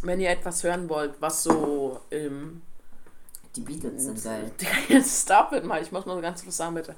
wenn 0.01 0.19
ihr 0.19 0.29
etwas 0.29 0.63
hören 0.63 0.89
wollt, 0.89 1.13
was 1.19 1.43
so 1.43 1.99
im. 2.09 2.61
Die 3.55 3.61
Beatles 3.61 4.03
sind 4.05 4.23
geil. 4.23 4.51
Jetzt 4.89 5.21
stop 5.23 5.51
it 5.53 5.63
mal. 5.63 5.81
Ich 5.81 5.91
muss 5.91 6.05
mal 6.05 6.15
so 6.15 6.21
ganz 6.21 6.43
kurz 6.43 6.57
sagen, 6.57 6.75
bitte. 6.75 6.95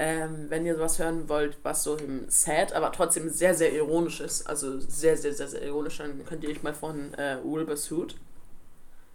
Ähm, 0.00 0.46
wenn 0.48 0.64
ihr 0.64 0.76
sowas 0.76 0.98
hören 1.00 1.28
wollt, 1.28 1.58
was 1.64 1.82
so 1.82 1.96
im 1.96 2.30
Sad, 2.30 2.72
aber 2.72 2.92
trotzdem 2.92 3.28
sehr, 3.30 3.52
sehr 3.54 3.72
ironisch 3.72 4.20
ist, 4.20 4.46
also 4.46 4.78
sehr, 4.78 5.16
sehr, 5.16 5.34
sehr, 5.34 5.48
sehr 5.48 5.62
ironisch, 5.62 5.98
dann 5.98 6.24
könnt 6.24 6.44
ihr 6.44 6.50
euch 6.50 6.62
mal 6.62 6.72
von 6.74 7.12
äh, 7.14 7.38
Wilbur 7.42 7.76
Suit, 7.76 8.16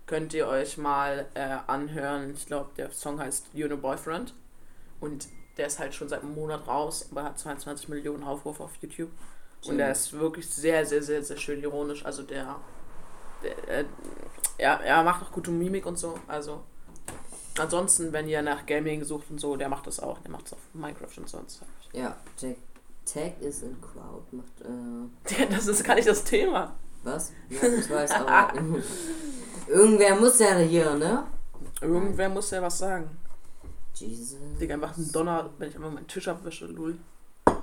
könnt 0.08 0.34
ihr 0.34 0.46
euch 0.48 0.78
mal 0.78 1.26
äh, 1.36 1.58
anhören. 1.68 2.34
Ich 2.36 2.46
glaube, 2.48 2.70
der 2.76 2.92
Song 2.92 3.18
heißt 3.20 3.46
You 3.54 3.68
Know 3.68 3.78
Boyfriend. 3.78 4.34
Und 5.00 5.28
der 5.58 5.68
ist 5.68 5.80
halt 5.80 5.94
schon 5.94 6.10
seit 6.10 6.22
einem 6.22 6.36
Monat 6.36 6.68
raus, 6.68 7.08
aber 7.12 7.24
hat 7.24 7.40
22 7.40 7.90
Millionen 7.90 8.24
Aufrufe 8.24 8.64
auf 8.64 8.72
YouTube. 8.82 9.12
Und 9.66 9.78
der 9.78 9.92
ist 9.92 10.12
wirklich 10.14 10.50
sehr, 10.50 10.86
sehr, 10.86 11.02
sehr, 11.02 11.24
sehr 11.24 11.38
schön 11.38 11.62
ironisch. 11.62 12.06
Also 12.06 12.24
der, 12.24 12.58
der 13.42 13.80
äh, 13.80 13.86
er, 14.58 14.80
er 14.82 15.04
macht 15.04 15.24
auch 15.24 15.32
gute 15.32 15.52
Mimik 15.52 15.86
und 15.86 15.98
so. 15.98 16.20
Also 16.28 16.64
ansonsten, 17.58 18.12
wenn 18.12 18.28
ihr 18.28 18.42
nach 18.42 18.66
Gaming 18.66 19.04
sucht 19.04 19.30
und 19.30 19.40
so, 19.40 19.56
der 19.56 19.70
macht 19.70 19.88
das 19.88 20.00
auch. 20.00 20.20
Der 20.20 20.32
macht 20.32 20.48
es 20.48 20.54
auf 20.54 20.60
Minecraft 20.74 21.18
und 21.18 21.30
sonst. 21.30 21.62
Ja, 21.94 22.18
Jack, 22.38 22.58
Tag 23.06 23.42
is 23.42 23.62
in 23.62 23.78
Crowd 23.80 24.26
macht, 24.32 24.62
äh, 24.62 25.46
Das 25.50 25.68
ist 25.68 25.84
gar 25.84 25.96
nicht 25.96 26.08
das 26.08 26.24
Thema. 26.24 26.76
was? 27.04 27.32
Ja, 27.50 27.68
ich 27.68 27.90
weiß, 27.90 28.12
aber 28.12 28.54
irgendwer 29.68 30.16
muss 30.16 30.40
ja 30.40 30.58
hier, 30.58 30.94
ne? 30.96 31.26
Irgendwer 31.82 32.30
muss 32.30 32.52
ja 32.52 32.62
was 32.62 32.78
sagen. 32.78 33.10
Jesus. 33.94 34.38
Digga, 34.60 34.78
macht 34.78 34.98
einen 34.98 35.12
Donner, 35.12 35.50
wenn 35.58 35.70
ich 35.70 35.76
einfach 35.76 35.92
meinen 35.92 36.08
Tisch 36.08 36.28
abwische, 36.28 36.66
lul. 36.66 36.98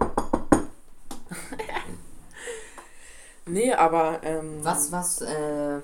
nee, 3.47 3.73
aber, 3.73 4.21
ähm. 4.23 4.59
Was, 4.63 4.93
was, 4.93 5.23
äh, 5.23 5.81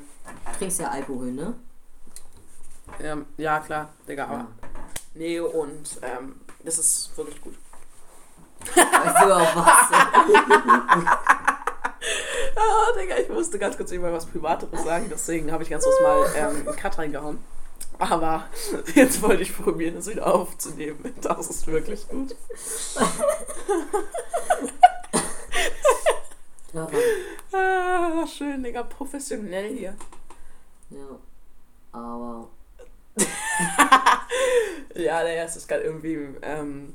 trinkst 0.58 0.80
ja 0.80 0.90
Alkohol, 0.90 1.32
ne? 1.32 1.54
Ähm, 3.00 3.26
ja, 3.36 3.58
klar, 3.60 3.90
Digga, 4.08 4.24
aber. 4.24 4.34
Ja. 4.34 4.48
Nee, 5.14 5.40
und, 5.40 5.98
ähm, 6.02 6.40
das 6.64 6.78
ist 6.78 7.16
wirklich 7.16 7.40
gut. 7.40 7.54
Weißt 8.74 9.24
du 9.24 9.34
auch 9.34 9.56
was? 9.56 9.90
Ah, 12.56 12.92
Digga, 12.98 13.16
ich 13.18 13.28
musste 13.28 13.58
ganz 13.58 13.76
kurz 13.76 13.92
über 13.92 14.12
was 14.12 14.26
Privateres 14.26 14.82
sagen, 14.84 15.06
deswegen 15.10 15.52
habe 15.52 15.62
ich 15.62 15.70
ganz 15.70 15.84
kurz 15.84 16.00
mal 16.00 16.26
ähm, 16.36 16.66
einen 16.66 16.76
Cut 16.76 16.98
reingehauen. 16.98 17.38
Aber 17.98 18.44
jetzt 18.94 19.22
wollte 19.22 19.42
ich 19.42 19.56
probieren, 19.56 19.94
das 19.94 20.08
wieder 20.08 20.26
aufzunehmen. 20.32 21.14
Das 21.22 21.48
ist 21.48 21.66
wirklich 21.66 22.06
gut. 22.08 22.34
ja, 26.72 26.88
Ah, 27.52 28.26
schön, 28.26 28.62
Digga, 28.62 28.82
professionell 28.82 29.74
hier. 29.76 29.96
ja. 30.90 31.06
Aber, 31.92 32.48
Ja, 34.94 35.22
der 35.22 35.34
erste 35.34 35.58
ist 35.58 35.68
gerade 35.68 35.84
irgendwie 35.84 36.18
ähm, 36.42 36.94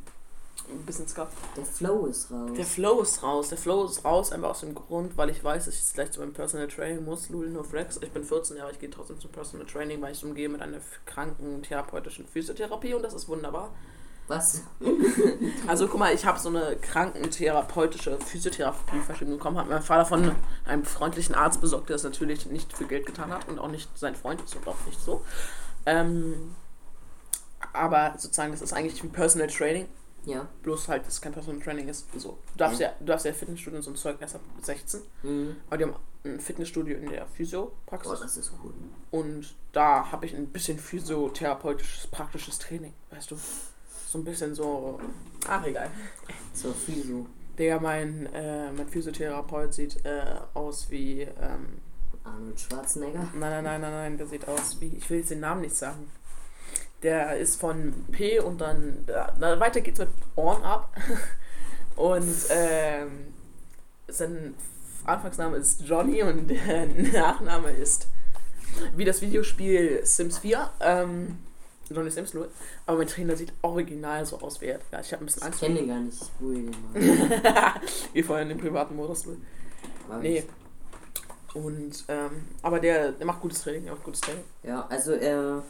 ein 0.71 0.85
bisschen 0.85 1.07
scuff. 1.07 1.29
der 1.55 1.65
Flow 1.65 2.05
ist 2.05 2.31
raus. 2.31 2.51
Der 2.55 2.65
Flow 2.65 3.01
ist 3.01 3.23
raus. 3.23 3.49
Der 3.49 3.57
Flow 3.57 3.85
ist 3.85 4.05
raus, 4.05 4.31
einfach 4.31 4.49
aus 4.49 4.61
dem 4.61 4.73
Grund, 4.75 5.17
weil 5.17 5.29
ich 5.29 5.43
weiß, 5.43 5.65
dass 5.65 5.73
ich 5.73 5.81
jetzt 5.81 5.93
gleich 5.93 6.11
zu 6.11 6.19
meinem 6.19 6.33
Personal 6.33 6.67
Training 6.67 7.03
muss. 7.03 7.29
Lul, 7.29 7.49
no 7.49 7.63
flex. 7.63 7.97
Ich 8.01 8.11
bin 8.11 8.23
14 8.23 8.57
Jahre, 8.57 8.71
ich 8.71 8.79
gehe 8.79 8.89
trotzdem 8.89 9.19
zum 9.19 9.31
Personal 9.31 9.65
Training, 9.67 10.01
weil 10.01 10.13
ich 10.13 10.23
umgehe 10.23 10.49
mit 10.49 10.61
einer 10.61 10.79
kranken 11.05 11.61
therapeutischen 11.63 12.25
Physiotherapie 12.27 12.93
und 12.93 13.03
das 13.03 13.13
ist 13.13 13.27
wunderbar. 13.27 13.73
was? 14.27 14.61
Also 15.67 15.87
guck 15.87 15.99
mal, 15.99 16.13
ich 16.13 16.25
habe 16.25 16.39
so 16.39 16.49
eine 16.49 16.75
krankentherapeutische 16.77 18.17
Physiotherapie-Verschriebung 18.19 19.37
bekommen, 19.37 19.57
hat 19.57 19.69
mein 19.69 19.81
Vater 19.81 20.05
von 20.05 20.35
einem 20.65 20.85
freundlichen 20.85 21.35
Arzt 21.35 21.61
besorgt, 21.61 21.89
der 21.89 21.95
das 21.95 22.03
natürlich 22.03 22.45
nicht 22.45 22.73
für 22.73 22.85
Geld 22.85 23.05
getan 23.05 23.31
hat 23.31 23.47
und 23.47 23.59
auch 23.59 23.67
nicht 23.69 23.89
sein 23.97 24.15
Freund 24.15 24.41
ist 24.41 24.55
und 24.55 24.67
auch 24.67 24.75
nicht 24.85 24.99
so. 24.99 25.23
Ähm, 25.85 26.55
aber 27.73 28.15
sozusagen, 28.17 28.51
das 28.51 28.61
ist 28.61 28.73
eigentlich 28.73 29.03
wie 29.03 29.07
Personal 29.07 29.47
Training, 29.47 29.87
Ja. 30.25 30.47
bloß 30.63 30.87
halt, 30.87 31.05
dass 31.07 31.13
es 31.15 31.21
kein 31.21 31.31
Personal 31.33 31.61
Training 31.61 31.87
ist. 31.87 32.05
So, 32.19 32.29
du 32.53 32.57
darfst 32.57 32.79
ja, 32.79 32.93
du 32.99 33.05
darfst 33.05 33.25
ja 33.25 33.33
Fitnessstudio 33.33 33.77
und 33.77 33.83
so 33.83 33.91
ein 33.91 33.95
Zeug 33.95 34.17
erst 34.21 34.35
ab 34.35 34.41
16, 34.61 35.01
Mhm. 35.23 35.55
aber 35.67 35.77
die 35.77 35.83
haben 35.85 35.95
ein 36.23 36.39
Fitnessstudio 36.39 36.97
in 36.97 37.09
der 37.09 37.23
Oh, 37.23 37.27
Physiopraxis 37.35 38.19
das 38.19 38.37
ist 38.37 38.51
cool. 38.63 38.73
und 39.09 39.55
da 39.71 40.11
habe 40.11 40.25
ich 40.27 40.35
ein 40.35 40.47
bisschen 40.47 40.77
physiotherapeutisches, 40.77 42.07
praktisches 42.07 42.59
Training, 42.59 42.93
weißt 43.09 43.31
du. 43.31 43.37
So 44.07 44.17
ein 44.19 44.23
bisschen 44.25 44.53
so, 44.53 44.99
ach 45.47 45.65
egal. 45.65 45.89
So 46.53 46.71
so. 46.73 47.25
Digga, 47.57 47.79
mein, 47.79 48.25
äh, 48.33 48.71
mein 48.71 48.87
Physiotherapeut 48.87 49.73
sieht 49.73 50.03
äh, 50.05 50.35
aus 50.53 50.89
wie. 50.89 51.21
Ähm, 51.21 51.79
Arnold 52.23 52.59
Schwarzenegger. 52.59 53.27
nein, 53.33 53.39
nein, 53.39 53.63
nein, 53.63 53.81
nein, 53.81 53.91
nein, 53.91 54.17
der 54.17 54.27
sieht 54.27 54.47
aus 54.47 54.79
wie. 54.79 54.95
Ich 54.97 55.09
will 55.09 55.19
jetzt 55.19 55.31
den 55.31 55.39
Namen 55.39 55.61
nicht 55.61 55.75
sagen. 55.75 56.09
Der 57.03 57.37
ist 57.37 57.59
von 57.59 57.93
P 58.11 58.39
und 58.39 58.61
dann. 58.61 59.03
Da, 59.07 59.33
da 59.39 59.59
weiter 59.59 59.81
geht's 59.81 59.99
mit 59.99 60.09
Orn 60.35 60.63
ab. 60.63 60.95
Und 61.97 62.33
ähm, 62.49 63.33
sein 64.07 64.55
Anfangsname 65.05 65.57
ist 65.57 65.81
Johnny 65.81 66.23
und 66.23 66.47
der 66.49 66.87
Nachname 66.87 67.69
ist 67.71 68.07
wie 68.95 69.05
das 69.05 69.21
Videospiel 69.21 69.99
Sims 70.03 70.39
4. 70.39 70.69
Ähm, 70.79 71.37
Johnny 71.89 72.09
Sims, 72.09 72.33
null. 72.33 72.49
Aber 72.85 72.99
mein 72.99 73.07
Trainer 73.07 73.35
sieht 73.35 73.51
original 73.61 74.25
so 74.25 74.39
aus 74.39 74.61
wie 74.61 74.67
er. 74.67 74.79
Ja, 74.91 75.01
ich 75.01 75.11
habe 75.11 75.23
ein 75.23 75.25
bisschen 75.25 75.41
Ich 75.41 75.47
Angst 75.47 75.59
kenne 75.59 75.75
den 75.75 75.87
gar 75.89 75.99
nicht. 75.99 76.21
Ich 76.21 76.29
den 76.39 76.75
mal. 77.43 78.23
Vorher 78.23 78.43
in 78.43 78.49
den 78.49 78.57
privaten 78.57 78.95
Modus. 78.95 79.25
Mag 80.07 80.21
Nee. 80.21 80.39
ich. 80.39 80.45
Und, 81.53 82.05
ähm, 82.07 82.47
aber 82.61 82.79
der, 82.79 83.11
der 83.11 83.25
macht 83.27 83.41
gutes 83.41 83.61
Training, 83.61 83.83
der 83.83 83.93
macht 83.93 84.05
gutes 84.05 84.21
Training. 84.21 84.43
Ja, 84.63 84.87
also 84.89 85.13
äh, 85.13 85.61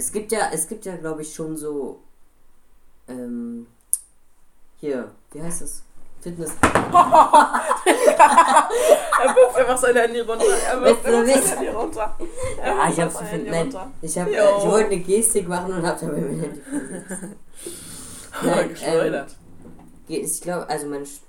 es 0.00 0.10
gibt 0.12 0.32
ja, 0.32 0.48
es 0.52 0.66
gibt 0.66 0.84
ja, 0.86 0.96
glaube 0.96 1.20
ich, 1.22 1.34
schon 1.34 1.56
so 1.56 2.00
ähm, 3.08 3.66
hier, 4.78 5.10
wie 5.32 5.42
heißt 5.42 5.60
es? 5.62 5.82
Fitness. 6.22 6.52
Er 9.22 9.36
wirft 9.36 9.56
einfach 9.56 9.76
sein 9.78 9.96
Handy 9.96 10.20
runter. 10.20 10.44
Er 10.70 10.80
wirft 10.80 11.04
einfach 11.04 11.26
sein? 11.34 11.56
Handy 11.58 11.68
runter. 11.68 12.16
Er 12.62 12.66
Ja, 12.76 12.88
ich 12.90 13.00
hab's 13.00 13.18
gefunden. 13.18 13.28
Handy 13.34 13.50
Nein, 13.50 13.62
runter. 13.62 13.90
ich, 14.02 14.18
hab, 14.18 14.28
äh, 14.28 14.32
ich 14.32 14.64
wollte 14.64 14.86
eine 14.86 14.98
Gestik 15.00 15.48
machen 15.48 15.72
und 15.74 15.86
hab 15.86 16.00
dabei 16.00 16.20
mein 16.20 16.40
Handy. 16.40 16.60
Nein, 18.42 18.68
Geschleudert. 18.70 19.36
Ge- 20.08 20.20
Ich 20.22 20.40
glaube, 20.40 20.68
also 20.68 20.86
meine, 20.86 21.04
Sch 21.06 21.20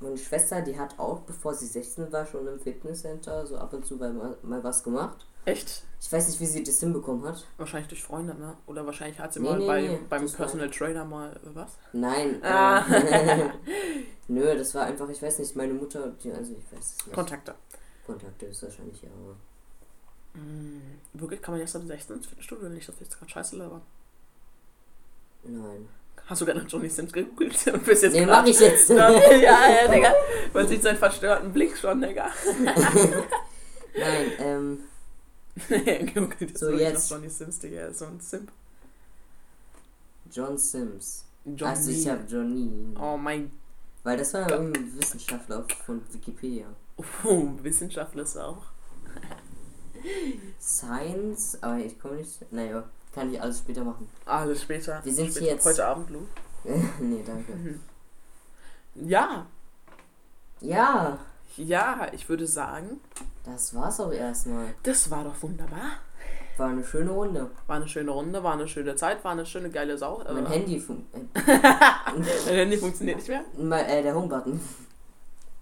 meine 0.00 0.18
Schwester, 0.18 0.60
die 0.60 0.78
hat 0.78 0.98
auch, 0.98 1.20
bevor 1.20 1.54
sie 1.54 1.66
16 1.66 2.12
war, 2.12 2.26
schon 2.26 2.46
im 2.46 2.60
Fitnesscenter 2.60 3.46
so 3.46 3.56
ab 3.56 3.72
und 3.72 3.86
zu 3.86 3.96
mal, 3.96 4.36
mal 4.42 4.62
was 4.62 4.82
gemacht. 4.82 5.26
Echt? 5.44 5.82
Ich 6.00 6.12
weiß 6.12 6.28
nicht, 6.28 6.40
wie 6.40 6.46
sie 6.46 6.62
das 6.62 6.78
hinbekommen 6.80 7.24
hat. 7.26 7.44
Wahrscheinlich 7.56 7.88
durch 7.88 8.02
Freunde, 8.02 8.34
ne? 8.34 8.56
Oder 8.66 8.86
wahrscheinlich 8.86 9.18
hat 9.18 9.32
sie 9.32 9.40
Nee, 9.40 9.48
mal 9.48 9.58
nee, 9.58 9.66
bei, 9.66 9.80
nee, 9.82 9.98
beim 10.08 10.22
das 10.22 10.32
war- 10.32 10.38
Personal 10.46 10.70
Trainer 10.70 11.04
mal 11.04 11.32
äh, 11.32 11.54
was? 11.54 11.76
Nein. 11.92 12.42
Ah. 12.44 12.84
Äh, 12.92 13.50
Nö, 14.28 14.56
das 14.56 14.74
war 14.74 14.84
einfach, 14.86 15.08
ich 15.08 15.20
weiß 15.22 15.38
nicht, 15.40 15.56
meine 15.56 15.72
Mutter, 15.74 16.12
die, 16.22 16.30
also 16.32 16.52
ich 16.52 16.76
weiß 16.76 16.84
es 16.98 17.06
nicht. 17.06 17.14
Kontakte. 17.14 17.54
Kontakte 18.06 18.46
ist 18.46 18.62
wahrscheinlich 18.62 19.02
ja, 19.02 19.08
aber. 19.10 19.34
Hm, 20.34 20.82
wirklich, 21.14 21.42
kann 21.42 21.52
man 21.54 21.60
jetzt 21.60 21.74
ab 21.74 21.82
16 21.84 22.16
ins 22.16 22.26
Fitnessstudio 22.26 22.68
nicht, 22.68 22.88
dass 22.88 23.00
wir 23.00 23.06
jetzt 23.06 23.18
gerade 23.18 23.30
scheiße 23.32 23.56
labern. 23.56 23.82
Nein. 25.44 25.88
Hast 26.26 26.42
du 26.42 26.46
gerade 26.46 26.60
Johnny 26.60 26.88
Sims 26.90 27.12
gegoogelt 27.12 27.66
und 27.72 27.84
bist 27.84 28.02
jetzt 28.02 28.12
Nee, 28.12 28.24
grad- 28.24 28.42
mach 28.42 28.46
ich 28.46 28.60
jetzt. 28.60 28.90
ja, 28.90 29.10
ja, 29.10 29.88
Digga. 29.90 30.12
Man 30.52 30.68
sieht 30.68 30.82
seinen 30.82 30.98
verstörten 30.98 31.52
Blick 31.52 31.76
schon, 31.76 32.00
Digga. 32.02 32.28
Nein, 33.96 34.32
ähm, 34.38 34.84
Jetzt 36.40 36.58
So, 36.58 36.70
jetzt. 36.70 37.10
nach 37.10 37.16
Johnny 37.16 37.28
Sims, 37.30 37.58
Digga. 37.58 37.92
So 37.92 38.06
ein 38.06 38.20
Simp. 38.20 38.50
John 40.30 40.58
Sims. 40.58 41.24
Johnny. 41.44 41.62
Also 41.64 41.90
ich 41.90 42.08
hab 42.08 42.30
Johnny. 42.30 42.70
Oh 43.00 43.16
mein 43.16 43.50
Weil 44.02 44.18
das 44.18 44.34
war 44.34 44.48
irgendein 44.50 44.98
Wissenschaftler 44.98 45.64
von 45.86 46.02
Wikipedia. 46.12 46.66
oh, 47.24 47.48
Wissenschaftler 47.62 48.22
ist 48.22 48.36
auch. 48.36 48.62
Science, 50.60 51.58
aber 51.62 51.78
ich 51.78 51.98
komme 51.98 52.16
nicht. 52.16 52.52
Naja, 52.52 52.84
kann 53.14 53.32
ich 53.32 53.40
alles 53.40 53.58
später 53.58 53.84
machen. 53.84 54.08
Alles 54.26 54.62
später. 54.62 55.00
Wir 55.04 55.12
sind 55.14 55.30
später, 55.30 55.40
hier 55.46 55.54
jetzt- 55.54 55.64
Heute 55.66 55.86
Abend, 55.86 56.10
Lu. 56.10 56.20
nee, 57.00 57.22
danke. 57.26 57.52
Ja, 58.94 59.46
Ja, 60.60 61.18
ja, 61.56 62.08
ich 62.12 62.28
würde 62.28 62.46
sagen, 62.46 63.00
das 63.50 63.74
war's 63.74 64.00
auch 64.00 64.12
erstmal. 64.12 64.74
das 64.82 65.10
war 65.10 65.24
doch 65.24 65.40
wunderbar. 65.42 65.92
War 66.56 66.68
eine 66.70 66.84
schöne 66.84 67.10
Runde. 67.10 67.50
War 67.68 67.76
eine 67.76 67.86
schöne 67.88 68.10
Runde, 68.10 68.42
war 68.42 68.54
eine 68.54 68.66
schöne 68.66 68.96
Zeit, 68.96 69.22
war 69.22 69.30
eine 69.32 69.46
schöne 69.46 69.70
geile 69.70 69.96
Sau. 69.96 70.22
Mein 70.24 70.46
Äh, 70.46 70.48
Handy 70.50 70.80
fun 70.80 71.06
äh, 71.14 71.20
Dein 71.44 72.24
Handy 72.56 72.76
funktioniert 72.78 73.18
nicht 73.18 73.28
mehr? 73.28 73.44
mal, 73.56 73.80
äh, 73.82 74.02
der 74.02 74.14
Homebutton. 74.14 74.60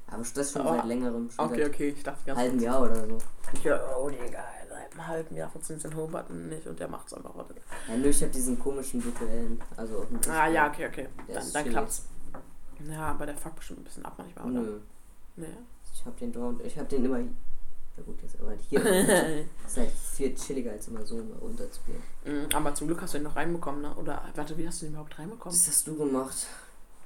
Aber 0.09 0.22
das 0.34 0.53
schon 0.53 0.62
Oh. 0.66 0.72
seit 0.74 0.84
längerem. 0.87 1.28
Schon 1.30 1.45
Okay, 1.45 1.62
seit 1.64 1.74
okay, 1.74 1.89
ich 1.97 2.03
dachte 2.03 2.20
ganz 2.24 2.39
halben 2.39 2.61
Jahr 2.61 2.80
oder 2.82 2.95
so. 3.07 3.18
Ich 3.53 3.62
dachte, 3.62 3.80
oh 4.01 4.09
Digga, 4.09 4.45
seit 4.70 4.93
einem 4.93 5.07
halben 5.07 5.37
Jahr 5.37 5.51
funktioniert 5.51 5.84
den 5.84 5.97
Home-Button 5.97 6.49
nicht 6.49 6.66
und 6.66 6.80
der 6.80 6.89
macht's 6.89 7.12
einfach. 7.12 7.37
Warte. 7.37 7.55
Ja, 7.89 7.97
nur 7.97 8.07
ich 8.07 8.22
hab 8.22 8.32
diesen 8.32 8.59
komischen 8.59 9.05
virtuellen. 9.05 9.61
Also 9.76 10.07
Ah 10.30 10.47
ja, 10.49 10.68
okay, 10.68 10.87
okay. 10.87 11.09
Dann, 11.28 11.45
dann 11.53 11.68
klappt's. 11.68 12.07
Ja, 12.89 13.09
aber 13.09 13.26
der 13.26 13.37
fuckt 13.37 13.57
bestimmt 13.57 13.80
ein 13.80 13.84
bisschen 13.84 14.05
ab 14.07 14.14
manchmal, 14.16 14.45
oder? 14.51 14.61
Nö. 14.61 14.78
Nee. 15.37 15.47
Ich 15.93 16.07
hab 16.07 16.16
den. 16.18 16.32
Ich 16.64 16.78
hab 16.78 16.89
den 16.89 17.05
immer. 17.05 17.18
Na 17.97 18.03
gut, 18.05 18.16
jetzt 18.22 18.38
aber 18.40 18.53
hier. 18.68 18.80
Das 18.80 19.72
ist 19.72 19.76
halt 19.78 19.90
viel 19.90 20.34
chilliger 20.34 20.72
als 20.72 20.88
immer 20.88 21.05
so 21.07 21.16
mal 21.16 21.38
runterzuspielen. 21.40 22.01
Mm, 22.24 22.55
aber 22.55 22.74
zum 22.74 22.86
Glück 22.88 23.01
hast 23.03 23.14
du 23.14 23.18
ihn 23.18 23.24
noch 23.24 23.36
reinbekommen, 23.36 23.82
ne? 23.82 23.94
Oder, 23.97 24.22
warte, 24.34 24.57
wie 24.59 24.66
hast 24.66 24.82
du 24.82 24.86
den 24.86 24.92
überhaupt 24.92 25.18
reinbekommen? 25.18 25.57
Das 25.57 25.66
hast 25.66 25.86
du 25.86 25.97
gemacht. 25.97 26.47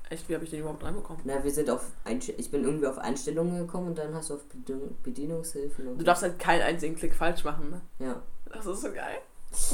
Echt, 0.08 0.28
wie 0.28 0.34
habe 0.34 0.42
ich 0.44 0.50
den 0.50 0.60
überhaupt 0.60 0.82
reinbekommen? 0.82 1.22
Na, 1.24 1.44
wir 1.44 1.52
sind 1.52 1.70
auf 1.70 1.84
Einst 2.04 2.28
ich 2.30 2.50
bin 2.50 2.64
irgendwie 2.64 2.88
auf 2.88 2.98
Einstellungen 2.98 3.58
gekommen 3.58 3.88
und 3.88 3.98
dann 3.98 4.12
hast 4.12 4.30
du 4.30 4.34
auf 4.34 4.44
Bedien 4.46 4.96
Bedienungshilfen 5.04 5.96
Du 5.96 6.04
darfst 6.04 6.24
halt 6.24 6.40
keinen 6.40 6.62
einzigen 6.62 6.96
Klick 6.96 7.14
falsch 7.14 7.44
machen, 7.44 7.70
ne? 7.70 7.80
ja. 8.00 8.20
Das 8.52 8.66
ist 8.66 8.80
so 8.80 8.90
geil. 8.92 9.18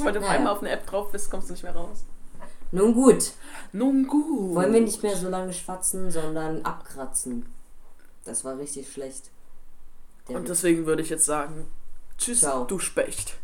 Weil 0.03 0.13
du 0.13 0.19
Naja. 0.19 0.33
einmal 0.33 0.53
auf 0.53 0.59
eine 0.59 0.69
App 0.69 0.85
drauf 0.85 1.11
bist, 1.11 1.31
kommst 1.31 1.49
du 1.49 1.53
nicht 1.53 1.63
mehr 1.63 1.75
raus. 1.75 2.03
Nun 2.71 2.93
gut, 2.93 3.31
Nun 3.71 4.05
gut. 4.05 4.53
wollen 4.53 4.73
wir 4.73 4.81
nicht 4.81 5.01
mehr 5.01 5.15
so 5.15 5.29
lange 5.29 5.53
schwatzen, 5.53 6.11
sondern 6.11 6.63
abkratzen. 6.63 7.47
Das 8.25 8.43
war 8.45 8.59
richtig 8.59 8.91
schlecht. 8.91 9.31
Und 10.27 10.49
deswegen 10.49 10.85
würde 10.85 11.01
ich 11.01 11.09
jetzt 11.09 11.25
sagen, 11.25 11.67
tschüss, 12.17 12.41
Ciao. 12.41 12.65
du 12.65 12.79
Specht. 12.79 13.35